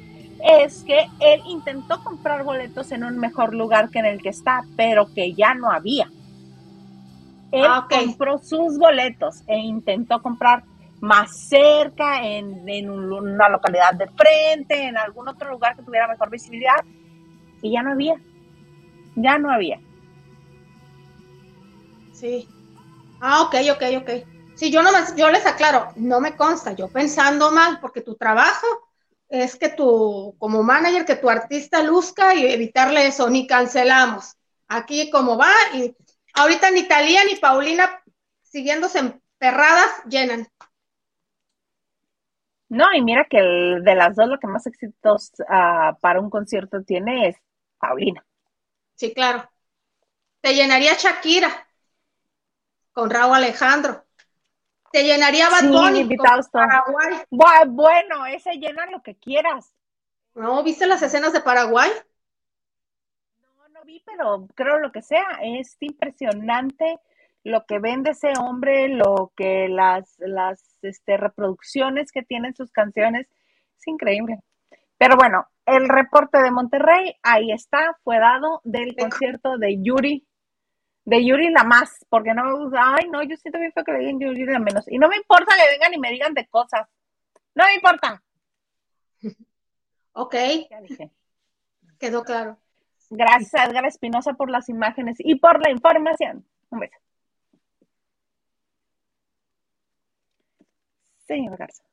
es 0.61 0.83
que 0.83 1.07
él 1.19 1.41
intentó 1.47 2.03
comprar 2.03 2.43
boletos 2.43 2.91
en 2.91 3.03
un 3.03 3.17
mejor 3.17 3.55
lugar 3.55 3.89
que 3.89 3.99
en 3.99 4.05
el 4.05 4.21
que 4.21 4.29
está, 4.29 4.61
pero 4.75 5.11
que 5.13 5.33
ya 5.33 5.55
no 5.55 5.71
había. 5.71 6.07
Él 7.51 7.65
Ah, 7.67 7.87
compró 7.89 8.37
sus 8.39 8.77
boletos 8.77 9.41
e 9.47 9.57
intentó 9.57 10.21
comprar 10.21 10.63
más 10.99 11.47
cerca, 11.47 12.23
en, 12.25 12.67
en 12.67 12.89
un- 12.89 13.11
una 13.11 13.49
localidad 13.49 13.93
de 13.93 14.07
frente, 14.09 14.83
en 14.83 14.97
algún 14.97 15.27
otro 15.29 15.49
lugar 15.51 15.75
que 15.75 15.83
tuviera 15.83 16.07
mejor 16.07 16.29
visibilidad, 16.29 16.83
y 17.61 17.71
ya 17.71 17.81
no 17.83 17.91
había. 17.93 18.15
Ya 19.17 19.37
no 19.39 19.51
había. 19.51 19.79
Sí. 22.13 22.47
Ah, 23.19 23.41
ok, 23.41 23.55
ok, 23.73 23.83
ok. 24.01 24.09
Sí, 24.55 24.71
yo 24.71 24.81
no 24.81 24.91
me- 24.91 25.17
yo 25.17 25.29
les 25.29 25.45
aclaro, 25.45 25.91
no 25.97 26.19
me 26.19 26.35
consta, 26.35 26.73
yo 26.73 26.87
pensando 26.89 27.51
mal, 27.51 27.79
porque 27.79 28.01
tu 28.01 28.15
trabajo 28.15 28.65
es 29.29 29.55
que 29.55 29.69
tu, 29.69 30.35
como 30.39 30.63
manager, 30.63 31.05
que 31.05 31.15
tu 31.15 31.29
artista 31.29 31.83
luzca 31.83 32.33
y 32.35 32.45
evitarle 32.45 33.07
eso, 33.07 33.29
ni 33.29 33.45
cancelamos. 33.45 34.35
Aquí 34.67 35.09
como 35.11 35.37
va, 35.37 35.51
y 35.73 35.95
ahorita 36.33 36.71
ni 36.71 36.83
Talía 36.87 37.23
ni 37.25 37.35
Paulina 37.35 38.01
siguiéndose 38.41 38.99
emperradas 38.99 39.89
llenan. 40.09 40.47
No, 42.69 42.85
y 42.93 43.01
mira 43.01 43.25
que 43.29 43.37
el- 43.39 43.83
de 43.83 43.95
las 43.95 44.15
dos 44.15 44.27
lo 44.27 44.39
que 44.39 44.47
más 44.47 44.65
éxitos 44.67 45.31
ah, 45.49 45.97
para 46.01 46.19
un 46.19 46.29
concierto 46.29 46.83
tiene 46.83 47.29
es 47.29 47.37
Paulina. 47.79 48.25
Sí, 48.97 49.13
claro. 49.13 49.49
Te 50.41 50.55
llenaría 50.55 50.93
Shakira 50.95 51.67
con 52.91 53.09
Raúl 53.09 53.35
Alejandro. 53.35 54.05
Te 54.91 55.03
llenaría 55.03 55.49
Bad 55.49 55.59
Sí, 55.61 55.67
Bunny 55.69 56.17
con. 56.17 56.27
Paraguay. 56.51 57.23
Bu- 57.31 57.67
Bueno, 57.69 58.25
ese 58.25 58.55
llena 58.57 58.85
lo 58.87 59.01
que 59.03 59.15
quieras. 59.15 59.73
¿No? 60.35 60.63
¿Viste 60.63 60.87
las 60.87 61.01
escenas 61.01 61.33
de 61.33 61.41
Paraguay? 61.41 61.91
No, 63.41 63.69
no 63.69 63.83
vi, 63.85 64.01
pero 64.05 64.47
creo 64.55 64.79
lo 64.79 64.91
que 64.91 65.01
sea. 65.01 65.25
Es 65.41 65.77
impresionante 65.79 66.99
lo 67.43 67.65
que 67.65 67.79
vende 67.79 68.11
ese 68.11 68.33
hombre, 68.39 68.89
lo 68.89 69.31
que 69.35 69.67
las, 69.69 70.15
las 70.19 70.77
este, 70.81 71.17
reproducciones 71.17 72.11
que 72.11 72.23
tienen 72.23 72.55
sus 72.55 72.71
canciones. 72.71 73.27
Es 73.77 73.87
increíble. 73.87 74.39
Pero 74.97 75.15
bueno, 75.17 75.47
el 75.67 75.87
reporte 75.89 76.41
de 76.41 76.49
Monterrey, 76.49 77.15
ahí 77.21 77.51
está, 77.51 77.97
fue 78.03 78.17
dado 78.19 78.61
del 78.63 78.95
concierto 78.95 79.57
de 79.57 79.81
Yuri, 79.83 80.25
de 81.05 81.25
Yuri 81.25 81.51
la 81.51 81.63
más, 81.63 82.05
porque 82.09 82.33
no 82.33 82.45
me 82.45 82.53
gusta, 82.53 82.95
ay 82.95 83.09
no, 83.09 83.21
yo 83.21 83.35
siento 83.35 83.59
bien 83.59 83.71
feo 83.73 83.83
que 83.83 83.91
le 83.91 83.99
digan 83.99 84.19
Yuri 84.19 84.45
la 84.45 84.59
menos. 84.59 84.87
Y 84.87 84.97
no 84.97 85.07
me 85.09 85.17
importa 85.17 85.55
que 85.55 85.69
vengan 85.71 85.93
y 85.93 85.99
me 85.99 86.09
digan 86.11 86.33
de 86.33 86.47
cosas. 86.47 86.87
No 87.53 87.65
me 87.65 87.75
importa. 87.75 88.23
Ok, 90.13 90.35
Ya 90.71 90.81
dije. 90.81 91.11
quedó 91.99 92.23
claro. 92.23 92.57
Gracias 93.09 93.53
a 93.53 93.65
Edgar 93.65 93.85
Espinosa 93.85 94.33
por 94.33 94.49
las 94.49 94.67
imágenes 94.69 95.17
y 95.19 95.35
por 95.35 95.61
la 95.63 95.69
información. 95.71 96.45
Un 96.69 96.79
beso. 96.79 96.97
Señor 101.27 101.57
Garza, 101.57 101.83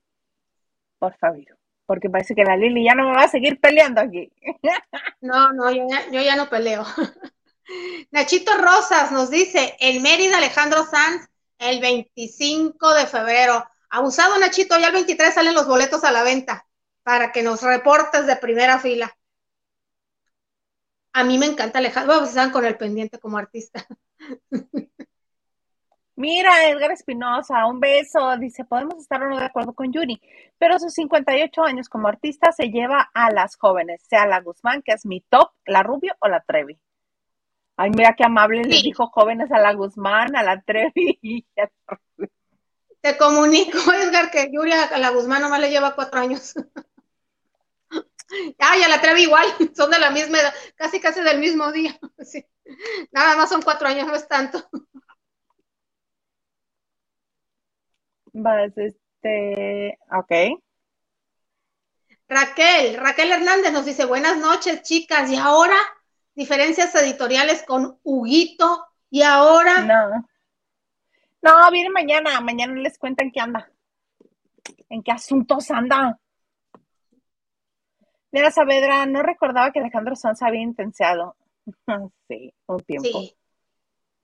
por 0.99 1.14
favor, 1.16 1.59
porque 1.87 2.11
parece 2.11 2.35
que 2.35 2.45
la 2.45 2.57
Lili 2.57 2.85
ya 2.85 2.95
no 2.95 3.09
me 3.09 3.16
va 3.16 3.24
a 3.24 3.28
seguir 3.28 3.61
peleando 3.61 4.01
aquí. 4.01 4.30
No, 5.20 5.53
no, 5.55 5.70
yo 5.70 5.87
ya, 5.89 6.11
yo 6.11 6.20
ya 6.20 6.37
no 6.37 6.51
peleo. 6.51 6.85
Nachito 8.11 8.57
Rosas 8.59 9.11
nos 9.11 9.30
dice, 9.30 9.74
en 9.80 10.03
Mérida 10.03 10.37
Alejandro 10.37 10.85
Sanz, 10.85 11.28
el 11.59 11.80
25 11.80 12.95
de 12.95 13.07
febrero. 13.07 13.64
Abusado, 13.89 14.39
Nachito, 14.39 14.78
ya 14.78 14.89
el 14.89 14.93
23 14.93 15.32
salen 15.32 15.55
los 15.55 15.66
boletos 15.66 16.05
a 16.05 16.11
la 16.11 16.22
venta 16.22 16.66
para 17.03 17.32
que 17.32 17.43
nos 17.43 17.62
reportes 17.62 18.26
de 18.26 18.37
primera 18.37 18.78
fila. 18.78 19.16
A 21.14 21.24
mí 21.24 21.39
me 21.39 21.47
encanta 21.47 21.78
Alejandro, 21.78 22.14
vamos, 22.14 22.30
están 22.30 22.51
con 22.51 22.66
el 22.66 22.76
pendiente 22.76 23.18
como 23.18 23.39
artista. 23.39 23.87
Mira, 26.17 26.69
Edgar 26.69 26.93
Espinosa, 26.93 27.67
un 27.67 27.81
beso. 27.81 28.37
Dice, 28.39 28.65
podemos 28.65 28.99
estar 29.01 29.23
o 29.23 29.29
no 29.29 29.39
de 29.39 29.45
acuerdo 29.47 29.73
con 29.73 29.93
Yuri, 29.93 30.21
pero 30.59 30.79
sus 30.79 30.93
58 30.95 31.65
años 31.65 31.89
como 31.89 32.07
artista 32.09 32.53
se 32.53 32.71
lleva 32.71 33.11
a 33.15 33.31
las 33.33 33.57
jóvenes, 33.57 34.03
sea 34.09 34.27
la 34.27 34.41
Guzmán, 34.41 34.83
que 34.83 34.93
es 34.93 35.05
mi 35.07 35.21
top, 35.23 35.51
la 35.67 35.83
Rubio 35.83 36.15
o 36.21 36.29
la 36.29 36.41
Trevi. 36.41 36.79
Ay, 37.77 37.91
mira 37.91 38.15
qué 38.17 38.25
amable 38.25 38.62
Sí. 38.65 38.83
dijo 38.85 39.09
jóvenes 39.09 39.51
a 39.51 39.59
la 39.59 39.73
Guzmán, 39.75 40.37
a 40.37 40.43
la 40.45 40.61
Trevi. 40.62 41.19
y 41.23 41.45
a 41.57 41.62
la 41.62 41.71
Rubio. 42.17 42.31
Te 43.01 43.17
comunico, 43.19 43.79
Edgar, 43.93 44.31
que 44.31 44.51
Yuri 44.53 44.73
a 44.73 44.97
la 44.99 45.11
Guzmán 45.11 45.43
nomás 45.43 45.61
le 45.61 45.71
lleva 45.71 45.95
cuatro 45.95 46.21
años. 46.21 46.55
Ay, 48.59 48.83
a 48.83 48.89
la 48.89 49.01
Trevi 49.01 49.23
igual, 49.23 49.47
son 49.77 49.91
de 49.91 49.99
la 49.99 50.11
misma 50.11 50.39
edad, 50.41 50.55
casi 50.77 51.01
casi 51.01 51.21
del 51.23 51.41
mismo 51.41 51.73
día. 51.73 51.99
Sí. 52.25 52.43
Nada 53.12 53.37
más 53.37 53.51
son 53.51 53.61
cuatro 53.61 53.87
años, 53.87 54.07
no 54.07 54.15
es 54.15 54.27
tanto. 54.27 54.67
Vas, 58.35 58.76
este, 58.76 59.99
ok. 60.11 60.61
Raquel, 62.28 62.97
Raquel 62.97 63.32
Hernández 63.32 63.72
nos 63.72 63.87
dice, 63.87 64.05
buenas 64.05 64.39
noches, 64.39 64.82
chicas, 64.82 65.30
y 65.30 65.37
ahora 65.37 65.76
diferencias 66.35 66.95
editoriales 66.97 67.62
con 67.62 67.99
Huguito, 68.03 68.85
y 69.09 69.22
ahora, 69.22 69.80
No. 69.82 70.28
No, 71.41 71.70
viene 71.70 71.91
mañana. 71.91 72.41
Mañana 72.41 72.74
les 72.80 72.99
cuentan 72.99 73.30
qué 73.30 73.39
anda. 73.39 73.70
En 74.89 75.03
qué 75.03 75.12
asuntos 75.12 75.70
anda. 75.70 76.18
Mira, 78.32 78.51
Saavedra, 78.51 79.05
no 79.05 79.22
recordaba 79.22 79.70
que 79.70 79.78
Alejandro 79.78 80.16
Sanz 80.16 80.43
había 80.43 80.62
intenciado. 80.62 81.37
Sí, 82.28 82.53
un 82.66 82.80
tiempo. 82.80 83.09
sí. 83.09 83.37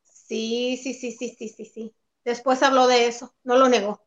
Sí, 0.03 0.77
sí, 0.83 0.95
sí, 0.95 1.13
sí, 1.13 1.29
sí, 1.37 1.49
sí, 1.49 1.65
sí. 1.65 1.95
Después 2.25 2.63
habló 2.63 2.87
de 2.87 3.09
eso, 3.09 3.35
no 3.45 3.57
lo 3.59 3.69
negó. 3.69 4.03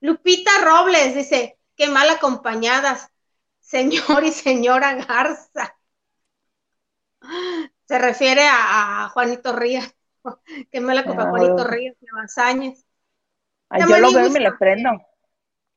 Lupita 0.00 0.50
Robles 0.62 1.14
dice, 1.14 1.58
qué 1.74 1.88
mal 1.88 2.10
acompañadas, 2.10 3.08
señor 3.60 4.24
y 4.24 4.32
señora 4.32 4.94
Garza. 4.94 5.74
Se 7.86 7.98
refiere 7.98 8.46
a, 8.46 9.04
a 9.04 9.08
Juanito 9.10 9.52
Rías. 9.54 9.94
Qué 10.70 10.80
mal 10.80 10.98
Ah, 11.04 11.12
Juanito 11.28 11.64
bueno. 11.64 11.64
Rías 11.64 11.96
de 12.00 12.06
Bazañez. 12.14 12.86
Ay, 13.70 13.84
yo 13.88 13.96
lo 13.98 14.12
veo 14.12 14.26
y 14.26 14.30
me 14.30 14.40
le 14.40 14.52
prendo. 14.52 14.90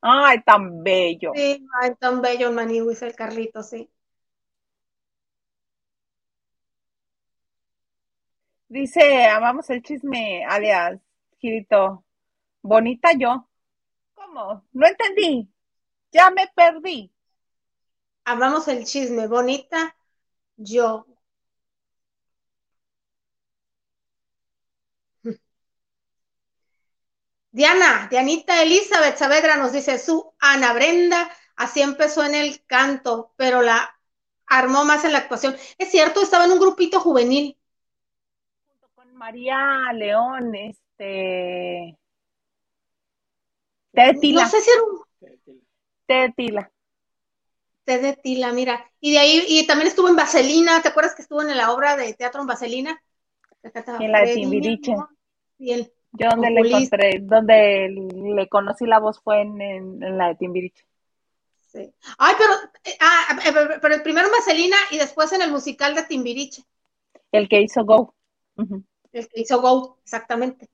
Ay, 0.02 0.44
tan 0.44 0.84
bello. 0.84 1.34
Sí, 1.34 1.68
ay, 1.82 1.96
tan 1.96 2.22
bello 2.22 2.48
el 2.48 3.02
el 3.04 3.16
Carlito, 3.16 3.62
sí. 3.62 3.92
Dice, 8.74 9.28
amamos 9.28 9.70
el 9.70 9.84
chisme, 9.84 10.44
alias, 10.46 11.00
Girito. 11.40 12.04
Bonita 12.64 13.12
yo. 13.18 13.50
¿Cómo? 14.16 14.66
No 14.74 14.88
entendí. 14.88 15.50
Ya 16.12 16.32
me 16.32 16.48
perdí. 16.56 17.14
Amamos 18.26 18.68
el 18.68 18.84
chisme, 18.86 19.28
bonita, 19.28 19.96
yo. 20.58 21.06
Diana, 27.52 28.08
Dianita 28.10 28.62
Elizabeth 28.64 29.18
Saavedra 29.18 29.56
nos 29.58 29.72
dice, 29.72 29.98
su 30.00 30.34
Ana 30.40 30.74
Brenda, 30.74 31.32
así 31.56 31.82
empezó 31.82 32.26
en 32.26 32.36
el 32.36 32.66
canto, 32.66 33.34
pero 33.38 33.62
la 33.62 33.98
armó 34.48 34.84
más 34.84 35.06
en 35.06 35.14
la 35.14 35.20
actuación. 35.20 35.56
Es 35.78 35.92
cierto, 35.92 36.22
estaba 36.22 36.46
en 36.46 36.52
un 36.54 36.60
grupito 36.60 37.00
juvenil. 37.00 37.58
María 39.24 39.94
León, 39.94 40.54
este. 40.54 41.98
Té 43.94 44.02
de 44.02 44.14
tila. 44.20 44.44
No 44.44 44.50
sé 44.50 44.60
si 44.60 44.70
era 44.70 44.84
un 44.84 45.00
Té 46.06 46.14
de 46.14 46.30
tila. 46.36 46.72
té 47.86 48.00
de 48.00 48.14
tila, 48.18 48.52
mira. 48.52 48.86
Y 49.00 49.14
de 49.14 49.20
ahí, 49.20 49.46
y 49.48 49.66
también 49.66 49.88
estuvo 49.88 50.10
en 50.10 50.18
Vaselina, 50.18 50.82
¿te 50.82 50.90
acuerdas 50.90 51.16
que 51.16 51.22
estuvo 51.22 51.42
en 51.42 51.56
la 51.56 51.72
obra 51.72 51.96
de 51.96 52.14
teatro 52.16 52.42
en 52.42 52.48
Vaselina? 52.48 53.02
En 53.64 54.12
la 54.12 54.26
de 54.26 54.34
Timbiriche. 54.34 54.94
Yo 56.12 56.30
donde 56.30 56.50
le 56.52 56.60
encontré, 56.68 57.20
donde 57.22 57.88
le 58.36 58.50
conocí 58.50 58.86
la 58.86 59.00
voz 59.00 59.22
fue 59.24 59.40
en, 59.42 59.62
en- 59.62 60.04
en 60.04 60.18
la 60.18 60.28
de 60.28 60.36
Timbiriche. 60.36 60.86
Sí. 61.72 61.94
Ay, 62.18 62.36
pero, 62.38 62.54
eh, 62.84 62.98
ah, 63.00 63.40
eh, 63.48 63.80
pero- 63.82 64.04
primero 64.04 64.28
en 64.28 64.34
Vaselina 64.34 64.76
y 64.92 64.98
después 64.98 65.32
en 65.32 65.42
el 65.44 65.50
musical 65.52 65.96
de 65.96 66.04
Timbiriche, 66.04 66.62
El 67.32 67.48
que 67.48 67.62
hizo 67.62 67.86
Go. 67.86 68.14
Ujú. 68.58 68.84
El 69.14 69.30
que 69.30 69.42
hizo 69.42 69.62
Go, 69.62 70.00
exactamente. 70.04 70.70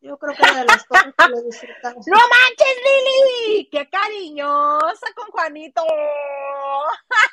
Yo 0.00 0.18
creo 0.18 0.36
que 0.36 0.42
era 0.42 0.60
de 0.60 0.64
las 0.66 0.84
cosas 0.84 1.14
que 1.16 1.28
lo 1.28 1.42
disfrutaba. 1.42 1.94
¡No 2.06 2.16
manches, 2.16 2.76
Lili! 2.84 3.68
¡Qué 3.70 3.88
cariñosa 3.88 5.06
con 5.16 5.30
Juanito! 5.30 5.82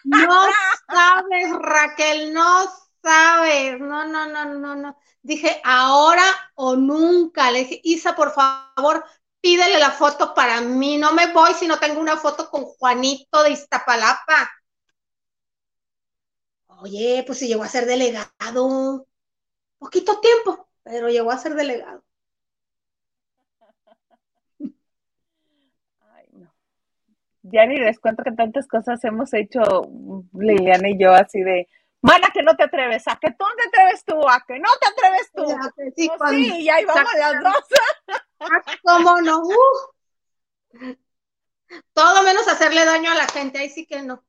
No 0.06 0.46
sabes, 0.88 1.52
Raquel, 1.60 2.34
no 2.34 2.66
sabes. 3.04 3.80
No, 3.80 4.06
no, 4.06 4.28
no, 4.28 4.46
no, 4.46 4.76
no. 4.76 4.98
Dije, 5.22 5.62
ahora 5.64 6.24
o 6.56 6.76
nunca. 6.76 7.52
Le 7.52 7.60
dije, 7.60 7.82
Isa, 7.84 8.16
por 8.16 8.34
favor, 8.34 9.06
pídele 9.42 9.78
la 9.78 9.92
foto 9.92 10.34
para 10.34 10.62
mí. 10.62 10.98
No 10.98 11.14
me 11.14 11.32
voy 11.32 11.54
si 11.54 11.68
no 11.68 11.80
tengo 11.80 12.00
una 12.00 12.18
foto 12.18 12.50
con 12.50 12.66
Juanito 12.66 13.44
de 13.44 13.52
Iztapalapa. 13.52 14.52
Oye, 16.82 17.24
pues 17.26 17.40
si 17.40 17.48
llegó 17.48 17.64
a 17.64 17.68
ser 17.70 17.86
delegado. 17.86 19.08
Poquito 19.84 20.18
tiempo, 20.22 20.70
pero 20.82 21.10
llegó 21.10 21.30
a 21.30 21.38
ser 21.38 21.56
delegado. 21.56 22.06
Ay, 26.14 26.30
no. 26.32 26.54
Ya 27.42 27.66
ni 27.66 27.76
les 27.76 28.00
cuento 28.00 28.24
que 28.24 28.32
tantas 28.32 28.66
cosas 28.66 29.04
hemos 29.04 29.34
hecho 29.34 29.62
Liliana 30.32 30.88
y 30.88 30.98
yo 30.98 31.12
así 31.12 31.42
de, 31.44 31.68
mana 32.00 32.30
que 32.34 32.44
no 32.44 32.56
te 32.56 32.64
atreves, 32.64 33.06
a 33.10 33.18
que 33.18 33.32
tú 33.32 33.44
no 33.44 33.56
te 33.58 33.68
atreves 33.68 34.06
tú, 34.06 34.30
a 34.30 34.42
que 34.48 34.58
no 34.58 34.70
te 34.80 34.88
atreves 34.88 35.32
tú. 35.36 35.46
Ya, 35.50 35.70
que 35.76 35.92
sí, 35.92 36.08
cuando- 36.18 36.30
sí, 36.30 36.62
y 36.62 36.70
ahí 36.70 36.86
vamos 36.86 37.14
las 37.20 37.44
dos. 37.44 37.66
Ah, 38.40 38.62
¿Cómo 38.84 39.20
no? 39.22 39.42
Uh. 39.42 40.96
Todo 41.92 42.24
menos 42.24 42.48
hacerle 42.48 42.86
daño 42.86 43.12
a 43.12 43.16
la 43.16 43.28
gente, 43.28 43.58
ahí 43.58 43.70
sí 43.70 43.86
que 43.86 44.02
no. 44.02 44.24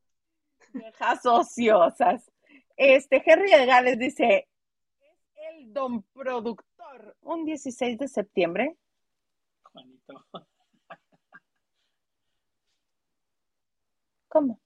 Viejas 0.73 1.25
ociosas. 1.25 2.29
Este, 2.77 3.23
Henry 3.25 3.53
Gales 3.67 4.01
dice, 4.01 4.49
don 5.75 6.03
productor, 6.15 7.17
un 7.21 7.45
16 7.45 7.99
de 7.99 8.09
septiembre. 8.09 8.77
Juanito. 9.63 10.25
¿Cómo? 14.29 14.61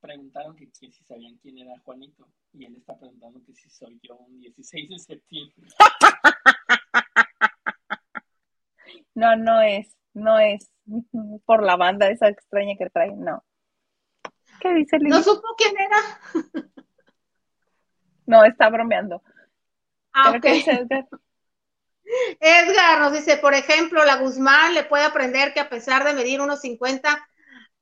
Preguntaron 0.00 0.56
que, 0.56 0.66
que 0.66 0.90
si 0.90 1.04
sabían 1.04 1.36
quién 1.36 1.58
era 1.58 1.78
Juanito. 1.84 2.28
Y 2.52 2.64
él 2.64 2.76
está 2.76 2.98
preguntando 2.98 3.40
que 3.44 3.54
si 3.54 3.70
soy 3.70 4.00
yo 4.02 4.16
un 4.16 4.40
16 4.40 4.88
de 4.88 4.98
septiembre. 4.98 5.68
No, 9.14 9.36
no 9.36 9.60
es, 9.60 9.94
no 10.14 10.38
es 10.38 10.70
por 11.44 11.62
la 11.62 11.76
banda 11.76 12.08
esa 12.08 12.28
extraña 12.28 12.76
que 12.78 12.88
trae, 12.88 13.14
no. 13.14 13.44
¿Qué 14.58 14.72
dice 14.72 14.96
Lili? 14.96 15.10
No 15.10 15.18
No, 15.18 15.22
supo 15.22 15.48
quién 15.56 15.74
era. 15.78 15.98
está 18.44 18.70
bromeando. 18.70 19.22
Ah, 20.12 20.38
¿Pero 20.40 20.56
ok. 20.56 20.68
Edgar? 20.68 21.08
Edgar 22.40 23.00
nos 23.00 23.12
dice, 23.12 23.36
por 23.38 23.54
ejemplo, 23.54 24.04
la 24.04 24.16
Guzmán 24.16 24.74
le 24.74 24.84
puede 24.84 25.04
aprender 25.04 25.54
que 25.54 25.60
a 25.60 25.68
pesar 25.68 26.04
de 26.04 26.12
medir 26.12 26.40
unos 26.40 26.60
50, 26.60 27.28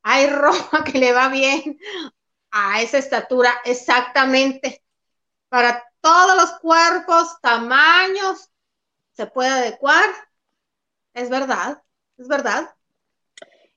hay 0.03 0.27
ropa 0.29 0.85
que 0.85 0.99
le 0.99 1.13
va 1.13 1.29
bien 1.29 1.79
a 2.51 2.81
esa 2.83 2.99
estatura. 2.99 3.53
Exactamente. 3.65 4.83
Para 5.49 5.85
todos 6.01 6.37
los 6.37 6.53
cuerpos, 6.61 7.41
tamaños, 7.41 8.51
se 9.13 9.27
puede 9.27 9.51
adecuar. 9.51 10.09
Es 11.13 11.29
verdad, 11.29 11.83
es 12.17 12.29
verdad. 12.29 12.75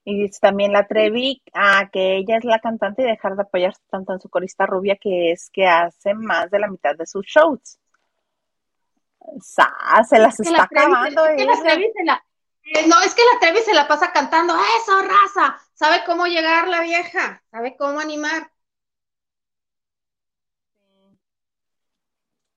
Y 0.06 0.22
dice 0.22 0.40
también 0.42 0.74
la 0.74 0.86
Trevi, 0.86 1.42
ah, 1.54 1.90
que 1.92 2.18
ella 2.18 2.38
es 2.38 2.44
la 2.44 2.60
cantante 2.60 3.04
y 3.04 3.06
dejar 3.06 3.36
de 3.36 3.44
apoyarse 3.44 3.82
tanto 3.90 4.14
en 4.14 4.20
su 4.20 4.30
corista 4.30 4.66
rubia 4.66 4.98
que 4.98 5.32
es 5.32 5.50
que 5.50 5.66
hace 5.66 6.14
más 6.14 6.52
de 6.52 6.60
la 6.60 6.68
mitad 6.68 6.96
de 6.96 7.06
sus 7.06 7.26
shows. 7.26 7.80
Sa, 9.42 9.74
se 10.08 10.20
las 10.20 10.40
Es 10.40 10.48
que 10.50 10.56
está 10.56 10.64
la 10.64 10.68
Trevi- 10.70 10.92
acabando. 10.92 11.26
es 11.26 11.36
que 11.38 11.46
la 11.46 11.54
ella. 11.54 11.64
Trevi 11.64 11.92
se 11.96 12.04
la- 12.04 12.26
eh, 12.66 12.88
no, 12.88 13.02
es 13.02 13.14
que 13.14 13.22
la 13.34 13.40
Trevi 13.40 13.60
se 13.64 13.74
la 13.74 13.88
pasa 13.88 14.12
cantando, 14.12 14.56
eso, 14.82 15.02
raza, 15.02 15.60
sabe 15.74 16.04
cómo 16.06 16.28
llegar 16.28 16.68
la 16.68 16.82
vieja, 16.82 17.44
sabe 17.52 17.76
cómo 17.78 18.00
animar. 18.00 18.52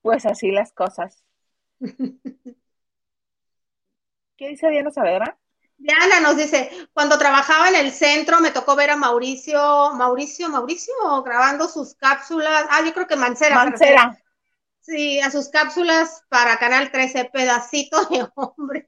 Pues 0.01 0.25
así 0.25 0.51
las 0.51 0.71
cosas. 0.73 1.23
¿Qué 4.37 4.49
dice 4.49 4.69
Diana 4.69 4.91
Saavedra? 4.91 5.37
Diana 5.77 6.19
nos 6.21 6.37
dice, 6.37 6.71
cuando 6.93 7.17
trabajaba 7.17 7.69
en 7.69 7.75
el 7.75 7.91
centro 7.91 8.39
me 8.39 8.51
tocó 8.51 8.75
ver 8.75 8.89
a 8.91 8.95
Mauricio, 8.95 9.93
Mauricio, 9.93 10.49
Mauricio 10.49 10.93
grabando 11.23 11.67
sus 11.67 11.95
cápsulas, 11.95 12.65
ah, 12.69 12.81
yo 12.85 12.93
creo 12.93 13.07
que 13.07 13.15
Mancera. 13.15 13.55
Mancera. 13.55 14.17
Sí, 14.87 15.19
a 15.19 15.29
sus 15.29 15.49
cápsulas 15.49 16.23
para 16.29 16.57
Canal 16.59 16.89
13, 16.91 17.25
pedacito 17.25 18.05
de 18.05 18.25
hombre. 18.35 18.87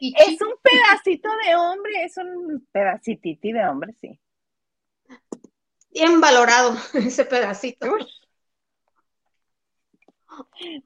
Y 0.00 0.14
Es 0.18 0.38
un 0.42 0.52
pedacito 0.62 1.30
de 1.46 1.56
hombre, 1.56 2.04
es 2.04 2.16
un 2.18 2.68
pedacititi 2.70 3.52
de 3.52 3.66
hombre, 3.66 3.94
sí. 3.98 4.20
bien 5.90 6.20
valorado 6.20 6.76
ese 6.94 7.24
pedacito. 7.24 7.86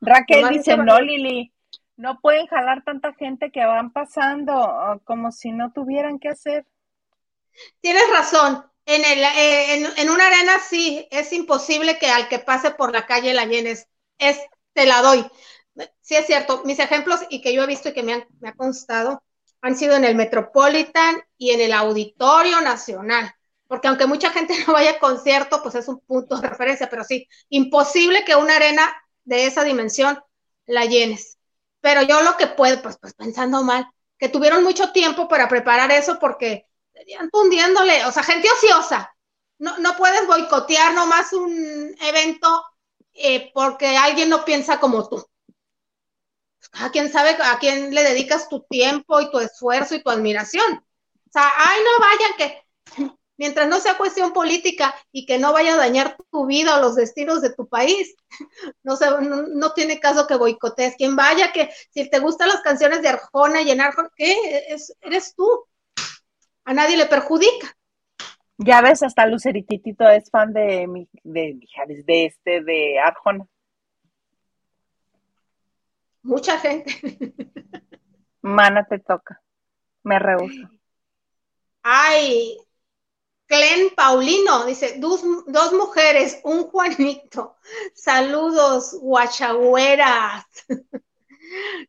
Raquel 0.00 0.42
Nomás 0.42 0.56
dice, 0.56 0.76
no. 0.76 1.00
Lili, 1.00 1.52
no 1.96 2.20
pueden 2.20 2.46
jalar 2.46 2.84
tanta 2.84 3.12
gente 3.14 3.50
que 3.50 3.66
van 3.66 3.92
pasando 3.92 4.52
ah, 4.52 5.00
como 5.02 5.32
si 5.32 5.50
no 5.50 5.72
tuvieran 5.72 6.20
que 6.20 6.28
hacer. 6.28 6.64
Tienes 7.80 8.08
razón. 8.12 8.64
En, 8.86 9.04
el, 9.04 9.18
eh, 9.18 9.74
en, 9.74 9.86
en 9.96 10.10
una 10.10 10.28
arena 10.28 10.60
sí, 10.60 11.08
es 11.10 11.32
imposible 11.32 11.98
que 11.98 12.08
al 12.08 12.28
que 12.28 12.38
pase 12.38 12.70
por 12.70 12.92
la 12.92 13.04
calle 13.04 13.34
la 13.34 13.46
llenes. 13.46 13.88
Es, 14.22 14.38
te 14.72 14.86
la 14.86 15.02
doy. 15.02 15.26
Sí 16.00 16.16
es 16.16 16.26
cierto. 16.26 16.62
Mis 16.64 16.78
ejemplos 16.78 17.20
y 17.28 17.40
que 17.40 17.52
yo 17.52 17.62
he 17.62 17.66
visto 17.66 17.88
y 17.88 17.92
que 17.92 18.02
me, 18.02 18.14
han, 18.14 18.26
me 18.40 18.50
ha 18.50 18.54
constado 18.54 19.22
han 19.62 19.76
sido 19.76 19.94
en 19.94 20.04
el 20.04 20.16
Metropolitan 20.16 21.22
y 21.38 21.52
en 21.52 21.60
el 21.60 21.72
Auditorio 21.72 22.60
Nacional. 22.60 23.32
Porque 23.68 23.88
aunque 23.88 24.06
mucha 24.06 24.30
gente 24.30 24.54
no 24.66 24.74
vaya 24.74 24.92
a 24.92 24.98
concierto, 24.98 25.62
pues 25.62 25.76
es 25.76 25.88
un 25.88 26.00
punto 26.00 26.36
de 26.36 26.48
referencia, 26.48 26.90
pero 26.90 27.04
sí, 27.04 27.26
imposible 27.48 28.24
que 28.24 28.36
una 28.36 28.56
arena 28.56 28.92
de 29.24 29.46
esa 29.46 29.64
dimensión 29.64 30.20
la 30.66 30.84
llenes. 30.84 31.38
Pero 31.80 32.02
yo 32.02 32.22
lo 32.22 32.36
que 32.36 32.48
puedo, 32.48 32.82
pues, 32.82 32.98
pues 32.98 33.14
pensando 33.14 33.62
mal, 33.62 33.88
que 34.18 34.28
tuvieron 34.28 34.62
mucho 34.62 34.92
tiempo 34.92 35.26
para 35.26 35.48
preparar 35.48 35.90
eso 35.90 36.18
porque 36.18 36.66
estarían 36.92 37.30
tundiéndole, 37.30 38.04
o 38.04 38.12
sea, 38.12 38.22
gente 38.22 38.48
ociosa. 38.50 39.14
No, 39.58 39.78
no 39.78 39.96
puedes 39.96 40.26
boicotear 40.26 40.92
nomás 40.94 41.32
un 41.32 41.96
evento 42.00 42.64
eh, 43.14 43.50
porque 43.54 43.96
alguien 43.96 44.28
no 44.28 44.44
piensa 44.44 44.80
como 44.80 45.08
tú. 45.08 45.24
Cada 46.70 46.90
quien 46.90 47.12
sabe 47.12 47.36
a 47.42 47.58
quién 47.58 47.94
le 47.94 48.02
dedicas 48.02 48.48
tu 48.48 48.62
tiempo 48.62 49.20
y 49.20 49.30
tu 49.30 49.38
esfuerzo 49.38 49.94
y 49.94 50.02
tu 50.02 50.10
admiración. 50.10 50.74
O 50.74 51.30
sea, 51.32 51.50
ay, 51.56 51.80
no 51.82 52.04
vayan 52.04 52.32
que 52.36 52.62
mientras 53.36 53.68
no 53.68 53.80
sea 53.80 53.98
cuestión 53.98 54.32
política 54.32 54.94
y 55.10 55.26
que 55.26 55.38
no 55.38 55.52
vaya 55.52 55.74
a 55.74 55.78
dañar 55.78 56.16
tu 56.30 56.46
vida 56.46 56.76
o 56.76 56.80
los 56.80 56.94
destinos 56.94 57.42
de 57.42 57.52
tu 57.52 57.68
país, 57.68 58.14
no, 58.82 58.96
se, 58.96 59.10
no, 59.10 59.42
no 59.42 59.72
tiene 59.72 59.98
caso 60.00 60.26
que 60.26 60.36
boicotees. 60.36 60.94
Quien 60.96 61.16
vaya, 61.16 61.52
que 61.52 61.70
si 61.90 62.08
te 62.08 62.20
gustan 62.20 62.48
las 62.48 62.60
canciones 62.60 63.02
de 63.02 63.08
Arjona 63.08 63.62
y 63.62 63.70
en 63.70 63.80
Arjona, 63.80 64.10
¿qué? 64.16 64.66
Es, 64.68 64.94
eres 65.00 65.34
tú. 65.34 65.66
A 66.64 66.72
nadie 66.72 66.96
le 66.96 67.06
perjudica. 67.06 67.76
Ya 68.64 68.80
ves, 68.80 69.02
hasta 69.02 69.26
Lucerititito 69.26 70.08
es 70.08 70.30
fan 70.30 70.52
de, 70.52 70.86
mi, 70.86 71.08
de 71.24 71.58
de 72.04 72.26
este, 72.26 72.62
de 72.62 72.98
Arjona. 72.98 73.46
Mucha 76.22 76.58
gente. 76.58 76.92
Mana, 78.42 78.84
te 78.84 78.98
toca. 78.98 79.40
Me 80.04 80.18
rehuso. 80.18 80.68
Ay, 81.82 82.56
Clen 83.46 83.90
Paulino 83.96 84.64
dice, 84.66 84.98
dos, 84.98 85.22
dos 85.46 85.72
mujeres, 85.72 86.40
un 86.44 86.64
Juanito. 86.64 87.56
Saludos, 87.94 88.96
guachagüeras. 89.00 90.46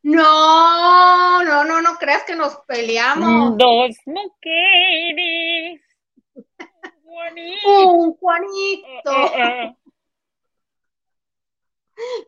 No, 0.02 1.42
no, 1.42 1.64
no, 1.64 1.80
no 1.80 1.96
creas 1.96 2.24
que 2.24 2.36
nos 2.36 2.56
peleamos. 2.66 3.56
Dos 3.56 3.96
mujeres. 4.04 5.80
Un 7.14 8.08
Uh, 8.10 8.16
Juanito. 8.18 9.12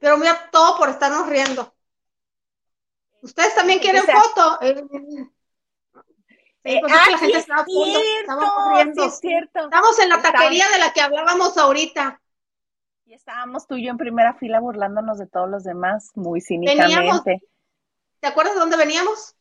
Pero 0.00 0.16
mira, 0.18 0.48
todo 0.52 0.76
por 0.78 0.88
estarnos 0.88 1.26
riendo. 1.28 1.74
¿Ustedes 3.22 3.54
también 3.54 3.80
quieren 3.80 4.02
O 4.02 4.04
sea, 4.04 4.20
foto? 4.20 4.58
Eh, 4.62 4.84
es 6.64 6.82
que 6.82 7.10
la 7.12 7.18
gente 7.18 7.38
estaba 7.38 7.62
a 7.62 7.64
punto, 7.64 7.98
estábamos 8.20 8.74
riendo. 8.74 9.02
sí, 9.02 9.08
es 9.08 9.18
cierto. 9.20 9.64
Estamos 9.64 9.98
en 9.98 10.08
la 10.08 10.16
Estamos- 10.16 10.40
taquería 10.40 10.68
de 10.72 10.78
la 10.78 10.92
que 10.92 11.00
hablábamos 11.00 11.56
ahorita. 11.58 12.20
Y 13.04 13.14
estábamos 13.14 13.66
tú 13.66 13.76
y 13.76 13.84
yo 13.84 13.90
en 13.90 13.98
primera 13.98 14.34
fila 14.34 14.58
burlándonos 14.60 15.18
de 15.18 15.26
todos 15.28 15.48
los 15.48 15.62
demás, 15.64 16.10
muy 16.16 16.40
cínicamente. 16.40 17.40
¿Te 18.20 18.26
acuerdas 18.26 18.54
de 18.54 18.60
dónde 18.60 18.76
veníamos? 18.76 19.36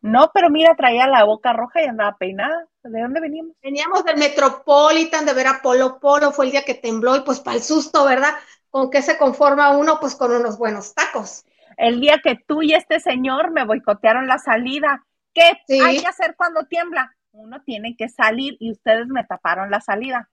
No, 0.00 0.30
pero 0.32 0.48
mira, 0.48 0.74
traía 0.76 1.06
la 1.06 1.24
boca 1.24 1.52
roja 1.52 1.82
y 1.82 1.86
andaba 1.86 2.16
peinada. 2.16 2.66
¿De 2.82 3.02
dónde 3.02 3.20
veníamos? 3.20 3.56
Veníamos 3.62 4.04
del 4.04 4.16
Metropolitan 4.16 5.26
de 5.26 5.34
ver 5.34 5.46
a 5.46 5.60
Polo 5.60 5.98
Polo, 6.00 6.32
fue 6.32 6.46
el 6.46 6.52
día 6.52 6.64
que 6.64 6.74
tembló 6.74 7.16
y 7.16 7.20
pues 7.20 7.40
para 7.40 7.56
el 7.56 7.62
susto, 7.62 8.04
¿verdad? 8.04 8.34
¿Con 8.70 8.90
qué 8.90 9.02
se 9.02 9.18
conforma 9.18 9.76
uno? 9.76 9.98
Pues 10.00 10.16
con 10.16 10.32
unos 10.32 10.56
buenos 10.56 10.94
tacos. 10.94 11.44
El 11.76 12.00
día 12.00 12.20
que 12.22 12.36
tú 12.46 12.62
y 12.62 12.74
este 12.74 13.00
señor 13.00 13.50
me 13.50 13.64
boicotearon 13.64 14.26
la 14.26 14.38
salida. 14.38 15.04
¿Qué 15.34 15.52
Sí. 15.66 15.80
hay 15.80 16.00
que 16.00 16.06
hacer 16.06 16.34
cuando 16.36 16.64
tiembla? 16.64 17.14
Uno 17.32 17.62
tiene 17.62 17.96
que 17.96 18.08
salir 18.08 18.56
y 18.58 18.72
ustedes 18.72 19.06
me 19.08 19.24
taparon 19.24 19.70
la 19.70 19.80
salida. 19.80 20.28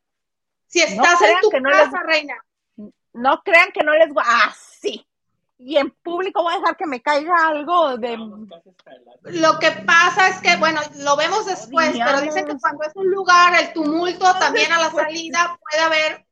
Si 0.68 0.82
estás 0.82 1.22
en 1.22 1.40
tu 1.42 1.50
casa, 1.50 2.04
reina. 2.04 2.36
No 3.14 3.42
crean 3.44 3.72
que 3.74 3.84
no 3.84 3.94
les 3.94 4.14
voy. 4.14 4.24
Ah, 4.26 4.54
sí. 4.58 5.06
Y 5.60 5.78
en 5.78 5.90
público 5.90 6.44
voy 6.44 6.54
a 6.54 6.60
dejar 6.60 6.78
que 6.78 6.86
me 6.86 7.02
caiga 7.02 7.48
algo 7.48 7.98
de. 7.98 8.16
Lo 9.24 9.60
que 9.60 9.72
pasa 9.72 10.30
es 10.30 10.40
que, 10.40 10.56
bueno, 10.58 10.82
lo 10.98 11.16
vemos 11.16 11.46
después, 11.46 11.98
pero 11.98 12.22
dicen 12.22 12.46
que 12.46 12.58
cuando 12.60 12.84
es 12.84 12.96
un 12.96 13.10
lugar, 13.10 13.60
el 13.60 13.74
tumulto 13.74 14.34
también 14.36 14.72
a 14.72 14.80
la 14.80 14.92
salida 14.92 15.60
puede 15.60 15.84
haber, 15.84 16.28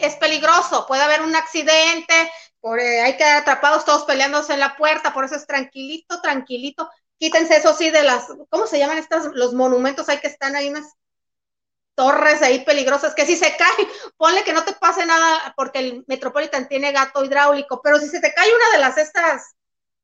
es 0.00 0.14
peligroso, 0.16 0.86
puede 0.86 1.02
haber 1.02 1.22
un 1.22 1.34
accidente, 1.34 2.30
por, 2.60 2.78
eh, 2.78 3.02
hay 3.02 3.12
que 3.12 3.18
quedar 3.18 3.42
atrapados 3.42 3.84
todos 3.84 4.04
peleándose 4.04 4.54
en 4.54 4.60
la 4.60 4.76
puerta, 4.76 5.12
por 5.12 5.24
eso 5.24 5.34
es 5.34 5.46
tranquilito, 5.46 6.20
tranquilito. 6.20 6.88
Quítense 7.18 7.56
eso 7.56 7.74
sí 7.74 7.90
de 7.90 8.02
las, 8.02 8.28
¿cómo 8.48 8.66
se 8.66 8.78
llaman 8.78 8.98
estas? 8.98 9.30
Los 9.34 9.52
monumentos, 9.52 10.08
hay 10.08 10.18
que 10.18 10.28
están 10.28 10.54
ahí 10.54 10.68
unas 10.68 10.94
torres 11.94 12.42
ahí 12.42 12.64
peligrosas, 12.64 13.14
que 13.14 13.26
si 13.26 13.36
se 13.36 13.56
cae, 13.56 13.88
ponle 14.16 14.44
que 14.44 14.52
no 14.52 14.64
te 14.64 14.72
pase 14.72 15.06
nada 15.06 15.54
porque 15.56 15.78
el 15.78 16.04
Metropolitan 16.06 16.68
tiene 16.68 16.92
gato 16.92 17.24
hidráulico, 17.24 17.80
pero 17.82 17.98
si 17.98 18.08
se 18.08 18.20
te 18.20 18.32
cae 18.32 18.48
una 18.54 18.70
de 18.76 18.78
las 18.78 18.98
estas 18.98 19.54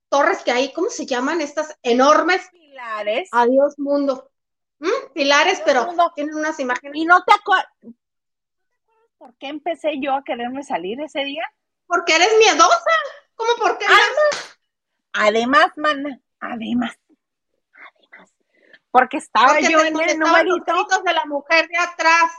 torres 0.09 0.43
que 0.43 0.53
hay, 0.53 0.73
¿cómo 0.73 0.91
se 0.91 1.07
llaman? 1.07 1.41
Estas 1.41 1.77
enormes. 1.83 2.49
Pilares. 2.51 3.29
Adiós 3.33 3.79
mundo. 3.79 4.31
¿Mm? 4.79 5.13
Pilares, 5.15 5.63
pero 5.65 5.89
tienen 6.15 6.35
unas 6.35 6.59
imágenes. 6.59 6.97
¿Y 6.97 7.05
no 7.05 7.23
te 7.25 7.35
acuerdas 7.35 7.71
por 9.19 9.35
qué 9.37 9.49
empecé 9.49 10.01
yo 10.01 10.15
a 10.15 10.25
quererme 10.25 10.63
salir 10.63 11.01
ese 11.01 11.21
día? 11.21 11.45
Porque 11.87 12.15
eres 12.15 12.31
miedosa. 12.39 12.91
¿Cómo 13.35 13.55
por 13.57 13.79
qué? 13.79 13.85
Además, 13.85 14.59
además, 15.13 15.73
mana, 15.77 16.21
además, 16.41 16.97
porque 18.91 19.19
estaba 19.19 19.61
yo 19.61 19.81
en 19.81 19.87
el 19.87 20.19
numerito. 20.19 20.73
Los 20.73 21.05
de 21.05 21.13
la 21.13 21.25
mujer 21.27 21.69
de 21.69 21.79
atrás. 21.79 22.33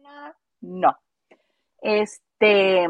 No. 0.00 0.34
No. 0.60 0.98
Este, 1.80 2.88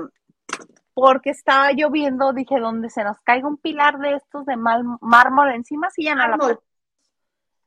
porque 0.95 1.31
estaba 1.31 1.73
lloviendo, 1.73 2.33
dije, 2.33 2.59
donde 2.59 2.91
se 2.91 3.05
nos 3.05 3.21
caiga 3.21 3.49
un 3.49 3.57
pilar 3.57 3.99
de 3.99 4.17
estos 4.17 4.47
de 4.47 4.57
mármol 4.57 5.51
encima, 5.53 5.91
sí, 5.91 6.05
ya 6.05 6.15
no 6.15 6.29
la 6.29 6.59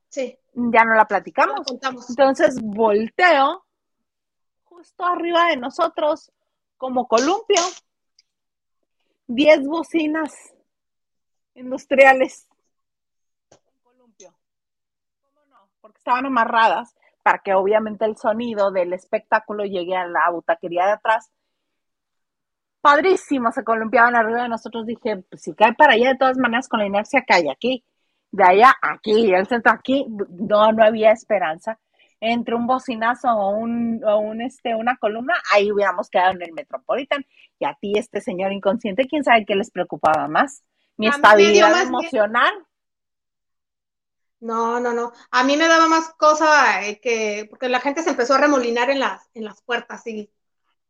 Sí. 0.09 0.39
Ya 0.53 0.85
no 0.85 0.95
la 0.95 1.05
platicamos. 1.05 1.67
Entonces 2.09 2.61
volteo 2.61 3.65
justo 4.63 5.05
arriba 5.05 5.47
de 5.47 5.57
nosotros, 5.57 6.31
como 6.77 7.07
columpio, 7.07 7.61
diez 9.27 9.65
bocinas 9.65 10.53
industriales 11.55 12.47
estaban 16.05 16.27
amarradas 16.27 16.95
para 17.23 17.39
que 17.39 17.55
obviamente 17.55 18.05
el 18.05 18.15
sonido 18.15 18.69
del 18.69 18.93
espectáculo 18.93 19.65
llegue 19.65 19.95
a 19.95 20.07
la 20.07 20.29
butaquería 20.31 20.85
de 20.85 20.91
atrás. 20.91 21.31
Padrísimo, 22.81 23.51
se 23.51 23.63
columpiaban 23.63 24.15
arriba 24.15 24.43
de 24.43 24.49
nosotros. 24.49 24.85
Dije, 24.85 25.23
pues 25.27 25.41
si 25.41 25.55
cae 25.55 25.73
para 25.73 25.93
allá, 25.93 26.09
de 26.09 26.17
todas 26.17 26.37
maneras, 26.37 26.69
con 26.69 26.79
la 26.79 26.85
inercia 26.85 27.23
cae 27.27 27.49
aquí. 27.49 27.83
De 28.31 28.43
allá, 28.43 28.75
aquí, 28.79 29.33
el 29.33 29.47
centro 29.47 29.71
aquí, 29.71 30.05
no, 30.29 30.71
no 30.71 30.83
había 30.83 31.11
esperanza. 31.11 31.79
Entre 32.19 32.53
un 32.53 32.67
bocinazo 32.67 33.29
o, 33.29 33.57
un, 33.57 34.03
o 34.05 34.19
un, 34.19 34.41
este, 34.41 34.75
una 34.75 34.97
columna, 34.97 35.33
ahí 35.51 35.71
hubiéramos 35.71 36.09
quedado 36.11 36.33
en 36.33 36.43
el 36.43 36.53
Metropolitan. 36.53 37.25
Y 37.57 37.65
a 37.65 37.73
ti, 37.73 37.93
este 37.97 38.21
señor 38.21 38.51
inconsciente, 38.51 39.07
quién 39.07 39.23
sabe 39.23 39.45
qué 39.45 39.55
les 39.55 39.71
preocupaba 39.71 40.27
más. 40.27 40.63
Mi 40.97 41.07
estabilidad 41.07 41.81
emocional. 41.81 42.53
No, 44.45 44.79
no, 44.79 44.93
no. 44.93 45.11
A 45.31 45.43
mí 45.43 45.57
me 45.57 45.67
daba 45.67 45.87
más 45.87 46.13
cosa 46.13 46.85
eh, 46.85 46.99
que, 46.99 47.47
porque 47.49 47.67
la 47.67 47.79
gente 47.79 48.03
se 48.03 48.11
empezó 48.11 48.35
a 48.35 48.37
remolinar 48.37 48.91
en 48.91 48.99
las, 48.99 49.27
en 49.33 49.43
las 49.43 49.63
puertas 49.63 50.05
y 50.05 50.29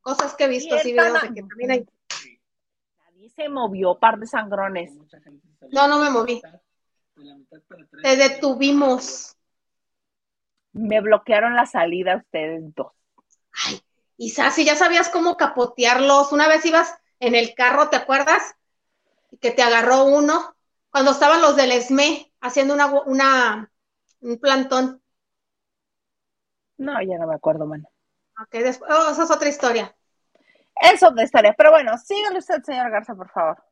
cosas 0.01 0.35
que 0.35 0.43
he 0.43 0.47
visto, 0.49 0.77
sí, 0.79 0.91
videos 0.91 1.21
de 1.21 1.33
que 1.33 1.41
también 1.41 1.71
hay. 1.71 1.85
Nadie 3.05 3.29
se 3.29 3.47
movió, 3.47 3.97
par 3.97 4.19
de 4.19 4.27
sangrones. 4.27 4.91
No, 5.71 5.87
no 5.87 5.99
me 5.99 6.09
moví. 6.09 6.41
Te 8.03 8.17
detuvimos. 8.17 9.37
Me 10.73 10.99
bloquearon 10.99 11.55
la 11.55 11.65
salida 11.65 12.17
ustedes 12.17 12.61
dos. 12.75 12.91
Ay, 13.65 13.79
y 14.17 14.31
si 14.31 14.65
ya 14.65 14.75
sabías 14.75 15.07
cómo 15.07 15.37
capotearlos. 15.37 16.33
Una 16.33 16.49
vez 16.49 16.65
ibas 16.65 16.93
en 17.21 17.35
el 17.35 17.55
carro, 17.55 17.87
¿te 17.87 17.95
acuerdas? 17.95 18.55
Y 19.31 19.37
que 19.37 19.51
te 19.51 19.61
agarró 19.61 20.03
uno 20.03 20.57
cuando 20.89 21.11
estaban 21.11 21.41
los 21.41 21.55
del 21.55 21.71
ESME 21.71 22.33
haciendo 22.45 22.73
una, 22.73 22.87
una, 23.01 23.71
un 24.21 24.37
plantón. 24.37 25.01
No, 26.77 27.01
ya 27.01 27.17
no 27.17 27.27
me 27.27 27.35
acuerdo, 27.35 27.65
mano. 27.65 27.89
Ok, 28.41 28.51
después, 28.51 28.91
oh, 28.91 29.11
esa 29.11 29.23
es 29.23 29.31
otra 29.31 29.49
historia. 29.49 29.95
Es 30.75 31.01
otra 31.03 31.23
historia, 31.23 31.55
pero 31.57 31.71
bueno, 31.71 31.97
sígale 31.97 32.39
usted, 32.39 32.61
señor 32.63 32.91
Garza, 32.91 33.15
por 33.15 33.29
favor. 33.29 33.63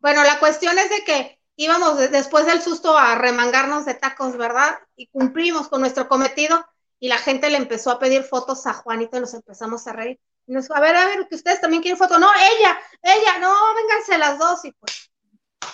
Bueno, 0.00 0.24
la 0.24 0.38
cuestión 0.38 0.78
es 0.78 0.88
de 0.88 1.04
que 1.04 1.40
íbamos 1.56 1.98
después 2.10 2.46
del 2.46 2.62
susto 2.62 2.96
a 2.96 3.16
remangarnos 3.16 3.84
de 3.84 3.94
tacos, 3.94 4.36
¿verdad? 4.36 4.78
Y 4.96 5.08
cumplimos 5.08 5.68
con 5.68 5.80
nuestro 5.80 6.08
cometido 6.08 6.64
y 7.00 7.08
la 7.08 7.18
gente 7.18 7.50
le 7.50 7.58
empezó 7.58 7.90
a 7.90 7.98
pedir 7.98 8.22
fotos 8.22 8.66
a 8.66 8.72
Juanito 8.72 9.18
y 9.18 9.20
nos 9.20 9.34
empezamos 9.34 9.86
a 9.86 9.92
reír. 9.92 10.18
Y 10.46 10.52
nos, 10.52 10.70
a 10.70 10.80
ver, 10.80 10.96
a 10.96 11.04
ver, 11.04 11.28
que 11.28 11.34
ustedes 11.34 11.60
también 11.60 11.82
quieren 11.82 11.98
foto. 11.98 12.18
No, 12.18 12.30
ella, 12.32 12.78
ella, 13.02 13.38
no, 13.38 13.54
vénganse 13.74 14.16
las 14.16 14.38
dos. 14.38 14.64
Y 14.64 14.72
pues 14.72 15.10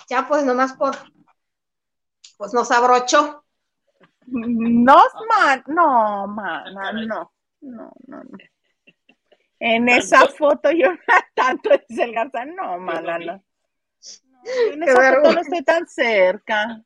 ya 0.09 0.27
pues 0.27 0.45
nomás 0.45 0.73
por, 0.73 0.97
pues 2.37 2.53
nos 2.53 2.71
abrochó. 2.71 3.45
No, 4.27 4.97
man, 5.29 5.65
no, 5.67 6.27
man, 6.27 6.75
no, 7.07 7.33
no, 7.61 7.93
no, 8.07 8.23
En 9.61 9.89
esa 9.89 10.27
foto 10.27 10.71
yo 10.71 10.89
tanto 11.35 11.71
dice 11.89 12.05
el 12.05 12.15
Garza, 12.15 12.45
no, 12.45 12.79
mana, 12.79 13.19
no. 13.19 13.45
En 14.73 14.83
esa 14.83 15.15
foto 15.17 15.33
no 15.33 15.41
estoy 15.41 15.63
tan 15.63 15.87
cerca. 15.87 16.83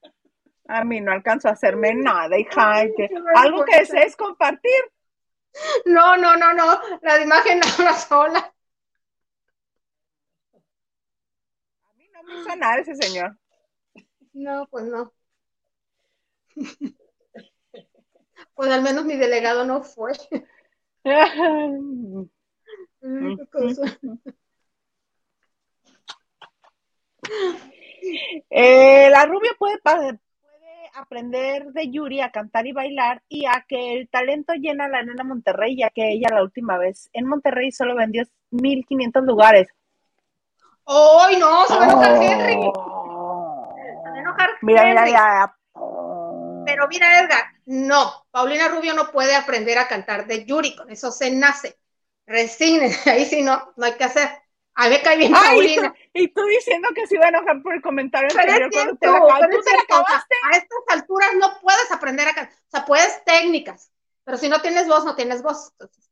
A 0.69 0.85
mí 0.85 1.01
no 1.01 1.13
alcanzo 1.13 1.49
a 1.49 1.53
hacerme 1.53 1.95
nada, 1.95 2.39
hija. 2.39 2.85
algo 3.37 3.65
que 3.65 3.79
desees 3.79 4.17
compartir. 4.17 4.81
No, 5.87 6.17
no, 6.17 6.37
no, 6.37 6.53
no. 6.53 6.81
La 7.03 7.21
imagen 7.21 7.61
habla 7.79 7.95
sola. 7.95 8.55
no 12.29 12.41
hizo 12.41 12.57
nada 12.57 12.77
ese 12.79 12.95
señor. 12.95 13.39
No, 14.33 14.67
pues 14.71 14.85
no. 14.85 15.13
Pues 18.55 18.73
al 18.73 18.83
menos 18.83 19.05
mi 19.05 19.17
delegado 19.17 19.65
no 19.65 19.83
fue. 19.83 20.13
Eh, 28.51 29.11
la 29.11 29.27
rubia 29.27 29.51
puede, 29.59 29.79
puede 29.79 30.19
aprender 30.95 31.67
de 31.73 31.91
Yuri 31.91 32.21
a 32.21 32.31
cantar 32.31 32.67
y 32.67 32.73
bailar 32.73 33.23
y 33.29 33.45
a 33.45 33.65
que 33.69 33.95
el 33.95 34.09
talento 34.09 34.55
llena 34.55 34.89
la 34.89 35.03
nena 35.03 35.25
Monterrey, 35.25 35.77
ya 35.77 35.91
que 35.91 36.13
ella 36.13 36.29
la 36.31 36.43
última 36.43 36.79
vez 36.79 37.11
en 37.13 37.27
Monterrey 37.27 37.71
solo 37.71 37.95
vendió 37.95 38.25
1500 38.51 39.25
lugares. 39.25 39.69
¡Ay, 40.87 41.37
no! 41.37 41.65
Se 41.67 41.77
va 41.77 41.83
a 41.83 41.89
enojar 41.91 42.13
oh. 42.13 42.23
Henry. 42.23 42.63
Se 44.03 44.09
va 44.09 44.15
a 44.15 44.19
enojar 44.19 44.51
mira. 44.63 44.85
Mira, 44.85 45.09
ya. 45.09 45.58
Pero 46.69 46.87
mira, 46.89 47.21
Edgar, 47.21 47.45
no. 47.67 48.27
Paulina 48.31 48.69
Rubio 48.69 48.95
no 48.95 49.11
puede 49.11 49.35
aprender 49.35 49.79
a 49.79 49.89
cantar 49.89 50.27
de 50.27 50.45
Yuri, 50.45 50.77
con 50.77 50.91
eso 50.91 51.11
se 51.11 51.31
nace. 51.31 51.79
Resignen, 52.27 52.93
ahí 53.07 53.25
sí 53.25 53.43
no, 53.43 53.73
no 53.77 53.87
hay 53.87 53.95
que 53.95 54.05
hacer. 54.05 54.29
A 54.75 54.89
me 54.89 55.03
cae 55.03 55.17
bien 55.17 55.33
Paulina. 55.33 55.93
Y 56.13 56.29
tú, 56.29 56.45
diciendo 56.45 56.89
que 56.95 57.07
se 57.07 57.17
iba 57.17 57.27
a 57.27 57.31
enojar 57.31 57.63
por 57.63 57.75
el 57.75 57.83
comentario 57.83 58.29
anterior 58.31 58.71
cuando 58.71 58.97
te 58.97 59.07
la, 59.07 59.19
tú 59.51 59.61
te 59.63 59.73
la 59.73 59.83
acabaste. 59.83 60.35
A 60.45 60.57
estas 60.57 60.79
alturas 60.89 61.31
no 61.37 61.59
puedes 61.61 61.91
aprender 61.91 62.29
a 62.29 62.35
cantar. 62.35 62.55
O 62.55 62.71
sea, 62.71 62.85
puedes 62.85 63.25
técnicas, 63.25 63.91
pero 64.25 64.39
si 64.39 64.49
no 64.49 64.61
tienes 64.61 64.87
voz, 64.87 65.05
no 65.05 65.17
tienes 65.17 65.43
voz. 65.43 65.73
Entonces, 65.73 66.09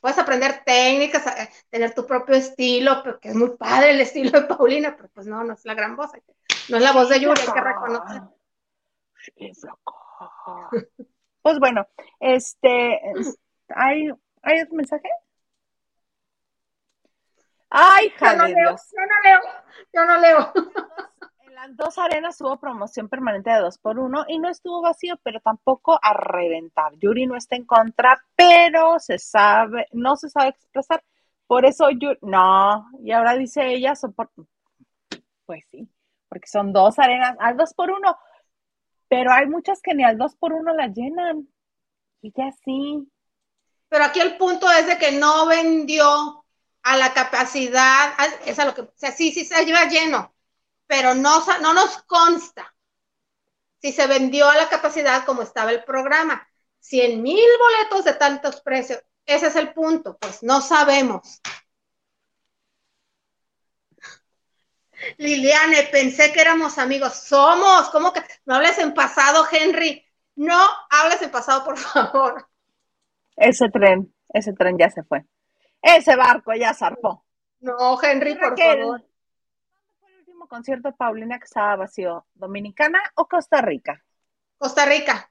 puedes 0.00 0.18
aprender 0.18 0.62
técnicas, 0.64 1.24
tener 1.70 1.92
tu 1.94 2.06
propio 2.06 2.36
estilo, 2.36 3.02
porque 3.02 3.30
es 3.30 3.34
muy 3.34 3.56
padre 3.56 3.90
el 3.90 4.00
estilo 4.00 4.30
de 4.30 4.42
Paulina, 4.42 4.94
pero 4.96 5.08
pues 5.12 5.26
no, 5.26 5.42
no 5.42 5.54
es 5.54 5.64
la 5.64 5.74
gran 5.74 5.96
voz, 5.96 6.12
no 6.68 6.76
es 6.76 6.82
la 6.82 6.92
voz 6.92 7.08
de 7.08 7.18
Yuri, 7.18 7.40
hay 7.40 7.52
que 7.52 7.60
reconocer. 7.60 8.22
Pues 11.42 11.60
bueno, 11.60 11.86
este, 12.18 13.00
¿hay, 13.68 14.10
¿hay 14.42 14.60
otro 14.62 14.74
mensaje? 14.74 15.08
Ay, 17.70 18.06
hija 18.06 18.32
yo 18.32 18.38
no 18.38 18.46
leo, 18.48 18.56
Dios. 18.56 18.82
Yo 18.92 19.06
no 19.06 19.22
leo, 19.22 19.40
yo 19.92 20.04
no 20.04 20.18
leo 20.18 20.52
las 21.56 21.74
dos 21.74 21.96
arenas 21.96 22.38
hubo 22.42 22.58
promoción 22.58 23.08
permanente 23.08 23.48
de 23.48 23.60
dos 23.60 23.78
por 23.78 23.98
uno 23.98 24.26
y 24.28 24.38
no 24.38 24.50
estuvo 24.50 24.82
vacío, 24.82 25.18
pero 25.22 25.40
tampoco 25.40 25.98
a 26.02 26.12
reventar. 26.12 26.92
Yuri 26.98 27.26
no 27.26 27.34
está 27.34 27.56
en 27.56 27.64
contra, 27.64 28.22
pero 28.36 28.98
se 28.98 29.18
sabe, 29.18 29.86
no 29.92 30.16
se 30.16 30.28
sabe 30.28 30.50
expresar. 30.50 31.02
Por 31.46 31.64
eso 31.64 31.88
Yuri, 31.88 32.18
no, 32.20 32.90
y 33.02 33.10
ahora 33.12 33.34
dice 33.36 33.66
ella, 33.68 33.94
pues 35.46 35.64
sí, 35.70 35.88
porque 36.28 36.46
son 36.46 36.74
dos 36.74 36.98
arenas 36.98 37.34
al 37.40 37.56
dos 37.56 37.72
por 37.72 37.90
uno, 37.90 38.18
pero 39.08 39.32
hay 39.32 39.46
muchas 39.46 39.80
que 39.80 39.94
ni 39.94 40.04
al 40.04 40.18
dos 40.18 40.34
por 40.36 40.52
uno 40.52 40.74
las 40.74 40.94
llenan. 40.94 41.48
Y 42.22 42.32
ya 42.36 42.52
sí. 42.64 43.08
Pero 43.88 44.04
aquí 44.04 44.20
el 44.20 44.36
punto 44.36 44.70
es 44.70 44.86
de 44.86 44.98
que 44.98 45.12
no 45.12 45.46
vendió 45.46 46.44
a 46.82 46.96
la 46.96 47.12
capacidad, 47.12 48.14
es 48.44 48.58
a 48.58 48.64
lo 48.64 48.74
que, 48.74 48.82
o 48.82 48.92
sea, 48.94 49.12
sí, 49.12 49.32
sí 49.32 49.44
se 49.44 49.64
lleva 49.64 49.86
lleno, 49.86 50.34
pero 50.86 51.14
no, 51.14 51.44
no 51.60 51.74
nos 51.74 52.02
consta 52.04 52.74
si 53.80 53.92
se 53.92 54.06
vendió 54.06 54.48
a 54.48 54.56
la 54.56 54.68
capacidad 54.68 55.24
como 55.24 55.42
estaba 55.42 55.70
el 55.72 55.84
programa. 55.84 56.46
100 56.80 57.20
mil 57.22 57.48
boletos 57.58 58.04
de 58.04 58.14
tantos 58.14 58.60
precios, 58.60 59.02
ese 59.24 59.48
es 59.48 59.56
el 59.56 59.72
punto, 59.72 60.16
pues 60.18 60.42
no 60.42 60.60
sabemos. 60.60 61.40
Liliane, 65.18 65.84
pensé 65.90 66.32
que 66.32 66.40
éramos 66.40 66.78
amigos. 66.78 67.14
Somos, 67.14 67.90
¿cómo 67.90 68.12
que? 68.12 68.20
No 68.44 68.56
hables 68.56 68.78
en 68.78 68.94
pasado, 68.94 69.44
Henry. 69.50 70.04
No 70.36 70.58
hables 70.90 71.22
en 71.22 71.30
pasado, 71.30 71.64
por 71.64 71.78
favor. 71.78 72.48
Ese 73.36 73.68
tren, 73.68 74.12
ese 74.28 74.52
tren 74.52 74.78
ya 74.78 74.90
se 74.90 75.02
fue. 75.02 75.24
Ese 75.82 76.16
barco 76.16 76.52
ya 76.54 76.74
zarpó. 76.74 77.24
No, 77.60 78.02
Henry, 78.02 78.34
por 78.34 78.58
favor. 78.58 79.02
¿Cuándo 79.70 79.94
fue 80.00 80.10
el 80.10 80.18
último 80.18 80.48
concierto 80.48 80.92
Paulina 80.94 81.38
que 81.38 81.44
estaba 81.44 81.76
vacío? 81.76 82.26
¿Dominicana 82.34 83.00
o 83.14 83.26
Costa 83.26 83.60
Rica? 83.60 84.02
Costa 84.58 84.86
Rica. 84.86 85.30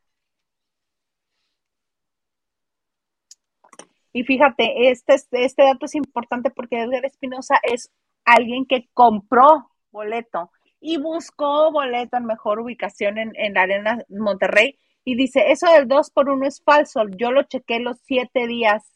Y 4.14 4.24
fíjate, 4.24 4.92
este, 4.92 5.16
este 5.32 5.64
dato 5.64 5.88
es 5.88 5.96
importante 5.96 6.50
porque 6.50 6.82
Edgar 6.82 7.04
Espinosa 7.06 7.60
es 7.64 7.92
alguien 8.26 8.66
que 8.66 8.90
compró 8.94 9.72
boleto 9.92 10.52
y 10.80 10.98
buscó 10.98 11.72
boleto 11.72 12.18
en 12.18 12.26
mejor 12.26 12.60
ubicación 12.60 13.18
en, 13.18 13.32
en 13.36 13.54
la 13.54 13.62
Arena 13.62 14.04
Monterrey 14.10 14.78
y 15.08 15.16
dice, 15.16 15.52
eso 15.52 15.72
del 15.72 15.88
2 15.88 16.10
por 16.10 16.30
1 16.30 16.48
es 16.48 16.62
falso, 16.64 17.04
yo 17.16 17.32
lo 17.32 17.44
chequé 17.44 17.80
los 17.80 17.98
siete 18.02 18.48
días. 18.48 18.92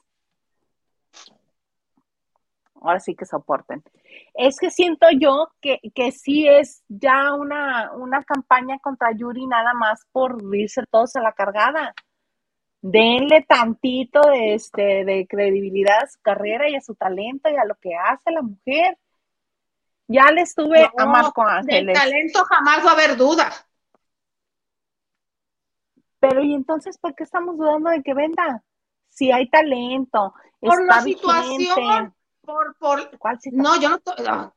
Ahora 2.82 3.00
sí 3.00 3.16
que 3.16 3.26
soporten. 3.26 3.84
Es 4.34 4.58
que 4.58 4.72
siento 4.72 5.06
yo 5.12 5.50
que, 5.62 5.80
que 5.94 6.12
sí 6.12 6.48
es 6.48 6.84
ya 6.88 7.36
una, 7.36 7.92
una 7.94 8.24
campaña 8.24 8.80
contra 8.80 9.12
Yuri 9.12 9.46
nada 9.46 9.74
más 9.74 10.06
por 10.12 10.38
irse 10.56 10.82
todos 10.90 11.16
a 11.16 11.22
la 11.22 11.34
cargada. 11.34 11.94
Denle 12.82 13.42
tantito 13.42 14.22
de, 14.22 14.56
este, 14.56 15.06
de 15.06 15.28
credibilidad 15.28 16.04
a 16.04 16.08
su 16.08 16.20
carrera 16.22 16.70
y 16.70 16.76
a 16.76 16.82
su 16.82 16.96
talento 16.96 17.50
y 17.50 17.56
a 17.58 17.66
lo 17.66 17.76
que 17.76 17.96
hace 17.96 18.32
la 18.32 18.42
mujer. 18.42 18.98
Ya 20.10 20.32
le 20.32 20.42
estuve 20.42 20.90
a 20.98 21.06
Marco 21.06 21.44
Ángeles. 21.44 21.86
De 21.86 21.94
talento 21.94 22.44
jamás 22.46 22.84
va 22.84 22.90
a 22.90 22.94
haber 22.94 23.16
duda. 23.16 23.52
Pero 26.20 26.44
¿y 26.44 26.56
entonces 26.56 26.98
por 26.98 27.14
qué 27.14 27.24
estamos 27.24 27.58
dudando 27.58 27.92
de 27.92 28.02
que 28.02 28.16
venda? 28.16 28.64
Si 29.08 29.32
hay 29.32 29.48
talento, 29.52 30.34
por 30.60 30.84
la 30.84 31.02
situación, 31.02 32.16
por, 32.42 32.76
por... 32.78 33.18
¿Cuál 33.20 33.38
No, 33.52 33.80
yo 33.80 33.90
no, 33.92 34.56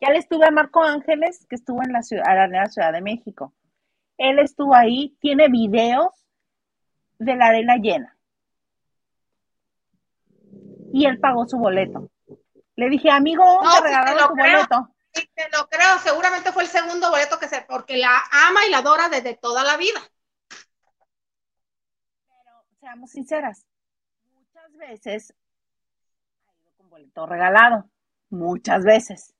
Ya 0.00 0.10
le 0.10 0.18
estuve 0.18 0.46
a 0.46 0.50
Marco 0.50 0.82
Ángeles, 0.82 1.46
que 1.48 1.54
estuvo 1.54 1.84
en 1.84 1.92
la 1.92 2.02
ciudad, 2.02 2.44
en 2.44 2.50
la 2.50 2.66
Ciudad 2.66 2.92
de 2.92 3.00
México. 3.00 3.54
Él 4.18 4.40
estuvo 4.40 4.74
ahí, 4.74 5.16
tiene 5.20 5.48
videos 5.48 6.12
de 7.20 7.36
la 7.36 7.46
arena 7.46 7.76
llena. 7.76 8.16
Y 10.92 11.06
él 11.06 11.20
pagó 11.20 11.46
su 11.46 11.58
boleto. 11.58 12.10
Le 12.80 12.88
dije, 12.88 13.10
amigo, 13.10 13.44
no, 13.62 13.74
te 13.74 13.82
regalaron 13.82 14.28
tu 14.28 14.36
boleto. 14.36 14.88
Sí, 15.12 15.30
te 15.34 15.50
lo 15.50 15.68
creo, 15.68 15.98
seguramente 15.98 16.50
fue 16.50 16.62
el 16.62 16.68
segundo 16.70 17.10
boleto 17.10 17.38
que 17.38 17.46
se, 17.46 17.60
porque 17.68 17.98
la 17.98 18.22
ama 18.48 18.64
y 18.66 18.70
la 18.70 18.78
adora 18.78 19.10
desde 19.10 19.36
toda 19.36 19.62
la 19.64 19.76
vida. 19.76 20.00
Pero 22.26 22.64
seamos 22.80 23.10
sinceras, 23.10 23.66
muchas 24.32 24.74
veces 24.78 25.34
ha 26.46 26.56
ido 26.56 26.72
con 26.78 26.88
boleto 26.88 27.26
regalado, 27.26 27.84
muchas 28.30 28.82
veces. 28.82 29.34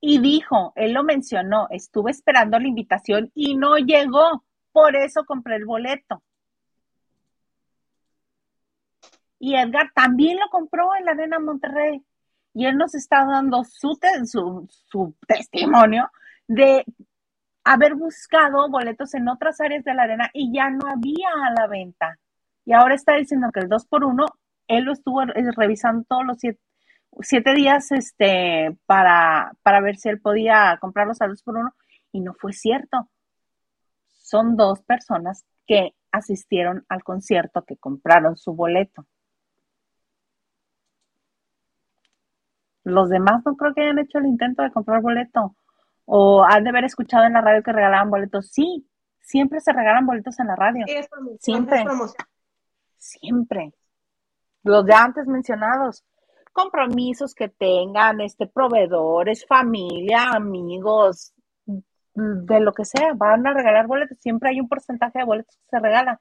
Y 0.00 0.20
dijo, 0.20 0.72
él 0.76 0.92
lo 0.92 1.02
mencionó, 1.02 1.66
estuve 1.70 2.12
esperando 2.12 2.56
la 2.60 2.68
invitación 2.68 3.32
y 3.34 3.56
no 3.56 3.78
llegó, 3.78 4.44
por 4.70 4.94
eso 4.94 5.24
compré 5.24 5.56
el 5.56 5.64
boleto. 5.64 6.22
Y 9.40 9.56
Edgar 9.56 9.90
también 9.92 10.38
lo 10.38 10.48
compró 10.50 10.94
en 10.94 11.04
la 11.04 11.12
Arena 11.12 11.40
Monterrey 11.40 12.00
y 12.54 12.66
él 12.66 12.76
nos 12.76 12.94
está 12.94 13.24
dando 13.24 13.64
su, 13.64 13.98
testimonio 15.26 16.10
de 16.46 16.84
haber 17.64 17.94
buscado 17.94 18.68
boletos 18.68 19.14
en 19.14 19.28
otras 19.28 19.60
áreas 19.60 19.84
de 19.84 19.94
la 19.94 20.02
arena 20.02 20.30
y 20.32 20.52
ya 20.52 20.70
no 20.70 20.86
había 20.86 21.28
a 21.46 21.52
la 21.60 21.66
venta. 21.66 22.18
Y 22.64 22.72
ahora 22.72 22.94
está 22.94 23.14
diciendo 23.14 23.50
que 23.52 23.60
el 23.60 23.68
2 23.68 23.86
por 23.86 24.04
1 24.04 24.26
él 24.68 24.84
lo 24.84 24.92
estuvo 24.92 25.22
revisando 25.56 26.04
todos 26.08 26.24
los 26.24 26.38
siete, 27.20 27.54
días 27.54 27.90
este, 27.92 28.76
para, 28.86 29.52
para 29.62 29.80
ver 29.80 29.96
si 29.96 30.08
él 30.08 30.20
podía 30.20 30.78
comprarlos 30.80 31.20
al 31.20 31.30
2 31.30 31.42
por 31.42 31.56
1 31.56 31.74
y 32.12 32.20
no 32.20 32.34
fue 32.34 32.52
cierto. 32.52 33.08
Son 34.06 34.56
dos 34.56 34.82
personas 34.82 35.44
que 35.66 35.94
asistieron 36.10 36.84
al 36.88 37.02
concierto, 37.02 37.64
que 37.64 37.76
compraron 37.76 38.36
su 38.36 38.54
boleto. 38.54 39.06
Los 42.84 43.08
demás 43.08 43.42
no 43.44 43.56
creo 43.56 43.74
que 43.74 43.82
hayan 43.82 43.98
hecho 43.98 44.18
el 44.18 44.26
intento 44.26 44.62
de 44.62 44.72
comprar 44.72 45.00
boleto. 45.02 45.56
O 46.04 46.44
han 46.44 46.64
de 46.64 46.70
haber 46.70 46.84
escuchado 46.84 47.24
en 47.24 47.34
la 47.34 47.40
radio 47.40 47.62
que 47.62 47.72
regalaban 47.72 48.10
boletos. 48.10 48.48
Sí, 48.48 48.86
siempre 49.20 49.60
se 49.60 49.72
regalan 49.72 50.06
boletos 50.06 50.38
en 50.40 50.48
la 50.48 50.56
radio. 50.56 50.84
siempre. 51.38 51.84
Siempre. 52.98 53.72
Los 54.62 54.84
de 54.84 54.94
antes 54.94 55.26
mencionados. 55.26 56.04
Compromisos 56.52 57.34
que 57.34 57.48
tengan, 57.48 58.20
este, 58.20 58.46
proveedores, 58.46 59.46
familia, 59.46 60.32
amigos, 60.32 61.32
de 62.14 62.60
lo 62.60 62.72
que 62.74 62.84
sea, 62.84 63.14
van 63.14 63.46
a 63.46 63.54
regalar 63.54 63.86
boletos. 63.86 64.18
Siempre 64.18 64.50
hay 64.50 64.60
un 64.60 64.68
porcentaje 64.68 65.20
de 65.20 65.24
boletos 65.24 65.56
que 65.56 65.64
se 65.70 65.78
regala. 65.78 66.20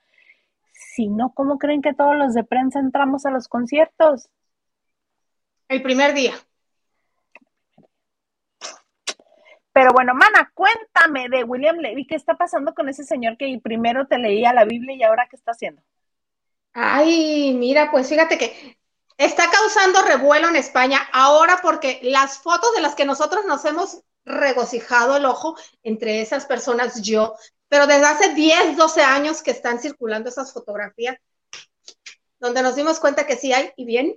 Si 0.72 1.08
no, 1.08 1.34
¿cómo 1.34 1.58
creen 1.58 1.82
que 1.82 1.94
todos 1.94 2.16
los 2.16 2.34
de 2.34 2.44
prensa 2.44 2.80
entramos 2.80 3.26
a 3.26 3.32
los 3.32 3.48
conciertos? 3.48 4.30
El 5.68 5.82
primer 5.82 6.14
día. 6.14 6.34
Pero 9.82 9.94
bueno, 9.94 10.14
mana, 10.14 10.52
cuéntame 10.54 11.28
de 11.28 11.44
William 11.44 11.78
Levy, 11.78 12.06
¿qué 12.06 12.14
está 12.14 12.36
pasando 12.36 12.76
con 12.76 12.88
ese 12.88 13.04
señor 13.04 13.36
que 13.36 13.60
primero 13.64 14.06
te 14.06 14.20
leía 14.20 14.54
la 14.54 14.64
Biblia 14.64 14.96
y 14.96 15.02
ahora 15.02 15.28
qué 15.28 15.36
está 15.36 15.54
haciendo? 15.54 15.82
Ay, 16.72 17.56
mira, 17.58 17.90
pues 17.90 18.08
fíjate 18.08 18.38
que 18.38 18.78
está 19.18 19.50
causando 19.50 20.04
revuelo 20.04 20.50
en 20.50 20.56
España 20.56 21.00
ahora 21.12 21.62
porque 21.64 22.00
las 22.04 22.38
fotos 22.38 22.76
de 22.76 22.82
las 22.82 22.94
que 22.94 23.06
nosotros 23.06 23.44
nos 23.46 23.66
hemos 23.66 24.04
regocijado 24.24 25.18
el 25.18 25.26
ojo, 25.26 25.58
entre 25.82 26.22
esas 26.22 26.46
personas 26.46 27.02
yo, 27.02 27.34
pero 27.68 27.88
desde 27.88 28.06
hace 28.06 28.36
10, 28.36 28.78
12 28.78 29.02
años 29.02 29.42
que 29.42 29.50
están 29.50 29.80
circulando 29.80 30.30
esas 30.30 30.54
fotografías, 30.54 31.18
donde 32.40 32.62
nos 32.62 32.76
dimos 32.76 33.00
cuenta 33.00 33.26
que 33.26 33.36
sí 33.36 33.52
hay, 33.52 33.72
y 33.78 33.86
bien, 33.86 34.16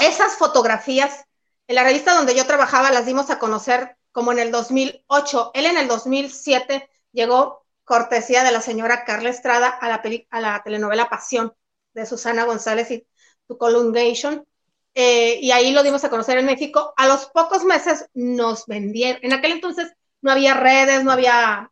esas 0.00 0.36
fotografías 0.36 1.27
en 1.68 1.74
la 1.74 1.84
revista 1.84 2.14
donde 2.14 2.34
yo 2.34 2.46
trabajaba 2.46 2.90
las 2.90 3.06
dimos 3.06 3.30
a 3.30 3.38
conocer 3.38 3.96
como 4.10 4.32
en 4.32 4.38
el 4.40 4.50
2008. 4.50 5.52
Él 5.54 5.66
en 5.66 5.76
el 5.76 5.86
2007 5.86 6.88
llegó 7.12 7.66
cortesía 7.84 8.42
de 8.42 8.52
la 8.52 8.62
señora 8.62 9.04
Carla 9.04 9.28
Estrada 9.28 9.68
a 9.68 9.88
la, 9.88 10.02
a 10.30 10.40
la 10.40 10.62
telenovela 10.64 11.10
Pasión 11.10 11.54
de 11.92 12.06
Susana 12.06 12.44
González 12.44 12.90
y 12.90 13.06
Tu 13.46 13.58
Colungation. 13.58 14.46
Eh, 14.94 15.38
y 15.40 15.50
ahí 15.52 15.70
lo 15.72 15.82
dimos 15.82 16.02
a 16.04 16.10
conocer 16.10 16.38
en 16.38 16.46
México. 16.46 16.94
A 16.96 17.06
los 17.06 17.26
pocos 17.26 17.64
meses 17.64 18.08
nos 18.14 18.66
vendieron. 18.66 19.20
En 19.22 19.34
aquel 19.34 19.52
entonces 19.52 19.92
no 20.22 20.32
había 20.32 20.54
redes, 20.54 21.04
no 21.04 21.12
había. 21.12 21.70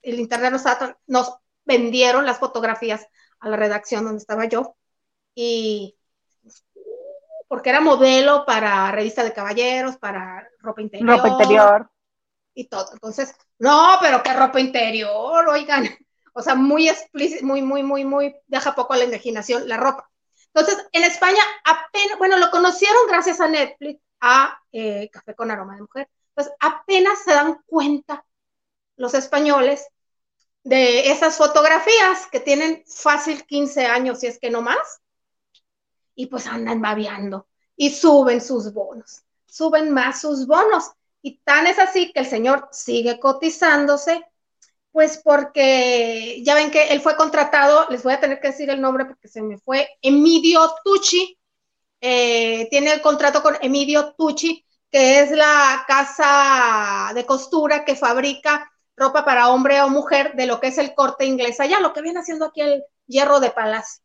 El 0.00 0.20
internet 0.20 0.52
no 0.52 0.56
estaba. 0.56 0.96
Nos 1.06 1.34
vendieron 1.64 2.24
las 2.24 2.38
fotografías 2.38 3.06
a 3.40 3.48
la 3.48 3.56
redacción 3.56 4.04
donde 4.04 4.18
estaba 4.18 4.46
yo. 4.46 4.76
Y 5.34 5.97
porque 7.48 7.70
era 7.70 7.80
modelo 7.80 8.44
para 8.46 8.92
revista 8.92 9.24
de 9.24 9.32
caballeros, 9.32 9.96
para 9.96 10.48
ropa 10.60 10.82
interior. 10.82 11.16
Ropa 11.16 11.28
interior. 11.28 11.90
Y 12.54 12.68
todo. 12.68 12.92
Entonces, 12.92 13.34
no, 13.58 13.96
pero 14.00 14.22
qué 14.22 14.34
ropa 14.34 14.60
interior, 14.60 15.48
oigan. 15.48 15.88
O 16.34 16.42
sea, 16.42 16.54
muy 16.54 16.88
explícito, 16.88 17.44
muy, 17.44 17.62
muy, 17.62 17.82
muy, 17.82 18.04
muy, 18.04 18.36
deja 18.46 18.74
poco 18.74 18.92
a 18.92 18.96
la 18.96 19.04
imaginación 19.04 19.66
la 19.68 19.76
ropa. 19.76 20.08
Entonces, 20.54 20.86
en 20.92 21.02
España 21.04 21.42
apenas, 21.64 22.18
bueno, 22.18 22.36
lo 22.36 22.50
conocieron 22.50 23.08
gracias 23.08 23.40
a 23.40 23.48
Netflix, 23.48 24.00
a 24.20 24.56
eh, 24.70 25.08
Café 25.10 25.34
con 25.34 25.50
Aroma 25.50 25.74
de 25.74 25.82
Mujer. 25.82 26.08
Entonces, 26.28 26.54
apenas 26.60 27.22
se 27.24 27.32
dan 27.32 27.60
cuenta 27.66 28.24
los 28.96 29.14
españoles 29.14 29.88
de 30.64 31.10
esas 31.10 31.36
fotografías 31.36 32.26
que 32.30 32.40
tienen 32.40 32.84
fácil 32.86 33.44
15 33.44 33.86
años, 33.86 34.20
si 34.20 34.26
es 34.26 34.38
que 34.38 34.50
no 34.50 34.60
más, 34.60 35.00
y 36.18 36.26
pues 36.26 36.48
andan 36.48 36.82
babeando 36.82 37.46
y 37.76 37.90
suben 37.90 38.40
sus 38.40 38.72
bonos, 38.72 39.22
suben 39.46 39.92
más 39.92 40.20
sus 40.20 40.48
bonos. 40.48 40.90
Y 41.22 41.38
tan 41.44 41.68
es 41.68 41.78
así 41.78 42.12
que 42.12 42.20
el 42.20 42.26
señor 42.26 42.68
sigue 42.72 43.20
cotizándose, 43.20 44.26
pues 44.90 45.20
porque 45.22 46.42
ya 46.44 46.56
ven 46.56 46.72
que 46.72 46.88
él 46.88 47.00
fue 47.00 47.16
contratado, 47.16 47.86
les 47.88 48.02
voy 48.02 48.14
a 48.14 48.20
tener 48.20 48.40
que 48.40 48.48
decir 48.48 48.68
el 48.68 48.80
nombre 48.80 49.04
porque 49.04 49.28
se 49.28 49.42
me 49.42 49.58
fue, 49.58 49.88
Emidio 50.02 50.68
Tucci, 50.82 51.38
eh, 52.00 52.66
tiene 52.68 52.94
el 52.94 53.00
contrato 53.00 53.40
con 53.40 53.56
Emidio 53.60 54.12
Tucci, 54.14 54.66
que 54.90 55.20
es 55.20 55.30
la 55.30 55.84
casa 55.86 57.12
de 57.14 57.24
costura 57.24 57.84
que 57.84 57.94
fabrica 57.94 58.68
ropa 58.96 59.24
para 59.24 59.50
hombre 59.50 59.80
o 59.82 59.88
mujer 59.88 60.34
de 60.34 60.46
lo 60.46 60.58
que 60.58 60.66
es 60.68 60.78
el 60.78 60.96
corte 60.96 61.26
inglés 61.26 61.60
allá, 61.60 61.78
lo 61.78 61.92
que 61.92 62.02
viene 62.02 62.18
haciendo 62.18 62.46
aquí 62.46 62.62
el 62.62 62.82
hierro 63.06 63.38
de 63.38 63.50
palacio. 63.50 64.02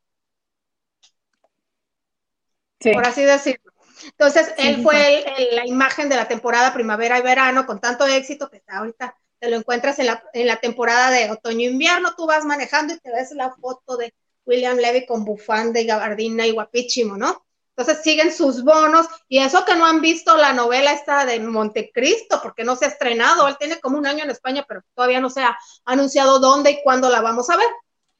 Por 2.92 3.08
así 3.08 3.24
decirlo. 3.24 3.72
Entonces, 4.06 4.54
él 4.58 4.84
fue 4.84 5.26
la 5.52 5.66
imagen 5.66 6.10
de 6.10 6.16
la 6.16 6.28
temporada 6.28 6.74
primavera 6.74 7.20
y 7.20 7.22
verano 7.22 7.66
con 7.66 7.80
tanto 7.80 8.06
éxito 8.06 8.50
que 8.50 8.62
ahorita 8.68 9.16
te 9.40 9.50
lo 9.50 9.58
encuentras 9.58 10.00
en 10.00 10.08
la, 10.08 10.24
en 10.34 10.48
la 10.48 10.58
temporada 10.58 11.10
de 11.10 11.32
otoño-invierno, 11.32 12.16
tú 12.16 12.26
vas 12.26 12.46
manejando 12.46 12.94
y 12.94 13.00
te 13.00 13.12
ves 13.12 13.32
la 13.32 13.54
foto 13.54 13.98
de 13.98 14.14
William 14.46 14.78
Levy 14.78 15.06
con 15.06 15.26
bufanda 15.26 15.80
y 15.80 15.86
gabardina 15.86 16.46
y 16.46 16.52
guapísimo, 16.52 17.18
¿no? 17.18 17.46
Entonces 17.76 18.04
siguen 18.04 18.32
sus 18.32 18.64
bonos 18.64 19.08
y 19.28 19.40
eso 19.40 19.66
que 19.66 19.76
no 19.76 19.86
han 19.86 20.00
visto 20.00 20.38
la 20.38 20.54
novela 20.54 20.94
esta 20.94 21.26
de 21.26 21.40
Montecristo, 21.40 22.40
porque 22.42 22.64
no 22.64 22.76
se 22.76 22.86
ha 22.86 22.90
estrenado, 22.90 23.48
él 23.48 23.58
tiene 23.58 23.80
como 23.80 23.98
un 23.98 24.06
año 24.06 24.24
en 24.24 24.30
España, 24.30 24.64
pero 24.68 24.82
todavía 24.94 25.20
no 25.20 25.30
se 25.30 25.42
ha 25.42 25.58
anunciado 25.84 26.40
dónde 26.40 26.72
y 26.72 26.84
cuándo 26.84 27.10
la 27.10 27.22
vamos 27.22 27.50
a 27.50 27.58
ver. 27.58 27.68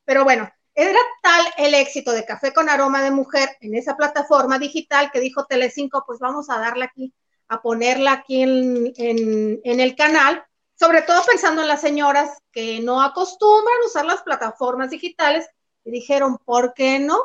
Pero 0.06 0.24
bueno, 0.24 0.52
era 0.76 1.00
tal 1.22 1.46
el 1.58 1.74
éxito 1.76 2.12
de 2.12 2.26
Café 2.26 2.54
con 2.54 2.70
Aroma 2.70 3.04
de 3.04 3.12
Mujer 3.12 3.50
en 3.62 3.76
esa 3.76 3.96
plataforma 3.96 4.58
digital 4.58 5.12
que 5.12 5.20
dijo 5.20 5.46
Telecinco, 5.46 6.04
pues 6.06 6.20
vamos 6.20 6.50
a 6.50 6.58
darla 6.60 6.86
aquí, 6.86 7.14
a 7.48 7.62
ponerla 7.62 8.14
aquí 8.14 8.42
en, 8.42 9.62
el 9.64 9.96
canal, 9.96 10.44
sobre 10.74 11.04
todo 11.04 11.22
pensando 11.26 11.62
en 11.62 11.68
las 11.68 11.82
señoras 11.82 12.38
que 12.52 12.80
no 12.80 13.02
acostumbran 13.02 13.78
usar 13.86 14.06
las 14.06 14.24
plataformas 14.24 14.90
digitales 14.90 15.48
y 15.84 15.92
dijeron, 15.92 16.38
¿por 16.44 16.74
qué 16.74 17.00
no? 17.00 17.20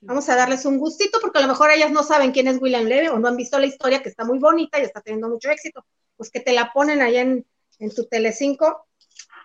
Vamos 0.00 0.28
a 0.28 0.34
darles 0.34 0.64
un 0.64 0.78
gustito 0.78 1.20
porque 1.20 1.38
a 1.38 1.42
lo 1.42 1.48
mejor 1.48 1.70
ellas 1.70 1.92
no 1.92 2.02
saben 2.02 2.32
quién 2.32 2.48
es 2.48 2.60
William 2.60 2.84
Levy 2.84 3.08
o 3.08 3.18
no 3.20 3.28
han 3.28 3.36
visto 3.36 3.58
la 3.60 3.66
historia 3.66 4.02
que 4.02 4.08
está 4.08 4.24
muy 4.24 4.40
bonita 4.40 4.80
y 4.80 4.82
está 4.82 5.00
teniendo 5.00 5.28
mucho 5.28 5.48
éxito. 5.50 5.84
Pues 6.16 6.30
que 6.30 6.40
te 6.40 6.52
la 6.52 6.72
ponen 6.72 7.00
allá 7.00 7.20
en, 7.20 7.46
en 7.78 7.94
tu 7.94 8.06
Telecinco. 8.06 8.88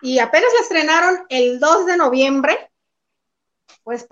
Y 0.02 0.18
apenas 0.18 0.52
la 0.54 0.60
estrenaron 0.60 1.26
el 1.28 1.60
2 1.60 1.86
de 1.86 1.96
noviembre, 1.96 2.70
pues 3.88 4.06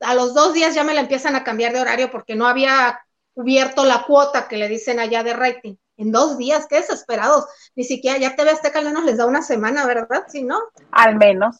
a 0.00 0.14
los 0.14 0.32
dos 0.32 0.54
días 0.54 0.74
ya 0.74 0.84
me 0.84 0.94
la 0.94 1.00
empiezan 1.00 1.36
a 1.36 1.44
cambiar 1.44 1.72
de 1.72 1.80
horario 1.80 2.10
porque 2.10 2.34
no 2.34 2.46
había 2.46 3.00
cubierto 3.34 3.84
la 3.84 4.04
cuota 4.04 4.48
que 4.48 4.56
le 4.56 4.68
dicen 4.68 4.98
allá 4.98 5.22
de 5.22 5.34
rating. 5.34 5.76
En 5.98 6.12
dos 6.12 6.38
días, 6.38 6.66
qué 6.66 6.76
desesperados. 6.76 7.44
Ni 7.74 7.84
siquiera 7.84 8.18
ya 8.18 8.36
TV 8.36 8.50
Azteca 8.50 8.78
al 8.78 8.86
menos 8.86 9.04
les 9.04 9.18
da 9.18 9.26
una 9.26 9.42
semana, 9.42 9.84
¿verdad? 9.84 10.24
Si 10.28 10.44
no. 10.44 10.58
Al 10.92 11.16
menos. 11.16 11.58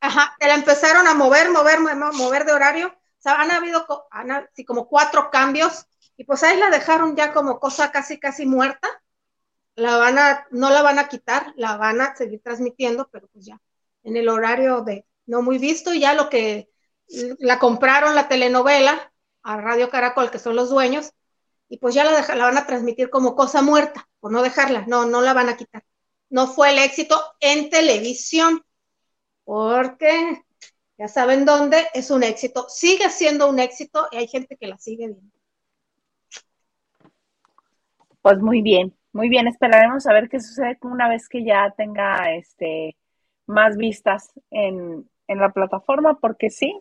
Ajá, 0.00 0.36
te 0.38 0.46
la 0.46 0.54
empezaron 0.54 1.06
a 1.06 1.14
mover, 1.14 1.50
mover, 1.50 1.78
mover 1.80 2.44
de 2.44 2.52
horario 2.52 2.94
sea, 3.24 3.40
han 3.40 3.50
habido 3.50 3.86
así 4.10 4.64
como 4.64 4.86
cuatro 4.86 5.30
cambios 5.30 5.86
y 6.16 6.24
pues 6.24 6.42
ahí 6.42 6.58
la 6.58 6.70
dejaron 6.70 7.16
ya 7.16 7.32
como 7.32 7.58
cosa 7.58 7.90
casi, 7.90 8.20
casi 8.20 8.46
muerta. 8.46 8.88
La 9.76 9.96
van 9.96 10.18
a, 10.18 10.46
no 10.50 10.70
la 10.70 10.82
van 10.82 11.00
a 11.00 11.08
quitar, 11.08 11.52
la 11.56 11.76
van 11.76 12.00
a 12.00 12.14
seguir 12.14 12.40
transmitiendo, 12.42 13.08
pero 13.10 13.26
pues 13.28 13.46
ya 13.46 13.60
en 14.04 14.16
el 14.16 14.28
horario 14.28 14.82
de 14.82 15.06
no 15.26 15.42
muy 15.42 15.58
visto, 15.58 15.92
y 15.92 16.00
ya 16.00 16.14
lo 16.14 16.28
que 16.28 16.68
la 17.38 17.58
compraron 17.58 18.14
la 18.14 18.28
telenovela 18.28 19.12
a 19.42 19.56
Radio 19.56 19.90
Caracol, 19.90 20.30
que 20.30 20.38
son 20.38 20.56
los 20.56 20.70
dueños, 20.70 21.12
y 21.68 21.78
pues 21.78 21.94
ya 21.94 22.04
la, 22.04 22.22
van 22.22 22.58
a 22.58 22.66
transmitir 22.66 23.10
como 23.10 23.34
cosa 23.34 23.62
muerta, 23.62 24.08
por 24.20 24.32
no 24.32 24.42
dejarla, 24.42 24.84
no, 24.86 25.06
no 25.06 25.20
la 25.20 25.32
van 25.32 25.48
a 25.48 25.56
quitar. 25.56 25.84
No 26.30 26.46
fue 26.46 26.70
el 26.70 26.78
éxito 26.78 27.20
en 27.40 27.70
televisión, 27.70 28.64
porque 29.44 30.42
ya 30.98 31.08
saben 31.08 31.44
dónde, 31.44 31.86
es 31.94 32.10
un 32.10 32.22
éxito, 32.22 32.66
sigue 32.68 33.10
siendo 33.10 33.48
un 33.48 33.58
éxito 33.58 34.08
y 34.10 34.16
hay 34.16 34.28
gente 34.28 34.56
que 34.56 34.66
la 34.66 34.78
sigue 34.78 35.08
viendo. 35.08 35.20
Pues 38.22 38.38
muy 38.38 38.62
bien, 38.62 38.96
muy 39.12 39.28
bien, 39.28 39.46
esperaremos 39.46 40.06
a 40.06 40.12
ver 40.12 40.28
qué 40.30 40.40
sucede 40.40 40.78
una 40.82 41.08
vez 41.08 41.28
que 41.28 41.44
ya 41.44 41.74
tenga 41.76 42.34
este 42.34 42.96
más 43.46 43.76
vistas 43.76 44.32
en, 44.50 45.08
la 45.28 45.52
plataforma, 45.52 46.18
porque 46.20 46.50
sí, 46.50 46.78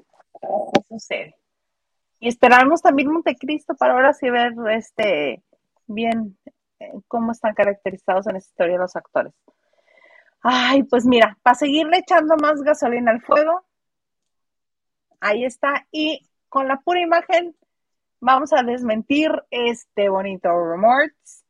Y 2.19 2.27
esperaremos 2.27 2.81
también 2.81 3.11
Montecristo 3.11 3.75
para 3.75 3.93
ahora 3.93 4.13
sí 4.13 4.29
ver 4.29 4.53
este 4.71 5.43
bien 5.88 6.38
eh, 6.79 6.91
cómo 7.07 7.31
están 7.31 7.53
caracterizados 7.53 8.27
en 8.27 8.38
esta 8.38 8.49
historia 8.49 8.77
los 8.77 8.95
actores. 8.95 9.34
Ay, 10.41 10.84
pues 10.84 11.05
mira, 11.05 11.38
para 11.41 11.55
seguirle 11.55 11.97
echando 11.97 12.36
más 12.38 12.61
gasolina 12.61 13.11
al 13.11 13.21
fuego, 13.21 13.63
Ahí 15.23 15.45
está. 15.45 15.88
Y 15.89 16.29
con 16.49 16.67
la 16.67 16.81
pura 16.81 16.99
imagen 16.99 17.55
vamos 18.19 18.51
a 18.51 18.61
desmentir 18.61 19.31
este 19.51 20.09
bonito 20.09 20.49
remorse. 20.49 21.45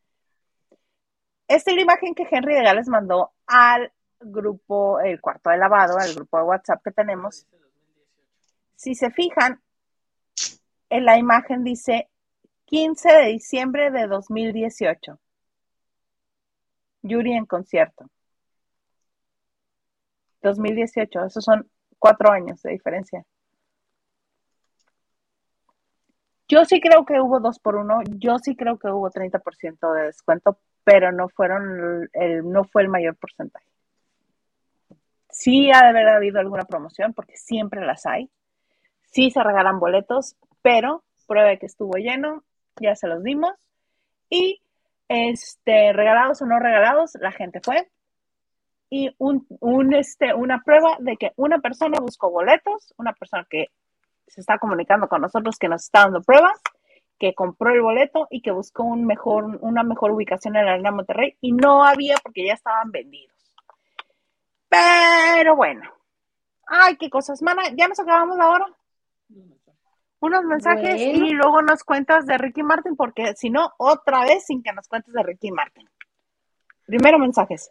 Esta 1.48 1.72
es 1.72 1.76
la 1.76 1.82
imagen 1.82 2.14
que 2.14 2.28
Henry 2.30 2.54
de 2.54 2.62
Gales 2.62 2.88
mandó 2.88 3.32
al 3.48 3.92
grupo, 4.20 5.00
el 5.00 5.20
cuarto 5.20 5.50
de 5.50 5.58
lavado, 5.58 5.98
al 5.98 6.14
grupo 6.14 6.38
de 6.38 6.44
WhatsApp 6.44 6.84
que 6.84 6.92
tenemos. 6.92 7.48
Si 8.84 8.96
se 8.96 9.12
fijan, 9.12 9.62
en 10.90 11.06
la 11.06 11.18
imagen 11.18 11.64
dice 11.64 12.10
15 12.66 13.14
de 13.14 13.26
diciembre 13.28 13.92
de 13.92 14.08
2018. 14.08 15.22
Yuri 17.02 17.32
en 17.32 17.46
concierto. 17.46 18.10
2018, 20.42 21.24
esos 21.24 21.46
son 21.46 21.66
cuatro 21.98 22.30
años 22.30 22.62
de 22.62 22.72
diferencia. 22.72 23.24
Yo 26.50 26.66
sí 26.66 26.82
creo 26.82 27.06
que 27.06 27.22
hubo 27.22 27.40
dos 27.40 27.60
por 27.60 27.78
uno, 27.78 28.02
yo 28.18 28.38
sí 28.38 28.54
creo 28.58 28.78
que 28.78 28.90
hubo 28.90 29.10
30% 29.10 29.94
de 29.94 30.08
descuento, 30.08 30.60
pero 30.84 31.14
no 31.14 31.30
fueron 31.30 32.10
el, 32.12 32.52
no 32.52 32.66
fue 32.66 32.82
el 32.82 32.90
mayor 32.90 33.16
porcentaje. 33.16 33.66
Sí 35.30 35.72
ha 35.72 35.84
de 35.84 35.88
haber 35.88 36.10
habido 36.10 36.42
alguna 36.42 36.66
promoción, 36.66 37.14
porque 37.14 37.38
siempre 37.38 37.86
las 37.86 38.06
hay. 38.06 38.30
Sí 39.14 39.30
se 39.30 39.44
regalan 39.44 39.80
boletos, 39.80 40.36
pero 40.64 41.04
pruebe 41.28 41.60
que 41.60 41.68
estuvo 41.68 41.98
lleno, 41.98 42.44
ya 42.80 42.96
se 42.96 43.08
los 43.08 43.24
dimos. 43.24 43.54
Y 44.30 44.60
este, 45.08 45.94
regalados 45.94 46.42
o 46.42 46.46
no 46.46 46.60
regalados, 46.60 47.12
la 47.20 47.32
gente 47.32 47.62
fue. 47.62 47.90
Y 48.90 49.14
un, 49.20 49.46
un, 49.60 49.94
este, 49.94 50.34
una 50.34 50.64
prueba 50.64 50.98
de 51.00 51.18
que 51.18 51.32
una 51.36 51.60
persona 51.60 52.00
buscó 52.00 52.32
boletos, 52.32 52.94
una 52.98 53.14
persona 53.14 53.46
que 53.48 53.68
se 54.28 54.42
está 54.42 54.58
comunicando 54.58 55.08
con 55.08 55.22
nosotros, 55.22 55.58
que 55.60 55.68
nos 55.68 55.84
está 55.84 56.02
dando 56.02 56.22
pruebas, 56.22 56.60
que 57.20 57.36
compró 57.36 57.72
el 57.72 57.82
boleto 57.82 58.28
y 58.32 58.42
que 58.42 58.52
buscó 58.52 58.84
un 58.84 59.06
mejor, 59.06 59.60
una 59.62 59.84
mejor 59.84 60.12
ubicación 60.12 60.56
en 60.56 60.66
la 60.66 60.74
Arena 60.74 60.92
Monterrey 60.92 61.38
y 61.40 61.52
no 61.52 61.84
había 61.84 62.16
porque 62.24 62.46
ya 62.46 62.54
estaban 62.54 62.92
vendidos. 62.92 63.36
Pero 64.70 65.56
bueno. 65.56 65.84
Ay, 66.66 66.98
qué 66.98 67.10
cosas, 67.12 67.42
mana. 67.44 67.62
Ya 67.76 67.88
nos 67.88 68.00
acabamos 68.00 68.38
la. 68.38 68.83
Unos 70.24 70.46
mensajes 70.46 71.02
y 71.02 71.32
luego 71.32 71.62
nos 71.62 71.84
cuentas 71.84 72.26
de 72.26 72.38
Ricky 72.38 72.64
Martin, 72.64 72.96
porque 72.96 73.36
si 73.36 73.50
no, 73.50 73.74
otra 73.78 74.22
vez 74.22 74.46
sin 74.46 74.64
que 74.64 74.72
nos 74.72 74.88
cuentes 74.88 75.14
de 75.14 75.22
Ricky 75.22 75.52
Martin. 75.52 75.90
Primero 76.86 77.20
mensajes. 77.20 77.70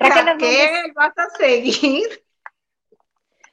Raquel, 0.00 0.92
¿vas 0.96 1.16
a 1.16 1.30
seguir? 1.38 2.24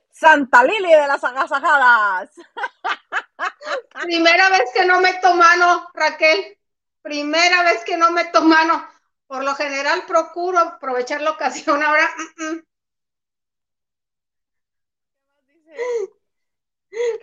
Santa 0.09 0.63
Lili 0.63 0.93
de 0.93 1.07
las 1.07 1.23
agasajadas. 1.23 2.31
Primera 4.01 4.49
vez 4.49 4.71
que 4.73 4.85
no 4.87 4.99
meto 4.99 5.35
mano, 5.35 5.87
Raquel. 5.93 6.57
Primera 7.03 7.61
vez 7.61 7.83
que 7.83 7.97
no 7.97 8.09
meto 8.09 8.41
mano. 8.41 8.83
Por 9.27 9.43
lo 9.43 9.53
general 9.53 10.05
procuro 10.07 10.57
aprovechar 10.57 11.21
la 11.21 11.29
ocasión. 11.29 11.83
Ahora. 11.83 12.09
Mm, 12.17 12.45
mm. 12.45 12.63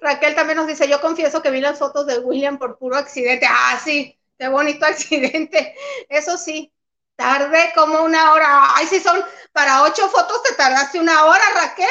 Raquel 0.00 0.34
también 0.34 0.56
nos 0.56 0.66
dice, 0.66 0.88
yo 0.88 1.00
confieso 1.00 1.42
que 1.42 1.50
vi 1.50 1.60
las 1.60 1.78
fotos 1.78 2.06
de 2.06 2.18
William 2.18 2.58
por 2.58 2.78
puro 2.78 2.96
accidente. 2.96 3.46
Ah, 3.48 3.78
sí, 3.82 4.18
qué 4.38 4.48
bonito 4.48 4.84
accidente. 4.86 5.74
Eso 6.08 6.36
sí, 6.36 6.72
tardé 7.16 7.72
como 7.74 8.02
una 8.02 8.32
hora. 8.32 8.74
Ay, 8.74 8.86
si 8.86 9.00
son 9.00 9.22
para 9.52 9.82
ocho 9.82 10.08
fotos 10.08 10.42
te 10.42 10.54
tardaste 10.54 11.00
una 11.00 11.24
hora, 11.24 11.44
Raquel. 11.54 11.88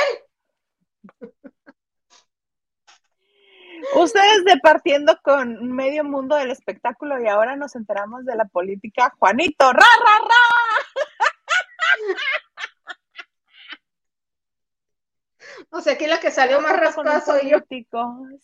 Ustedes 3.95 4.43
departiendo 4.45 5.17
con 5.23 5.73
medio 5.73 6.03
mundo 6.03 6.35
del 6.35 6.51
espectáculo 6.51 7.19
y 7.21 7.27
ahora 7.27 7.55
nos 7.55 7.75
enteramos 7.75 8.25
de 8.25 8.35
la 8.35 8.45
política. 8.45 9.13
Juanito, 9.17 9.71
ra, 9.71 9.79
ra, 9.79 10.19
ra. 10.27 10.35
O 15.71 15.81
sea, 15.81 15.93
aquí 15.93 16.07
la 16.07 16.19
que 16.19 16.31
salió 16.31 16.61
más 16.61 16.79
raspada 16.79 17.21
soy 17.21 17.49
yo. 17.49 17.59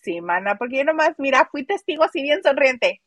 Sí, 0.02 0.22
mana, 0.22 0.58
porque 0.58 0.78
yo 0.78 0.84
nomás, 0.84 1.14
mira, 1.18 1.48
fui 1.52 1.66
testigo 1.66 2.04
así 2.04 2.22
bien 2.22 2.42
sonriente. 2.44 3.02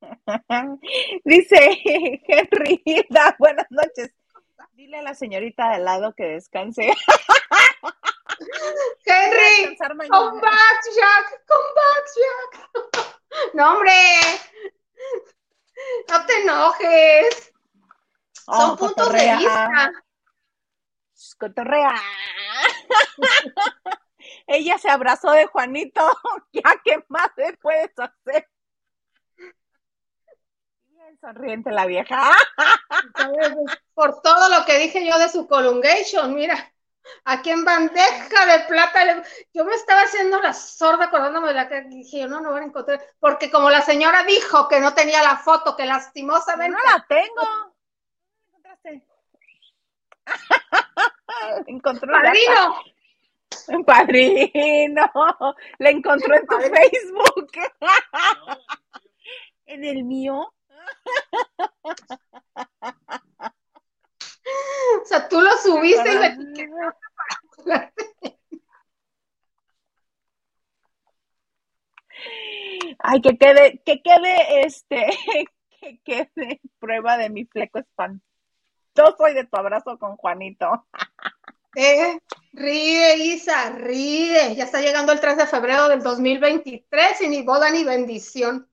Dice 1.24 1.80
Henry, 2.26 2.82
buenas 3.38 3.66
noches. 3.70 4.10
Dile 4.72 4.98
a 4.98 5.02
la 5.02 5.14
señorita 5.14 5.70
de 5.70 5.80
lado 5.80 6.14
que 6.14 6.24
descanse. 6.24 6.92
Henry, 9.04 9.76
come 10.08 10.40
back, 10.40 10.84
Jack, 10.94 11.42
come 11.46 11.70
back, 11.74 12.04
Jack. 12.14 13.54
No, 13.54 13.72
hombre, 13.74 13.92
no 16.08 16.26
te 16.26 16.42
enojes. 16.42 17.52
Son 18.50 18.70
oh, 18.70 18.76
puntos 18.76 19.12
de 19.12 19.36
vista. 19.36 19.92
Cotorrea. 21.38 21.94
Ella 24.46 24.78
se 24.78 24.88
abrazó 24.90 25.32
de 25.32 25.46
Juanito. 25.46 26.00
Ya, 26.52 26.62
¿qué 26.82 27.04
más 27.08 27.28
le 27.36 27.52
puedes 27.58 27.90
hacer? 27.98 28.48
Bien 30.86 31.18
sonriente 31.20 31.70
la 31.70 31.84
vieja. 31.84 32.32
Por 33.94 34.22
todo 34.22 34.48
lo 34.48 34.64
que 34.64 34.78
dije 34.78 35.06
yo 35.06 35.18
de 35.18 35.28
su 35.28 35.46
colungation, 35.46 36.34
mira. 36.34 36.72
Aquí 37.24 37.50
en 37.50 37.64
bandeja 37.64 38.46
de 38.46 38.64
plata, 38.66 39.22
yo 39.54 39.64
me 39.64 39.74
estaba 39.74 40.02
haciendo 40.02 40.40
la 40.40 40.52
sorda 40.52 41.06
acordándome 41.06 41.48
de 41.48 41.54
la 41.54 41.68
que 41.68 41.82
dije, 41.82 42.20
yo 42.20 42.28
no, 42.28 42.40
no 42.40 42.50
voy 42.50 42.60
a 42.60 42.64
encontrar, 42.64 43.02
porque 43.18 43.50
como 43.50 43.70
la 43.70 43.80
señora 43.80 44.24
dijo 44.24 44.68
que 44.68 44.78
no 44.80 44.92
tenía 44.92 45.22
la 45.22 45.36
foto, 45.36 45.74
que 45.74 45.86
lastimosamente. 45.86 46.76
No 46.76 46.90
la 46.90 47.04
tengo. 47.08 47.67
¿Dónde 51.50 51.70
encontró 51.72 52.12
Padrino. 52.12 53.84
Padrino, 53.84 55.10
la 55.78 55.90
encontró 55.90 56.34
en 56.34 56.46
tu 56.46 56.56
Facebook. 56.58 57.50
en 59.66 59.84
el 59.84 60.04
mío. 60.04 60.52
O 65.00 65.04
sea, 65.04 65.28
tú 65.28 65.40
lo 65.40 65.50
subiste 65.58 66.12
y 66.12 66.18
me 66.18 66.88
Ay, 72.98 73.20
que 73.20 73.36
quede, 73.38 73.82
que 73.84 74.02
quede 74.02 74.66
este, 74.66 75.06
que 75.80 76.00
quede 76.04 76.60
prueba 76.78 77.16
de 77.16 77.30
mi 77.30 77.44
fleco 77.44 77.78
espantoso 77.78 78.27
y 79.30 79.34
de 79.34 79.44
tu 79.44 79.56
abrazo 79.56 79.98
con 79.98 80.16
Juanito. 80.16 80.86
Eh, 81.76 82.18
ríe, 82.52 83.16
Isa, 83.18 83.70
ríe. 83.70 84.54
Ya 84.56 84.64
está 84.64 84.80
llegando 84.80 85.12
el 85.12 85.20
3 85.20 85.36
de 85.36 85.46
febrero 85.46 85.88
del 85.88 86.02
2023 86.02 87.20
y 87.20 87.28
ni 87.28 87.42
boda 87.42 87.70
ni 87.70 87.84
bendición. 87.84 88.68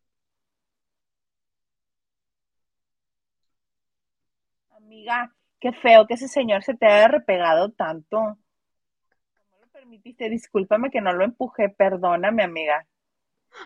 Amiga, 4.72 5.32
qué 5.60 5.72
feo 5.74 6.08
que 6.08 6.16
ese 6.16 6.28
señor 6.28 6.64
se 6.64 6.74
te 6.74 6.88
haya 6.88 7.08
repegado 7.08 7.72
tanto. 7.72 8.18
¿Cómo 8.18 9.60
lo 9.60 9.68
permitiste? 9.68 10.30
Discúlpame 10.30 10.90
que 10.90 11.02
no 11.02 11.14
lo 11.14 11.24
empujé, 11.24 11.70
perdóname, 11.70 12.44
amiga. 12.44 12.88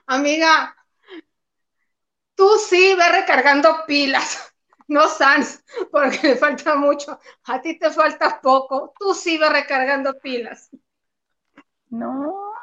Amiga, 0.06 0.76
tú 2.36 2.50
sí 2.58 2.94
ve 2.96 3.10
recargando 3.10 3.86
pilas, 3.88 4.54
no 4.90 5.08
Sans, 5.08 5.64
porque 5.92 6.20
le 6.28 6.36
falta 6.36 6.76
mucho. 6.76 7.18
A 7.46 7.62
ti 7.62 7.80
te 7.80 7.90
falta 7.92 8.42
poco. 8.42 8.94
Tú 9.00 9.14
ve 9.40 9.50
recargando 9.50 10.20
pilas. 10.20 10.70
No. 11.90 12.54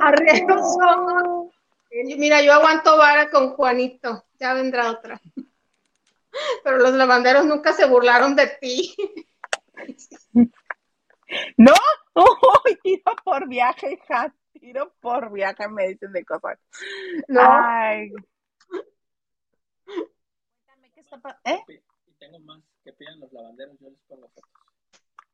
Arreglo 0.00 1.50
Mira, 1.90 2.42
yo 2.42 2.52
aguanto 2.52 2.96
vara 2.96 3.30
con 3.30 3.54
Juanito. 3.54 4.26
Ya 4.38 4.54
vendrá 4.54 4.90
otra. 4.90 5.20
Pero 6.62 6.76
los 6.78 6.92
lavanderos 6.92 7.46
nunca 7.46 7.72
se 7.72 7.86
burlaron 7.86 8.36
de 8.36 8.46
ti. 8.60 8.94
¿No? 11.56 11.74
tiro 12.82 13.16
por 13.24 13.48
viaje, 13.48 13.92
hija. 13.94 14.34
Tiro 14.52 14.92
por 15.00 15.32
viaje, 15.32 15.68
me 15.68 15.88
dicen 15.88 16.12
de 16.12 16.24
cosas. 16.24 16.58
No. 17.28 17.40
Ay. 17.42 18.12
¿Qué 21.08 21.16
está 21.16 21.40
¿Eh? 21.44 21.64
Y 22.06 22.12
tengo 22.14 22.38
más 22.40 22.60
que 22.84 22.92
pidan 22.92 23.20
los 23.20 23.32
lavanderos, 23.32 23.76
yo 23.80 23.90
les 23.90 24.00
pongo 24.08 24.28
fotos. 24.28 24.50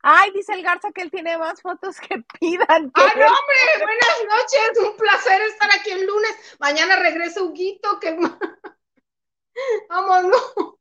Ay, 0.01 0.31
dice 0.31 0.53
el 0.53 0.61
Garza 0.61 0.91
que 0.91 1.01
él 1.01 1.09
tiene 1.09 1.37
más 1.37 1.61
fotos 1.61 1.99
que 1.99 2.23
pidan. 2.39 2.91
¡Ay, 2.93 3.11
no, 3.15 3.25
hombre! 3.25 3.61
Buenas 3.79 4.19
noches, 4.29 4.87
un 4.87 4.97
placer 4.97 5.41
estar 5.41 5.69
aquí 5.73 5.91
el 5.91 6.05
lunes. 6.05 6.55
Mañana 6.59 6.97
regresa 6.97 7.41
Huguito, 7.41 7.99
que... 7.99 8.15
Vámonos 9.89 10.75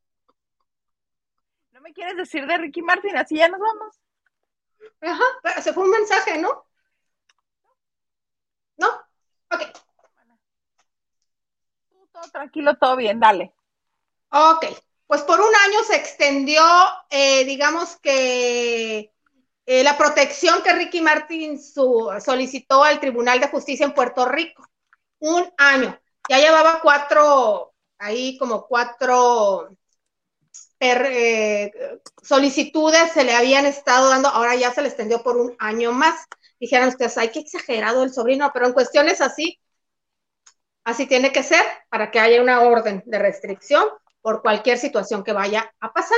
me 1.85 1.93
quieres 1.93 2.17
decir 2.17 2.47
de 2.47 2.57
Ricky 2.57 2.81
Martin? 2.81 3.17
Así 3.17 3.37
ya 3.37 3.49
nos 3.49 3.61
vamos. 3.61 4.01
Ajá, 5.03 5.61
se 5.61 5.75
fue 5.75 5.85
un 5.85 5.91
mensaje, 5.91 6.39
¿no? 6.39 6.65
¿No? 8.79 8.89
Ok. 9.51 9.61
Todo 12.11 12.31
tranquilo, 12.33 12.77
todo 12.77 12.97
bien, 12.97 13.21
dale. 13.21 13.53
Ok, 14.37 14.67
pues 15.07 15.23
por 15.23 15.41
un 15.41 15.55
año 15.55 15.85
se 15.87 15.95
extendió, 15.95 16.61
eh, 17.09 17.45
digamos 17.45 17.97
que 18.01 19.13
eh, 19.65 19.85
la 19.85 19.97
protección 19.97 20.61
que 20.65 20.73
Ricky 20.73 21.01
Martin 21.01 21.61
solicitó 21.61 22.83
al 22.83 22.99
Tribunal 22.99 23.39
de 23.39 23.47
Justicia 23.47 23.87
en 23.87 23.95
Puerto 23.95 24.27
Rico. 24.27 24.67
Un 25.21 25.53
año. 25.57 25.97
Ya 26.29 26.39
llevaba 26.39 26.81
cuatro, 26.83 27.75
ahí 27.99 28.37
como 28.37 28.67
cuatro 28.67 29.69
eh, 30.81 31.73
solicitudes 32.21 33.13
se 33.13 33.23
le 33.23 33.37
habían 33.37 33.67
estado 33.67 34.11
dando, 34.11 34.29
ahora 34.31 34.57
ya 34.57 34.73
se 34.73 34.83
le 34.83 34.89
extendió 34.89 35.23
por 35.23 35.37
un 35.37 35.55
año 35.61 35.93
más. 35.93 36.27
Dijeron 36.59 36.89
ustedes, 36.89 37.17
ay, 37.19 37.31
qué 37.31 37.39
exagerado 37.39 38.03
el 38.03 38.13
sobrino, 38.13 38.51
pero 38.53 38.67
en 38.67 38.73
cuestiones 38.73 39.21
así, 39.21 39.61
así 40.83 41.07
tiene 41.07 41.33
que 41.33 41.45
ser 41.45 41.65
para 41.89 42.11
que 42.11 42.19
haya 42.19 42.43
una 42.43 42.63
orden 42.63 43.05
de 43.07 43.19
restricción 43.21 43.85
por 44.25 44.41
cualquier 44.41 44.79
situación 44.79 45.23
que 45.23 45.35
vaya 45.35 45.71
a 45.81 45.93
pasar. 45.93 46.17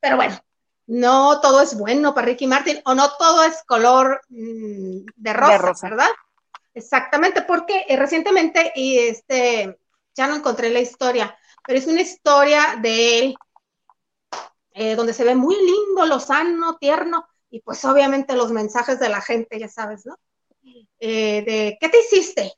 Pero 0.00 0.16
bueno, 0.16 0.40
no 0.86 1.38
todo 1.42 1.60
es 1.60 1.76
bueno 1.76 2.14
para 2.14 2.28
Ricky 2.28 2.46
Martin 2.46 2.80
o 2.86 2.94
no 2.94 3.10
todo 3.18 3.44
es 3.44 3.62
color 3.64 4.22
mm, 4.30 5.04
de, 5.14 5.32
rosa, 5.34 5.90
¿verdad? 5.90 6.08
Exactamente, 6.72 7.42
porque 7.42 7.84
eh, 7.88 7.96
recientemente, 7.98 8.72
y 8.74 8.96
este, 9.00 9.78
ya 10.14 10.28
no 10.28 10.36
encontré 10.36 10.70
la 10.70 10.80
historia, 10.80 11.36
pero 11.66 11.78
es 11.78 11.86
una 11.86 12.00
historia 12.00 12.78
de 12.80 13.18
él 13.18 13.36
eh, 14.72 14.96
donde 14.96 15.12
se 15.12 15.24
ve 15.24 15.34
muy 15.34 15.56
lindo, 15.56 16.06
lozano, 16.06 16.78
tierno, 16.78 17.28
y 17.50 17.60
pues 17.60 17.84
obviamente 17.84 18.34
los 18.34 18.50
mensajes 18.50 18.98
de 18.98 19.10
la 19.10 19.20
gente, 19.20 19.58
ya 19.58 19.68
sabes, 19.68 20.06
¿no? 20.06 20.16
Eh, 21.00 21.42
de, 21.44 21.76
¿qué 21.78 21.90
te 21.90 22.00
hiciste? 22.00 22.54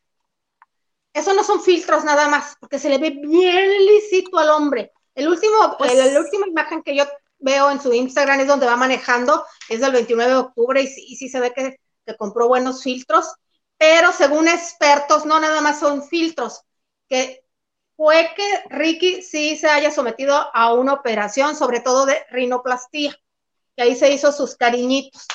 Eso 1.15 1.33
no 1.33 1.45
son 1.45 1.63
filtros 1.63 2.05
nada 2.05 2.29
más, 2.29 2.57
porque 2.61 2.79
se 2.79 2.91
le 2.91 2.99
ve 2.99 3.11
bien 3.11 3.87
lisito 3.87 4.37
al 4.39 4.51
hombre. 4.51 4.93
El 5.15 5.29
último, 5.29 5.77
pues, 5.79 5.95
la 5.95 6.21
última 6.21 6.47
imagen 6.49 6.83
que 6.83 6.97
yo 6.97 7.05
veo 7.39 7.71
en 7.71 7.81
su 7.81 7.93
Instagram 7.93 8.41
es 8.41 8.49
donde 8.49 8.67
va 8.67 8.77
manejando, 8.77 9.47
es 9.69 9.81
del 9.81 9.93
29 9.93 10.31
de 10.31 10.37
octubre 10.37 10.83
y 10.83 10.89
sí, 10.89 11.15
sí 11.15 11.29
se 11.29 11.39
ve 11.39 11.53
que, 11.53 11.79
que 12.05 12.17
compró 12.17 12.49
buenos 12.49 12.83
filtros, 12.83 13.33
pero 13.79 14.13
según 14.13 14.49
expertos, 14.49 15.25
no 15.25 15.39
nada 15.39 15.61
más 15.61 15.79
son 15.79 16.03
filtros, 16.03 16.63
que 17.09 17.45
fue 17.97 18.33
que 18.35 18.65
Ricky 18.71 19.23
sí 19.23 19.57
se 19.57 19.69
haya 19.69 19.91
sometido 19.91 20.51
a 20.53 20.75
una 20.75 20.95
operación, 20.95 21.55
sobre 21.55 21.81
todo 21.81 22.07
de 22.07 22.25
rinoplastía, 22.31 23.17
que 23.77 23.83
ahí 23.83 23.95
se 23.95 24.11
hizo 24.11 24.33
sus 24.33 24.57
cariñitos. 24.57 25.27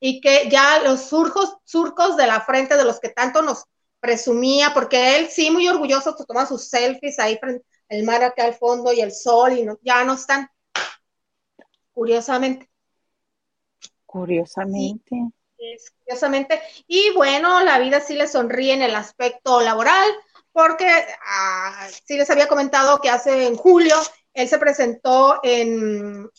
Y 0.00 0.20
que 0.20 0.48
ya 0.48 0.80
los 0.80 1.02
surcos, 1.02 1.58
surcos 1.64 2.16
de 2.16 2.26
la 2.26 2.40
frente 2.40 2.76
de 2.76 2.84
los 2.84 2.98
que 3.00 3.10
tanto 3.10 3.42
nos 3.42 3.64
presumía, 4.00 4.72
porque 4.74 5.18
él 5.18 5.28
sí, 5.28 5.50
muy 5.50 5.68
orgulloso, 5.68 6.16
se 6.16 6.24
toma 6.24 6.46
sus 6.46 6.68
selfies 6.68 7.18
ahí 7.18 7.36
frente 7.38 7.64
el 7.88 8.04
mar 8.04 8.22
acá 8.22 8.44
al 8.44 8.54
fondo 8.54 8.92
y 8.92 9.00
el 9.00 9.12
sol, 9.12 9.52
y 9.52 9.66
ya 9.82 10.04
no 10.04 10.14
están. 10.14 10.48
Curiosamente. 11.92 12.70
Curiosamente. 14.06 15.16
curiosamente. 15.98 16.60
Y 16.86 17.10
bueno, 17.14 17.62
la 17.64 17.78
vida 17.80 18.00
sí 18.00 18.14
le 18.14 18.28
sonríe 18.28 18.74
en 18.74 18.82
el 18.82 18.94
aspecto 18.94 19.60
laboral 19.60 20.08
porque 20.52 20.88
ah, 21.26 21.88
sí 22.04 22.16
les 22.16 22.30
había 22.30 22.48
comentado 22.48 23.00
que 23.00 23.10
hace 23.10 23.46
en 23.46 23.56
julio 23.56 23.96
él 24.32 24.48
se 24.48 24.58
presentó 24.58 25.40
en, 25.42 26.30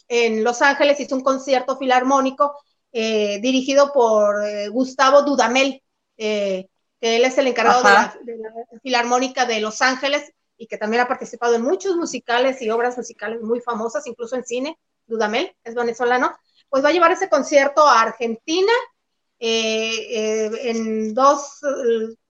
Los 0.44 0.62
Ángeles, 0.62 1.00
hizo 1.00 1.16
un 1.16 1.24
concierto 1.24 1.78
filarmónico 1.78 2.56
eh, 2.92 3.40
dirigido 3.42 3.92
por 3.92 4.46
eh, 4.46 4.70
Gustavo 4.70 5.24
Dudamel, 5.24 5.82
eh, 6.18 6.68
que 7.02 7.18
él 7.18 7.26
es 7.26 7.38
el 7.38 7.48
encargado 7.48 7.82
de 7.82 8.38
la, 8.38 8.54
Filarmónica 8.84 9.46
de 9.46 9.60
Los 9.60 9.82
Ángeles 9.82 10.32
y 10.56 10.68
que 10.68 10.78
también 10.78 11.02
ha 11.02 11.08
participado 11.08 11.56
en 11.56 11.64
muchos 11.64 11.96
musicales 11.96 12.62
y 12.62 12.70
obras 12.70 12.96
musicales 12.96 13.42
muy 13.42 13.60
famosas, 13.60 14.06
incluso 14.06 14.36
en 14.36 14.46
cine. 14.46 14.78
Dudamel 15.08 15.54
es 15.64 15.74
venezolano. 15.76 16.34
Pues 16.70 16.86
va 16.86 16.90
a 16.90 16.92
llevar 16.92 17.12
ese 17.12 17.28
concierto 17.28 17.86
a 17.86 18.02
Argentina 18.02 18.72
eh, 19.44 20.70
en 20.70 21.16
dos, 21.16 21.60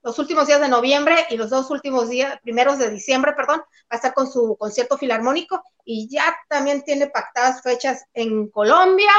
los 0.02 0.18
últimos 0.18 0.46
días 0.46 0.62
de 0.62 0.68
noviembre 0.68 1.26
y 1.28 1.36
los 1.36 1.50
dos 1.50 1.70
últimos 1.70 2.08
días, 2.08 2.40
primeros 2.40 2.78
de 2.78 2.88
diciembre, 2.88 3.34
perdón, 3.36 3.60
va 3.60 3.90
a 3.90 3.96
estar 3.96 4.14
con 4.14 4.32
su 4.32 4.56
concierto 4.58 4.96
filarmónico 4.96 5.62
y 5.84 6.08
ya 6.08 6.34
también 6.48 6.82
tiene 6.82 7.08
pactadas 7.08 7.60
fechas 7.60 8.06
en 8.14 8.48
Colombia, 8.48 9.12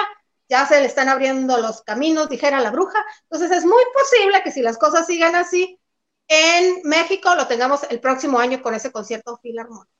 ya 0.49 0.65
se 0.65 0.79
le 0.79 0.85
están 0.85 1.09
abriendo 1.09 1.57
los 1.57 1.81
caminos, 1.81 2.29
dijera 2.29 2.59
la 2.59 2.71
bruja. 2.71 3.03
Entonces 3.23 3.51
es 3.57 3.65
muy 3.65 3.83
posible 3.93 4.41
que 4.43 4.51
si 4.51 4.61
las 4.61 4.77
cosas 4.77 5.05
siguen 5.05 5.35
así, 5.35 5.79
en 6.27 6.81
México 6.83 7.35
lo 7.35 7.47
tengamos 7.47 7.83
el 7.89 7.99
próximo 7.99 8.39
año 8.39 8.61
con 8.61 8.73
ese 8.73 8.91
concierto 8.91 9.37
filarmónico. 9.37 9.91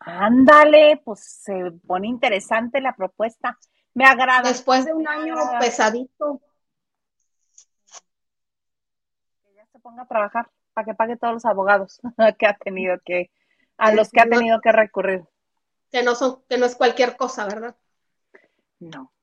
Ándale, 0.00 1.00
pues 1.04 1.42
se 1.42 1.72
pone 1.86 2.08
interesante 2.08 2.80
la 2.80 2.94
propuesta. 2.94 3.58
Me 3.94 4.04
agrada. 4.04 4.48
Después 4.48 4.84
de 4.84 4.92
un 4.92 5.08
año 5.08 5.34
pesadito. 5.60 6.40
Que 9.42 9.54
ya 9.54 9.66
se 9.66 9.78
ponga 9.78 10.02
a 10.02 10.08
trabajar 10.08 10.50
para 10.74 10.84
que 10.84 10.94
pague 10.94 11.16
todos 11.16 11.34
los 11.34 11.44
abogados 11.44 12.00
que 12.38 12.46
ha 12.46 12.54
tenido 12.54 12.98
que, 13.04 13.30
a 13.78 13.92
los 13.92 14.10
que 14.10 14.20
ha 14.20 14.28
tenido 14.28 14.60
que 14.60 14.72
recurrir. 14.72 15.24
Que 15.90 16.02
no 16.02 16.14
son, 16.14 16.42
que 16.48 16.58
no 16.58 16.66
es 16.66 16.74
cualquier 16.74 17.16
cosa, 17.16 17.46
¿verdad? 17.46 17.76
No. 18.80 19.13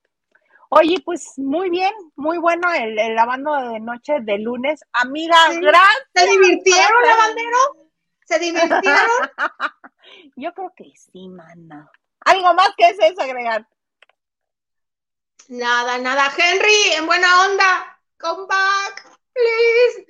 Oye, 0.73 1.01
pues 1.03 1.33
muy 1.35 1.69
bien, 1.69 1.91
muy 2.15 2.37
bueno 2.37 2.71
el, 2.73 2.95
lavando 3.13 3.53
de 3.71 3.81
noche 3.81 4.13
de 4.21 4.37
lunes. 4.37 4.79
Amiga, 4.93 5.35
gracias. 5.49 6.07
¿Se 6.15 6.25
divirtieron, 6.27 7.03
lavandero? 7.03 7.57
¿Se 8.23 8.39
divirtieron? 8.39 9.09
Yo 10.37 10.53
creo 10.53 10.71
que 10.73 10.93
sí, 10.95 11.27
mana. 11.27 11.91
¿Algo 12.21 12.53
más 12.53 12.69
que 12.77 12.87
es 12.87 12.97
eso 12.99 13.21
agregar? 13.21 13.67
Nada, 15.49 15.97
nada. 15.97 16.31
Henry, 16.37 16.93
en 16.95 17.05
buena 17.05 17.47
onda, 17.47 18.01
come 18.17 18.45
back, 18.47 19.19
please. 19.33 20.07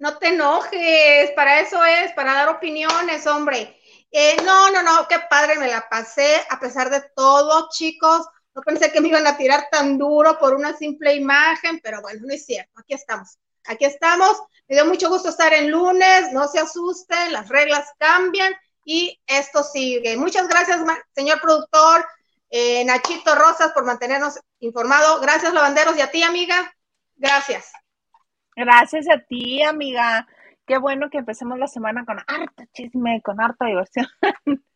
No 0.00 0.18
te 0.18 0.28
enojes, 0.28 1.30
para 1.30 1.60
eso 1.60 1.82
es, 1.82 2.12
para 2.12 2.34
dar 2.34 2.50
opiniones, 2.50 3.26
hombre. 3.26 3.80
Eh, 4.10 4.36
no, 4.44 4.70
no, 4.70 4.82
no, 4.82 5.08
qué 5.08 5.18
padre 5.30 5.56
me 5.56 5.68
la 5.68 5.88
pasé, 5.88 6.44
a 6.50 6.60
pesar 6.60 6.90
de 6.90 7.00
todo, 7.16 7.70
chicos. 7.70 8.26
No 8.54 8.62
pensé 8.62 8.92
que 8.92 9.00
me 9.00 9.08
iban 9.08 9.26
a 9.26 9.36
tirar 9.36 9.68
tan 9.70 9.98
duro 9.98 10.38
por 10.38 10.54
una 10.54 10.76
simple 10.76 11.14
imagen, 11.14 11.80
pero 11.82 12.00
bueno, 12.02 12.20
no 12.24 12.32
es 12.32 12.46
cierto. 12.46 12.72
Aquí 12.76 12.94
estamos. 12.94 13.38
Aquí 13.66 13.84
estamos. 13.84 14.42
Me 14.68 14.76
dio 14.76 14.86
mucho 14.86 15.08
gusto 15.08 15.30
estar 15.30 15.52
en 15.52 15.70
lunes. 15.70 16.32
No 16.32 16.46
se 16.48 16.60
asusten, 16.60 17.32
las 17.32 17.48
reglas 17.48 17.92
cambian 17.98 18.54
y 18.84 19.20
esto 19.26 19.62
sigue. 19.62 20.16
Muchas 20.16 20.48
gracias, 20.48 20.80
señor 21.14 21.40
productor. 21.40 22.06
Eh, 22.50 22.84
Nachito 22.84 23.34
Rosas, 23.34 23.72
por 23.72 23.84
mantenernos 23.84 24.38
informados. 24.60 25.20
Gracias, 25.20 25.52
lavanderos, 25.52 25.96
y 25.96 26.02
a 26.02 26.10
ti, 26.10 26.22
amiga. 26.22 26.72
Gracias. 27.16 27.72
Gracias 28.54 29.06
a 29.08 29.18
ti, 29.18 29.62
amiga. 29.62 30.26
Qué 30.66 30.78
bueno 30.78 31.10
que 31.10 31.18
empecemos 31.18 31.58
la 31.58 31.66
semana 31.66 32.04
con 32.04 32.18
harta 32.18 32.66
chisme, 32.72 33.20
con 33.22 33.40
harta 33.40 33.66
diversión. 33.66 34.06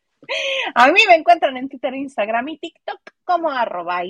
A 0.74 0.90
mí 0.92 1.00
me 1.08 1.14
encuentran 1.14 1.56
en 1.56 1.68
Twitter, 1.68 1.94
Instagram 1.94 2.48
y 2.48 2.58
TikTok 2.58 3.00
como 3.24 3.50
arroba. 3.50 4.02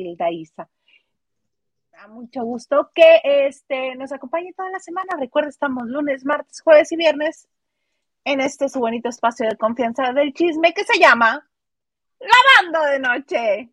Da 1.93 2.09
mucho 2.09 2.43
gusto 2.43 2.91
que 2.95 3.21
este, 3.25 3.95
nos 3.97 4.13
acompañe 4.13 4.53
toda 4.53 4.71
la 4.71 4.81
semana. 4.81 5.17
Recuerda, 5.19 5.49
estamos 5.49 5.87
lunes, 5.87 6.25
martes, 6.25 6.61
jueves 6.61 6.93
y 6.93 6.97
viernes 6.97 7.49
en 8.25 8.41
este 8.41 8.69
su 8.69 8.81
bonito 8.81 9.09
espacio 9.09 9.49
de 9.49 9.57
confianza 9.57 10.13
del 10.13 10.33
chisme 10.33 10.75
que 10.75 10.85
se 10.85 10.99
llama 10.99 11.49
Lavando 12.21 12.91
de 12.91 12.99
Noche. 12.99 13.71